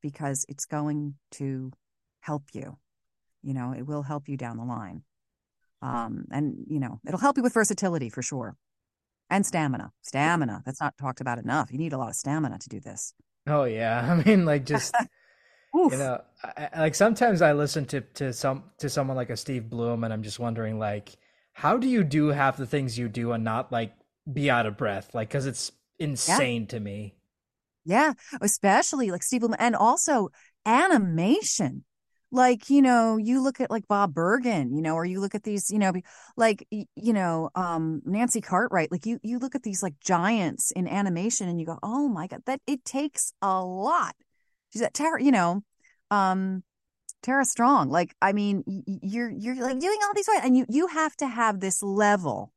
because 0.03 0.45
it's 0.49 0.67
going 0.67 1.15
to 1.33 1.73
help 2.21 2.45
you. 2.53 2.79
You 3.43 3.55
know, 3.55 3.73
it 3.73 3.87
will 3.87 4.03
help 4.03 4.29
you 4.29 4.37
down 4.37 4.57
the 4.57 4.65
line. 4.65 5.03
Um, 5.83 6.27
and 6.31 6.65
you 6.69 6.81
know, 6.81 7.01
it'll 7.07 7.21
help 7.21 7.37
you 7.37 7.43
with 7.43 7.55
versatility 7.55 8.09
for 8.09 8.23
sure. 8.23 8.57
And 9.31 9.45
stamina. 9.45 9.93
Stamina. 10.03 10.63
That's 10.65 10.81
not 10.81 10.97
talked 10.99 11.21
about 11.21 11.39
enough. 11.39 11.73
You 11.73 11.79
need 11.79 11.93
a 11.93 11.99
lot 11.99 12.09
of 12.09 12.17
stamina 12.17 12.59
to 12.59 12.69
do 12.69 12.81
this. 12.81 13.15
Oh 13.47 13.65
yeah. 13.65 14.13
I 14.19 14.23
mean, 14.23 14.45
like 14.45 14.65
just 14.65 14.95
you 15.75 15.91
know, 15.91 16.21
I, 16.43 16.69
like 16.79 16.95
sometimes 16.95 17.43
I 17.43 17.53
listen 17.53 17.85
to 17.87 18.01
to 18.01 18.33
some 18.33 18.65
to 18.79 18.89
someone 18.89 19.17
like 19.17 19.31
a 19.31 19.37
Steve 19.37 19.69
Blum 19.69 20.05
and 20.05 20.13
I'm 20.13 20.23
just 20.23 20.39
wondering, 20.39 20.79
like, 20.79 21.17
how 21.55 21.77
do 21.77 21.89
you 21.89 22.05
do 22.05 22.29
half 22.29 22.57
the 22.57 22.67
things 22.67 22.99
you 22.99 23.09
do 23.09 23.33
and 23.33 23.45
not 23.45 23.73
like 23.73 23.95
be 24.31 24.51
out 24.51 24.67
of 24.67 24.77
breath? 24.77 25.15
Like, 25.15 25.29
because 25.29 25.47
it's 25.47 25.73
insane 25.99 26.63
yeah. 26.63 26.69
to 26.69 26.81
me. 26.81 27.15
Yeah, 27.85 28.13
especially 28.41 29.11
like 29.11 29.23
Steve 29.23 29.45
and 29.59 29.77
also 29.77 30.29
animation. 30.67 31.85
Like 32.31 32.69
you 32.69 32.83
know, 32.83 33.17
you 33.17 33.41
look 33.41 33.61
at 33.61 33.71
like 33.71 33.87
Bob 33.87 34.15
Bergen, 34.15 34.75
you 34.75 34.83
know, 34.83 34.95
or 34.95 35.05
you 35.05 35.21
look 35.21 35.37
at 35.37 35.45
these, 35.45 35.71
you 35.71 35.79
know, 35.79 35.93
like 36.37 36.67
you 36.71 37.13
know, 37.13 37.51
um, 37.55 38.03
Nancy 38.05 38.41
Cartwright. 38.41 38.91
Like 38.91 39.07
you, 39.07 39.21
you 39.23 39.39
look 39.39 39.55
at 39.55 39.63
these 39.63 39.83
like 39.83 39.95
giants 40.01 40.73
in 40.73 40.89
animation, 40.89 41.49
and 41.49 41.61
you 41.61 41.67
go, 41.67 41.79
oh 41.83 42.09
my 42.09 42.27
god, 42.27 42.43
that 42.47 42.61
it 42.67 42.85
takes 42.85 43.33
a 43.41 43.63
lot. 43.63 44.17
She's 44.73 44.83
that 44.83 44.95
Tara, 44.95 45.23
you 45.23 45.31
know, 45.31 45.63
um, 46.11 46.65
Tara 47.25 47.45
Strong. 47.45 47.89
Like, 47.89 48.15
I 48.23 48.33
mean, 48.33 48.63
you're 48.67 49.31
you're 49.31 49.57
like 49.57 49.81
doing 49.81 49.99
all 50.05 50.13
these 50.15 50.29
and 50.43 50.57
you 50.57 50.67
you 50.69 50.87
have 50.89 51.17
to 51.17 51.27
have 51.27 51.59
this 51.59 51.83
level 51.83 52.53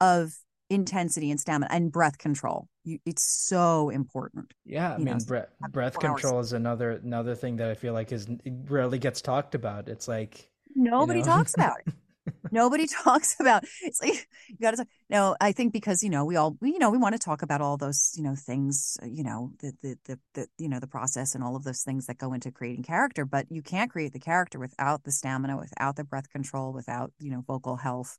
of 0.00 0.34
intensity 0.68 1.30
and 1.30 1.40
stamina 1.40 1.68
and 1.70 1.90
breath 1.90 2.18
control. 2.18 2.68
You, 2.84 2.98
it's 3.06 3.24
so 3.24 3.88
important. 3.88 4.52
Yeah, 4.64 4.94
I 4.94 4.98
mean, 4.98 5.06
know, 5.06 5.18
breath 5.26 5.48
breath 5.70 5.98
control 5.98 6.36
hours. 6.36 6.46
is 6.48 6.52
another 6.52 6.90
another 6.90 7.34
thing 7.34 7.56
that 7.56 7.70
I 7.70 7.74
feel 7.74 7.94
like 7.94 8.12
is 8.12 8.28
rarely 8.68 8.98
gets 8.98 9.22
talked 9.22 9.54
about. 9.54 9.88
It's 9.88 10.06
like 10.06 10.50
nobody 10.74 11.20
you 11.20 11.26
know? 11.26 11.32
talks 11.32 11.54
about 11.54 11.78
it. 11.86 11.94
Nobody 12.50 12.86
talks 13.04 13.36
about 13.40 13.64
it's 13.82 14.00
like 14.00 14.26
you 14.48 14.56
got 14.60 14.72
to 14.72 14.76
talk. 14.78 14.88
No, 15.08 15.36
I 15.40 15.52
think 15.52 15.72
because 15.72 16.02
you 16.02 16.10
know 16.10 16.24
we 16.24 16.36
all 16.36 16.56
you 16.62 16.78
know 16.78 16.90
we 16.90 16.98
want 16.98 17.14
to 17.14 17.18
talk 17.18 17.42
about 17.42 17.60
all 17.60 17.76
those 17.76 18.12
you 18.16 18.22
know 18.22 18.34
things 18.36 18.96
uh, 19.02 19.06
you 19.06 19.22
know 19.24 19.52
the, 19.60 19.72
the 19.82 19.96
the 20.04 20.18
the 20.34 20.46
you 20.58 20.68
know 20.68 20.78
the 20.80 20.86
process 20.86 21.34
and 21.34 21.42
all 21.42 21.56
of 21.56 21.64
those 21.64 21.82
things 21.82 22.06
that 22.06 22.18
go 22.18 22.32
into 22.32 22.50
creating 22.50 22.82
character, 22.84 23.24
but 23.24 23.46
you 23.50 23.62
can't 23.62 23.90
create 23.90 24.12
the 24.12 24.20
character 24.20 24.58
without 24.58 25.04
the 25.04 25.12
stamina, 25.12 25.56
without 25.56 25.96
the 25.96 26.04
breath 26.04 26.28
control, 26.30 26.72
without 26.72 27.12
you 27.18 27.30
know 27.30 27.42
vocal 27.46 27.76
health, 27.76 28.18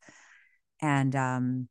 and 0.82 1.16
um 1.16 1.70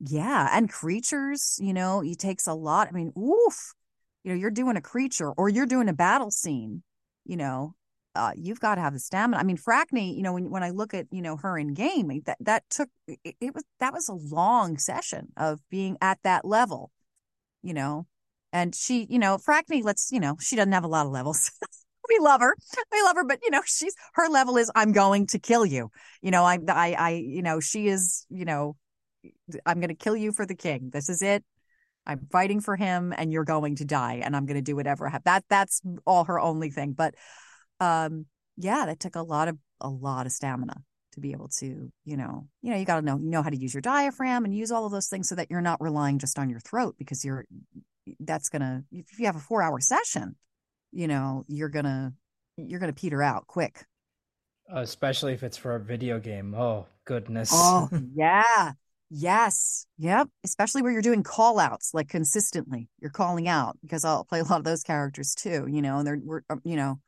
yeah, 0.00 0.48
and 0.52 0.70
creatures. 0.70 1.58
You 1.60 1.72
know, 1.74 2.02
it 2.02 2.18
takes 2.18 2.46
a 2.46 2.54
lot. 2.54 2.88
I 2.88 2.92
mean, 2.92 3.12
oof. 3.18 3.74
You 4.22 4.32
know, 4.32 4.38
you're 4.38 4.50
doing 4.50 4.76
a 4.76 4.82
creature 4.82 5.30
or 5.32 5.48
you're 5.48 5.66
doing 5.66 5.88
a 5.88 5.94
battle 5.94 6.30
scene. 6.30 6.82
You 7.24 7.36
know, 7.36 7.74
uh, 8.14 8.32
you've 8.36 8.60
got 8.60 8.74
to 8.74 8.80
have 8.80 8.92
the 8.92 8.98
stamina. 8.98 9.38
I 9.38 9.44
mean, 9.44 9.56
Frækni, 9.56 10.16
you 10.16 10.22
know, 10.22 10.32
when 10.32 10.50
when 10.50 10.62
I 10.62 10.70
look 10.70 10.94
at 10.94 11.06
you 11.10 11.22
know 11.22 11.36
her 11.36 11.56
in 11.58 11.74
game, 11.74 12.22
that 12.26 12.38
that 12.40 12.64
took 12.70 12.88
it, 13.06 13.36
it, 13.40 13.54
was 13.54 13.64
that 13.78 13.92
was 13.92 14.08
a 14.08 14.14
long 14.14 14.78
session 14.78 15.28
of 15.36 15.60
being 15.70 15.96
at 16.00 16.18
that 16.24 16.44
level, 16.44 16.90
you 17.62 17.74
know, 17.74 18.06
and 18.52 18.74
she, 18.74 19.06
you 19.08 19.18
know, 19.18 19.38
Frækni, 19.38 19.82
let's, 19.84 20.10
you 20.10 20.20
know, 20.20 20.36
she 20.40 20.56
doesn't 20.56 20.72
have 20.72 20.84
a 20.84 20.88
lot 20.88 21.06
of 21.06 21.12
levels. 21.12 21.52
we 22.08 22.18
love 22.20 22.40
her, 22.40 22.54
we 22.92 23.02
love 23.02 23.16
her, 23.16 23.24
but 23.24 23.38
you 23.42 23.50
know, 23.50 23.62
she's 23.64 23.94
her 24.14 24.28
level 24.28 24.56
is 24.56 24.70
I'm 24.74 24.92
going 24.92 25.28
to 25.28 25.38
kill 25.38 25.64
you. 25.64 25.90
You 26.20 26.30
know, 26.30 26.44
I 26.44 26.58
I 26.68 26.92
I 26.94 27.10
you 27.10 27.42
know 27.42 27.60
she 27.60 27.88
is 27.88 28.26
you 28.28 28.44
know 28.44 28.76
I'm 29.64 29.78
going 29.78 29.88
to 29.88 29.94
kill 29.94 30.16
you 30.16 30.32
for 30.32 30.46
the 30.46 30.54
king. 30.54 30.90
This 30.92 31.08
is 31.08 31.22
it. 31.22 31.44
I'm 32.06 32.26
fighting 32.32 32.60
for 32.60 32.76
him, 32.76 33.14
and 33.16 33.30
you're 33.30 33.44
going 33.44 33.76
to 33.76 33.84
die, 33.84 34.22
and 34.24 34.34
I'm 34.34 34.46
going 34.46 34.56
to 34.56 34.62
do 34.62 34.74
whatever. 34.74 35.06
I 35.06 35.10
have. 35.10 35.24
That 35.24 35.44
that's 35.48 35.80
all 36.06 36.24
her 36.24 36.40
only 36.40 36.70
thing, 36.70 36.92
but 36.92 37.14
um, 37.80 38.26
yeah, 38.56 38.86
that 38.86 39.00
took 39.00 39.16
a 39.16 39.22
lot 39.22 39.48
of 39.48 39.58
a 39.80 39.88
lot 39.88 40.26
of 40.26 40.32
stamina. 40.32 40.82
to 41.12 41.20
be 41.20 41.32
able 41.32 41.48
to, 41.48 41.90
you 42.04 42.16
know, 42.16 42.46
you 42.62 42.70
know, 42.70 42.76
you 42.76 42.84
got 42.84 42.96
to 43.00 43.02
know 43.02 43.18
you 43.18 43.30
know 43.30 43.42
how 43.42 43.50
to 43.50 43.56
use 43.56 43.74
your 43.74 43.80
diaphragm 43.80 44.44
and 44.44 44.54
use 44.54 44.70
all 44.70 44.86
of 44.86 44.92
those 44.92 45.08
things 45.08 45.28
so 45.28 45.34
that 45.34 45.50
you're 45.50 45.60
not 45.60 45.80
relying 45.80 46.18
just 46.18 46.38
on 46.38 46.50
your 46.50 46.60
throat 46.60 46.94
because 46.98 47.24
you're 47.24 47.46
that's 48.20 48.48
gonna 48.48 48.84
if 48.92 49.18
you 49.18 49.26
have 49.26 49.36
a 49.36 49.40
four 49.40 49.62
hour 49.62 49.80
session, 49.80 50.36
you 50.92 51.08
know, 51.08 51.44
you're 51.48 51.68
gonna 51.68 52.12
you're 52.56 52.80
gonna 52.80 52.92
peter 52.92 53.22
out 53.22 53.46
quick. 53.46 53.84
Especially 54.72 55.32
if 55.32 55.42
it's 55.42 55.56
for 55.56 55.74
a 55.74 55.80
video 55.80 56.18
game. 56.20 56.54
Oh 56.54 56.86
goodness. 57.04 57.50
Oh 57.52 57.88
yeah. 58.14 58.72
Yes. 59.10 59.86
Yep. 59.98 60.28
Especially 60.44 60.82
where 60.82 60.92
you're 60.92 61.02
doing 61.02 61.22
call 61.24 61.58
outs 61.58 61.92
like 61.92 62.08
consistently. 62.08 62.88
You're 63.00 63.10
calling 63.10 63.48
out 63.48 63.76
because 63.82 64.04
I'll 64.04 64.24
play 64.24 64.40
a 64.40 64.44
lot 64.44 64.58
of 64.58 64.64
those 64.64 64.84
characters 64.84 65.34
too, 65.34 65.66
you 65.68 65.82
know, 65.82 65.98
and 65.98 66.06
they're, 66.06 66.20
we're, 66.22 66.42
um, 66.48 66.60
you 66.64 66.76
know, 66.76 67.00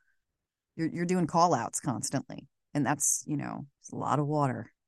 you're, 0.77 0.89
you're 0.89 1.07
doing 1.07 1.27
call 1.27 1.55
outs 1.55 1.81
constantly. 1.81 2.49
And 2.75 2.87
that's, 2.87 3.25
you 3.27 3.37
know, 3.37 3.67
a 3.93 3.97
lot 3.97 4.19
of 4.19 4.27
water. 4.27 4.71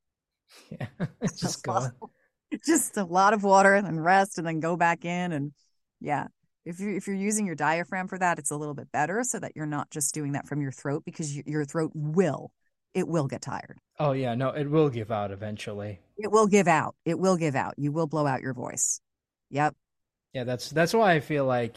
Yeah. 0.71 0.87
just 1.37 1.65
go. 1.65 1.89
just 2.67 2.97
a 2.97 3.03
lot 3.03 3.33
of 3.33 3.43
water 3.43 3.75
and 3.75 3.85
then 3.85 3.99
rest 3.99 4.39
and 4.39 4.47
then 4.47 4.61
go 4.61 4.77
back 4.77 5.05
in. 5.05 5.33
And 5.33 5.53
yeah, 6.01 6.29
if 6.65 6.79
you 6.79 6.95
if 6.95 7.09
you're 7.09 7.17
using 7.17 7.45
your 7.45 7.57
diaphragm 7.57 8.07
for 8.07 8.19
that, 8.19 8.39
it's 8.39 8.53
a 8.53 8.57
little 8.57 8.75
bit 8.75 8.93
better 8.93 9.25
so 9.25 9.41
that 9.41 9.53
you're 9.57 9.67
not 9.67 9.91
just 9.91 10.15
doing 10.15 10.33
that 10.33 10.47
from 10.47 10.61
your 10.61 10.71
throat 10.71 11.03
because 11.05 11.37
your 11.37 11.65
throat 11.65 11.91
will 11.95 12.53
it 12.95 13.09
will 13.09 13.27
get 13.27 13.43
tired. 13.43 13.79
Oh 13.99 14.13
yeah, 14.13 14.35
no, 14.35 14.51
it 14.51 14.71
will 14.71 14.89
give 14.89 15.11
out 15.11 15.33
eventually. 15.33 16.01
It 16.17 16.31
will 16.31 16.47
give 16.47 16.69
out. 16.69 16.95
It 17.05 17.19
will 17.19 17.37
give 17.37 17.57
out. 17.57 17.75
You 17.77 17.93
will 17.93 18.07
blow 18.07 18.27
out 18.27 18.41
your 18.41 18.55
voice. 18.55 19.01
Yep. 19.51 19.75
Yeah, 20.33 20.45
that's 20.45 20.71
that's 20.71 20.95
why 20.95 21.13
I 21.15 21.21
feel 21.21 21.45
like 21.45 21.77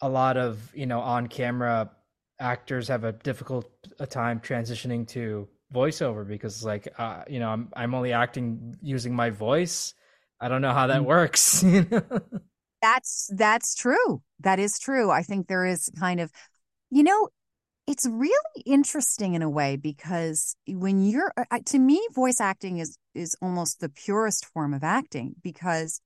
a 0.00 0.08
lot 0.08 0.36
of, 0.36 0.70
you 0.74 0.86
know, 0.86 1.00
on-camera 1.00 1.90
actors 2.38 2.88
have 2.88 3.04
a 3.04 3.12
difficult 3.12 3.70
a 3.98 4.06
time 4.06 4.40
transitioning 4.40 5.06
to 5.08 5.48
voiceover 5.72 6.26
because 6.26 6.64
like 6.64 6.88
uh, 6.98 7.22
you 7.28 7.40
know, 7.40 7.48
I'm 7.48 7.68
I'm 7.74 7.94
only 7.94 8.12
acting 8.12 8.76
using 8.80 9.14
my 9.14 9.30
voice. 9.30 9.94
I 10.40 10.48
don't 10.48 10.62
know 10.62 10.72
how 10.72 10.88
that 10.88 11.02
mm. 11.02 11.06
works, 11.06 11.64
That's 12.82 13.30
that's 13.34 13.74
true. 13.74 14.22
That 14.40 14.58
is 14.58 14.78
true. 14.78 15.10
I 15.10 15.22
think 15.22 15.48
there 15.48 15.64
is 15.64 15.90
kind 15.98 16.20
of 16.20 16.30
you 16.90 17.02
know, 17.02 17.28
it's 17.86 18.06
really 18.06 18.62
interesting 18.64 19.34
in 19.34 19.42
a 19.42 19.50
way 19.50 19.76
because 19.76 20.56
when 20.68 21.02
you're 21.02 21.32
uh, 21.36 21.58
to 21.66 21.78
me 21.78 22.06
voice 22.14 22.40
acting 22.40 22.78
is 22.78 22.98
is 23.14 23.36
almost 23.40 23.80
the 23.80 23.88
purest 23.88 24.46
form 24.46 24.74
of 24.74 24.84
acting 24.84 25.34
because 25.42 26.00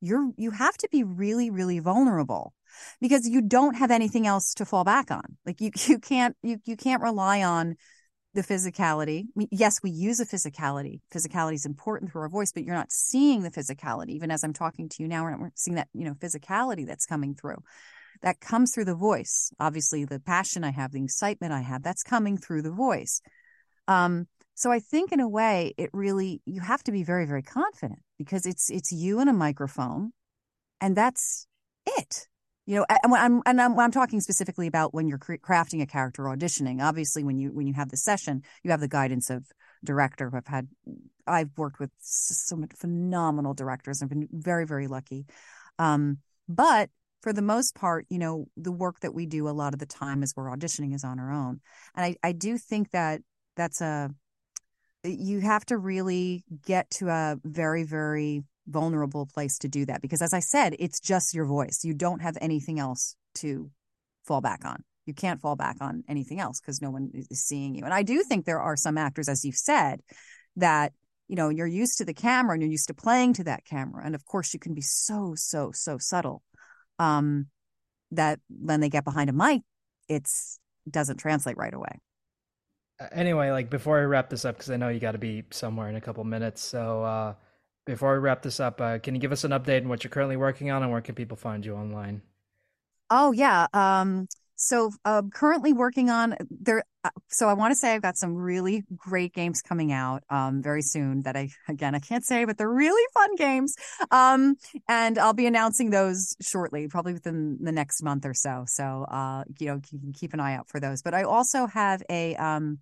you're 0.00 0.30
you 0.36 0.50
have 0.50 0.76
to 0.78 0.88
be 0.90 1.04
really 1.04 1.50
really 1.50 1.78
vulnerable 1.78 2.52
because 3.00 3.28
you 3.28 3.42
don't 3.42 3.74
have 3.74 3.90
anything 3.90 4.26
else 4.26 4.54
to 4.54 4.64
fall 4.64 4.84
back 4.84 5.10
on 5.10 5.36
like 5.46 5.60
you 5.60 5.70
you 5.86 5.98
can't 5.98 6.36
you 6.42 6.58
you 6.64 6.76
can't 6.76 7.02
rely 7.02 7.42
on 7.42 7.76
the 8.34 8.42
physicality 8.42 9.26
yes 9.52 9.80
we 9.82 9.90
use 9.90 10.18
a 10.18 10.26
physicality 10.26 11.00
physicality 11.14 11.54
is 11.54 11.66
important 11.66 12.10
through 12.10 12.22
our 12.22 12.28
voice 12.28 12.50
but 12.52 12.64
you're 12.64 12.74
not 12.74 12.90
seeing 12.90 13.42
the 13.42 13.50
physicality 13.50 14.10
even 14.10 14.30
as 14.30 14.42
i'm 14.42 14.52
talking 14.52 14.88
to 14.88 15.02
you 15.02 15.08
now 15.08 15.22
we're 15.22 15.36
not 15.36 15.52
seeing 15.54 15.76
that 15.76 15.88
you 15.92 16.04
know 16.04 16.14
physicality 16.14 16.84
that's 16.84 17.06
coming 17.06 17.34
through 17.34 17.58
that 18.22 18.40
comes 18.40 18.72
through 18.72 18.86
the 18.86 18.94
voice. 18.94 19.52
Obviously, 19.60 20.04
the 20.04 20.18
passion 20.20 20.64
I 20.64 20.70
have, 20.70 20.92
the 20.92 21.04
excitement 21.04 21.52
I 21.52 21.60
have, 21.60 21.82
that's 21.82 22.02
coming 22.02 22.38
through 22.38 22.62
the 22.62 22.70
voice. 22.70 23.20
Um, 23.86 24.26
so 24.54 24.70
I 24.70 24.78
think 24.78 25.12
in 25.12 25.20
a 25.20 25.28
way, 25.28 25.74
it 25.76 25.90
really 25.92 26.40
you 26.46 26.60
have 26.60 26.82
to 26.84 26.92
be 26.92 27.02
very, 27.02 27.26
very 27.26 27.42
confident 27.42 28.00
because 28.18 28.46
it's 28.46 28.70
it's 28.70 28.92
you 28.92 29.20
and 29.20 29.28
a 29.28 29.32
microphone, 29.32 30.12
and 30.80 30.96
that's 30.96 31.46
it. 31.86 32.28
You 32.66 32.76
know, 32.76 32.86
and 32.88 33.14
I'm 33.14 33.42
and 33.44 33.60
I'm, 33.60 33.78
I'm 33.78 33.90
talking 33.90 34.20
specifically 34.20 34.66
about 34.66 34.94
when 34.94 35.06
you're 35.06 35.18
crafting 35.18 35.82
a 35.82 35.86
character 35.86 36.22
auditioning. 36.24 36.82
Obviously, 36.82 37.22
when 37.22 37.36
you 37.36 37.52
when 37.52 37.66
you 37.66 37.74
have 37.74 37.90
the 37.90 37.96
session, 37.96 38.42
you 38.62 38.70
have 38.70 38.80
the 38.80 38.88
guidance 38.88 39.28
of 39.28 39.44
director 39.84 40.30
who 40.30 40.38
I've 40.38 40.46
had. 40.46 40.68
I've 41.26 41.50
worked 41.56 41.78
with 41.78 41.90
some 42.00 42.66
phenomenal 42.74 43.54
directors. 43.54 44.02
I've 44.02 44.08
been 44.08 44.28
very, 44.32 44.66
very 44.66 44.86
lucky. 44.86 45.26
Um, 45.78 46.18
but 46.48 46.90
for 47.22 47.32
the 47.32 47.42
most 47.42 47.74
part, 47.74 48.06
you 48.10 48.18
know, 48.18 48.46
the 48.56 48.72
work 48.72 49.00
that 49.00 49.14
we 49.14 49.26
do 49.26 49.48
a 49.48 49.50
lot 49.50 49.72
of 49.72 49.80
the 49.80 49.86
time 49.86 50.22
as 50.22 50.34
we're 50.36 50.54
auditioning 50.54 50.94
is 50.94 51.04
on 51.04 51.18
our 51.18 51.32
own. 51.32 51.60
And 51.94 52.04
I, 52.04 52.16
I 52.22 52.32
do 52.32 52.58
think 52.58 52.90
that 52.90 53.22
that's 53.56 53.80
a, 53.80 54.10
you 55.02 55.40
have 55.40 55.64
to 55.66 55.78
really 55.78 56.44
get 56.66 56.90
to 56.90 57.08
a 57.08 57.36
very, 57.42 57.84
very 57.84 58.42
vulnerable 58.66 59.26
place 59.26 59.58
to 59.58 59.68
do 59.68 59.86
that. 59.86 60.02
Because 60.02 60.22
as 60.22 60.32
I 60.32 60.40
said, 60.40 60.76
it's 60.78 61.00
just 61.00 61.34
your 61.34 61.46
voice. 61.46 61.84
You 61.84 61.94
don't 61.94 62.20
have 62.20 62.36
anything 62.40 62.78
else 62.78 63.16
to 63.36 63.70
fall 64.24 64.40
back 64.40 64.64
on. 64.64 64.84
You 65.06 65.14
can't 65.14 65.40
fall 65.40 65.56
back 65.56 65.76
on 65.80 66.02
anything 66.08 66.40
else 66.40 66.60
because 66.60 66.80
no 66.80 66.90
one 66.90 67.10
is 67.12 67.44
seeing 67.44 67.74
you. 67.74 67.84
And 67.84 67.92
I 67.92 68.02
do 68.02 68.22
think 68.22 68.44
there 68.44 68.60
are 68.60 68.76
some 68.76 68.96
actors, 68.96 69.28
as 69.28 69.44
you've 69.44 69.56
said, 69.56 70.00
that 70.56 70.92
you 71.28 71.36
know 71.36 71.48
you're 71.48 71.66
used 71.66 71.98
to 71.98 72.04
the 72.04 72.14
camera 72.14 72.54
and 72.54 72.62
you're 72.62 72.70
used 72.70 72.88
to 72.88 72.94
playing 72.94 73.32
to 73.34 73.44
that 73.44 73.64
camera 73.64 74.04
and 74.04 74.14
of 74.14 74.26
course 74.26 74.52
you 74.52 74.60
can 74.60 74.74
be 74.74 74.82
so 74.82 75.32
so 75.34 75.72
so 75.72 75.96
subtle 75.96 76.42
um, 76.98 77.46
that 78.10 78.40
when 78.48 78.80
they 78.80 78.88
get 78.88 79.04
behind 79.04 79.30
a 79.30 79.32
mic, 79.32 79.62
it's 80.08 80.58
doesn't 80.88 81.16
translate 81.16 81.56
right 81.56 81.72
away. 81.72 82.00
Anyway, 83.10 83.50
like 83.50 83.70
before 83.70 83.98
I 83.98 84.04
wrap 84.04 84.30
this 84.30 84.44
up, 84.44 84.56
because 84.56 84.70
I 84.70 84.76
know 84.76 84.88
you 84.88 85.00
got 85.00 85.12
to 85.12 85.18
be 85.18 85.42
somewhere 85.50 85.88
in 85.88 85.96
a 85.96 86.00
couple 86.00 86.22
minutes. 86.24 86.62
So 86.62 87.02
uh, 87.02 87.34
before 87.84 88.14
we 88.14 88.18
wrap 88.18 88.42
this 88.42 88.60
up, 88.60 88.80
uh, 88.80 88.98
can 88.98 89.14
you 89.14 89.20
give 89.20 89.32
us 89.32 89.44
an 89.44 89.50
update 89.50 89.82
on 89.82 89.88
what 89.88 90.04
you're 90.04 90.10
currently 90.10 90.36
working 90.36 90.70
on 90.70 90.82
and 90.82 90.90
where 90.90 91.00
can 91.00 91.14
people 91.14 91.36
find 91.36 91.64
you 91.64 91.74
online? 91.74 92.22
Oh 93.10 93.32
yeah. 93.32 93.66
Um, 93.72 94.26
so 94.56 94.92
uh, 95.04 95.22
currently 95.32 95.72
working 95.72 96.10
on 96.10 96.36
there. 96.50 96.84
Uh, 97.02 97.10
so 97.28 97.48
I 97.48 97.54
want 97.54 97.72
to 97.72 97.74
say 97.74 97.92
I've 97.92 98.02
got 98.02 98.16
some 98.16 98.34
really 98.34 98.82
great 98.96 99.34
games 99.34 99.60
coming 99.60 99.92
out 99.92 100.22
um, 100.30 100.62
very 100.62 100.80
soon 100.80 101.22
that 101.22 101.36
I 101.36 101.50
again 101.68 101.94
I 101.94 101.98
can't 101.98 102.24
say, 102.24 102.44
but 102.44 102.56
they're 102.56 102.70
really 102.70 103.04
fun 103.12 103.34
games. 103.36 103.74
Um, 104.10 104.56
and 104.88 105.18
I'll 105.18 105.34
be 105.34 105.46
announcing 105.46 105.90
those 105.90 106.36
shortly, 106.40 106.88
probably 106.88 107.12
within 107.12 107.58
the 107.60 107.72
next 107.72 108.02
month 108.02 108.24
or 108.24 108.34
so. 108.34 108.64
So 108.66 109.04
uh, 109.10 109.44
you 109.58 109.66
know, 109.66 109.80
you 109.90 109.98
can 109.98 110.12
keep 110.12 110.32
an 110.32 110.40
eye 110.40 110.54
out 110.54 110.68
for 110.68 110.80
those. 110.80 111.02
But 111.02 111.14
I 111.14 111.24
also 111.24 111.66
have 111.66 112.02
a 112.08 112.36
um, 112.36 112.78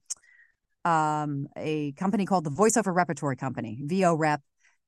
um, 0.85 1.49
a 1.57 1.93
company 1.93 2.27
called 2.27 2.45
the 2.45 2.51
Voiceover 2.51 2.95
Repertory 2.95 3.37
Company, 3.37 3.81
VO 3.85 4.15
Rep, 4.15 4.41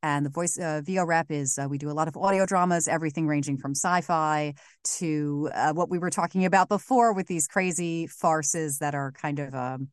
and 0.05 0.26
the 0.26 0.30
voice 0.30 0.59
uh, 0.59 0.82
VO 0.84 1.02
Rep 1.07 1.30
is 1.30 1.59
uh, 1.59 1.66
we 1.66 1.78
do 1.78 1.90
a 1.90 1.96
lot 1.96 2.09
of 2.09 2.16
audio 2.18 2.44
dramas, 2.44 2.86
everything 2.86 3.26
ranging 3.26 3.57
from 3.57 3.70
sci-fi 3.70 4.52
to 4.98 5.48
uh, 5.55 5.72
what 5.72 5.88
we 5.88 5.98
were 5.98 6.11
talking 6.11 6.44
about 6.44 6.68
before 6.68 7.14
with 7.14 7.26
these 7.26 7.48
crazy 7.48 8.07
farces 8.07 8.80
that 8.80 8.94
are 8.94 9.12
kind 9.12 9.38
of 9.38 9.55
um, 9.55 9.88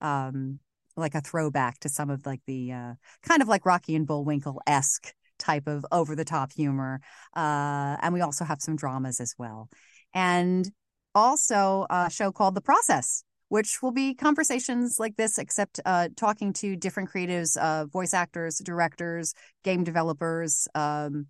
um, 0.00 0.60
like 0.96 1.14
a 1.14 1.20
throwback 1.20 1.78
to 1.80 1.90
some 1.90 2.08
of 2.08 2.24
like 2.24 2.40
the 2.46 2.72
uh, 2.72 2.94
kind 3.22 3.42
of 3.42 3.48
like 3.48 3.66
Rocky 3.66 3.94
and 3.94 4.06
Bullwinkle 4.06 4.62
esque 4.66 5.12
type 5.38 5.66
of 5.66 5.84
over 5.92 6.16
the 6.16 6.24
top 6.24 6.52
humor. 6.54 7.02
Uh, 7.36 7.98
and 8.00 8.14
we 8.14 8.22
also 8.22 8.46
have 8.46 8.62
some 8.62 8.76
dramas 8.76 9.20
as 9.20 9.34
well, 9.36 9.68
and 10.14 10.70
also 11.14 11.84
a 11.90 12.08
show 12.10 12.32
called 12.32 12.54
The 12.54 12.62
Process 12.62 13.24
which 13.50 13.82
will 13.82 13.90
be 13.90 14.14
conversations 14.14 15.00
like 15.00 15.16
this, 15.16 15.36
except 15.36 15.80
uh, 15.84 16.08
talking 16.16 16.52
to 16.52 16.76
different 16.76 17.10
creatives, 17.10 17.56
uh, 17.56 17.84
voice 17.86 18.14
actors, 18.14 18.58
directors, 18.58 19.34
game 19.64 19.82
developers, 19.82 20.68
um, 20.76 21.26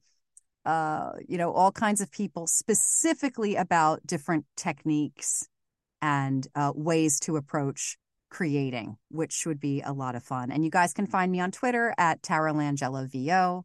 uh, 0.67 1.13
you 1.27 1.39
know, 1.39 1.51
all 1.51 1.73
kinds 1.73 2.03
of 2.03 2.13
people 2.13 2.47
specifically 2.47 3.57
about 3.57 4.07
different 4.07 4.45
techniques 4.55 5.49
and 6.03 6.47
uh, 6.55 6.71
ways 6.75 7.21
to 7.21 7.37
approach 7.37 7.97
creating, 8.29 8.97
which 9.09 9.45
would 9.47 9.59
be 9.59 9.81
a 9.81 9.93
lot 9.93 10.15
of 10.15 10.23
fun. 10.23 10.51
And 10.51 10.63
you 10.63 10.71
guys 10.71 10.93
can 10.93 11.07
find 11.07 11.33
me 11.33 11.41
on 11.41 11.51
Twitter 11.51 11.95
at 11.97 12.23
Tara 12.23 12.53
Langella 12.53 13.11
VO. 13.11 13.65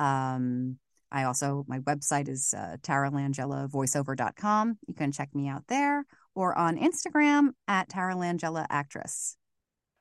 Um, 0.00 0.76
I 1.12 1.22
also, 1.22 1.64
my 1.68 1.78
website 1.78 2.28
is 2.28 2.52
uh, 2.52 2.78
taralangellavoiceover.com. 2.82 4.78
You 4.88 4.94
can 4.94 5.12
check 5.12 5.32
me 5.36 5.48
out 5.48 5.68
there 5.68 6.04
or 6.34 6.56
on 6.56 6.76
Instagram 6.76 7.50
at 7.68 7.88
Tara 7.88 8.14
Langella 8.14 8.66
Actress. 8.70 9.36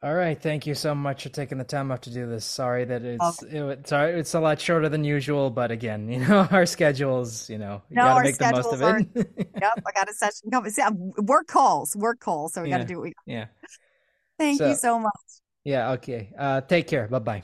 All 0.04 0.16
right, 0.16 0.42
thank 0.42 0.66
you 0.66 0.74
so 0.74 0.96
much 0.96 1.24
for 1.24 1.30
taking 1.30 1.60
the 1.60 1.64
time 1.64 1.92
out 1.92 2.02
to 2.04 2.10
do 2.10 2.26
this. 2.26 2.44
Sorry 2.44 2.86
that 2.86 3.04
it's 3.04 3.44
okay. 3.44 3.58
it, 3.58 3.88
sorry 3.88 4.20
it's 4.20 4.34
a 4.34 4.40
lot 4.40 4.60
shorter 4.60 4.90
than 4.90 5.04
usual, 5.04 5.52
but 5.52 5.70
again, 5.70 6.10
you 6.12 6.20
know 6.20 6.48
our 6.50 6.66
schedules, 6.66 7.48
you 7.52 7.60
know, 7.60 7.84
you 7.90 7.98
no, 7.98 8.04
gotta 8.04 8.24
make 8.24 8.38
the 8.38 8.52
most 8.52 8.74
of 8.74 8.82
are, 8.82 9.00
it. 9.00 9.08
yep, 9.62 9.80
I 9.86 9.92
got 9.94 10.10
a 10.10 10.14
session 10.14 10.50
coming. 10.52 10.72
See, 10.72 10.82
work 11.18 11.46
calls, 11.46 11.96
work 11.96 12.20
calls, 12.20 12.54
so 12.54 12.64
we 12.64 12.70
yeah, 12.70 12.78
got 12.78 12.82
to 12.82 12.88
do 12.88 12.96
what 12.96 13.04
we. 13.04 13.14
Yeah. 13.28 13.46
Thank 14.40 14.58
so, 14.58 14.70
you 14.70 14.76
so 14.76 15.00
much. 15.00 15.12
Yeah. 15.64 15.92
Okay. 15.92 16.34
Uh, 16.36 16.62
take 16.62 16.88
care. 16.88 17.08
Bye 17.08 17.20
bye. 17.20 17.44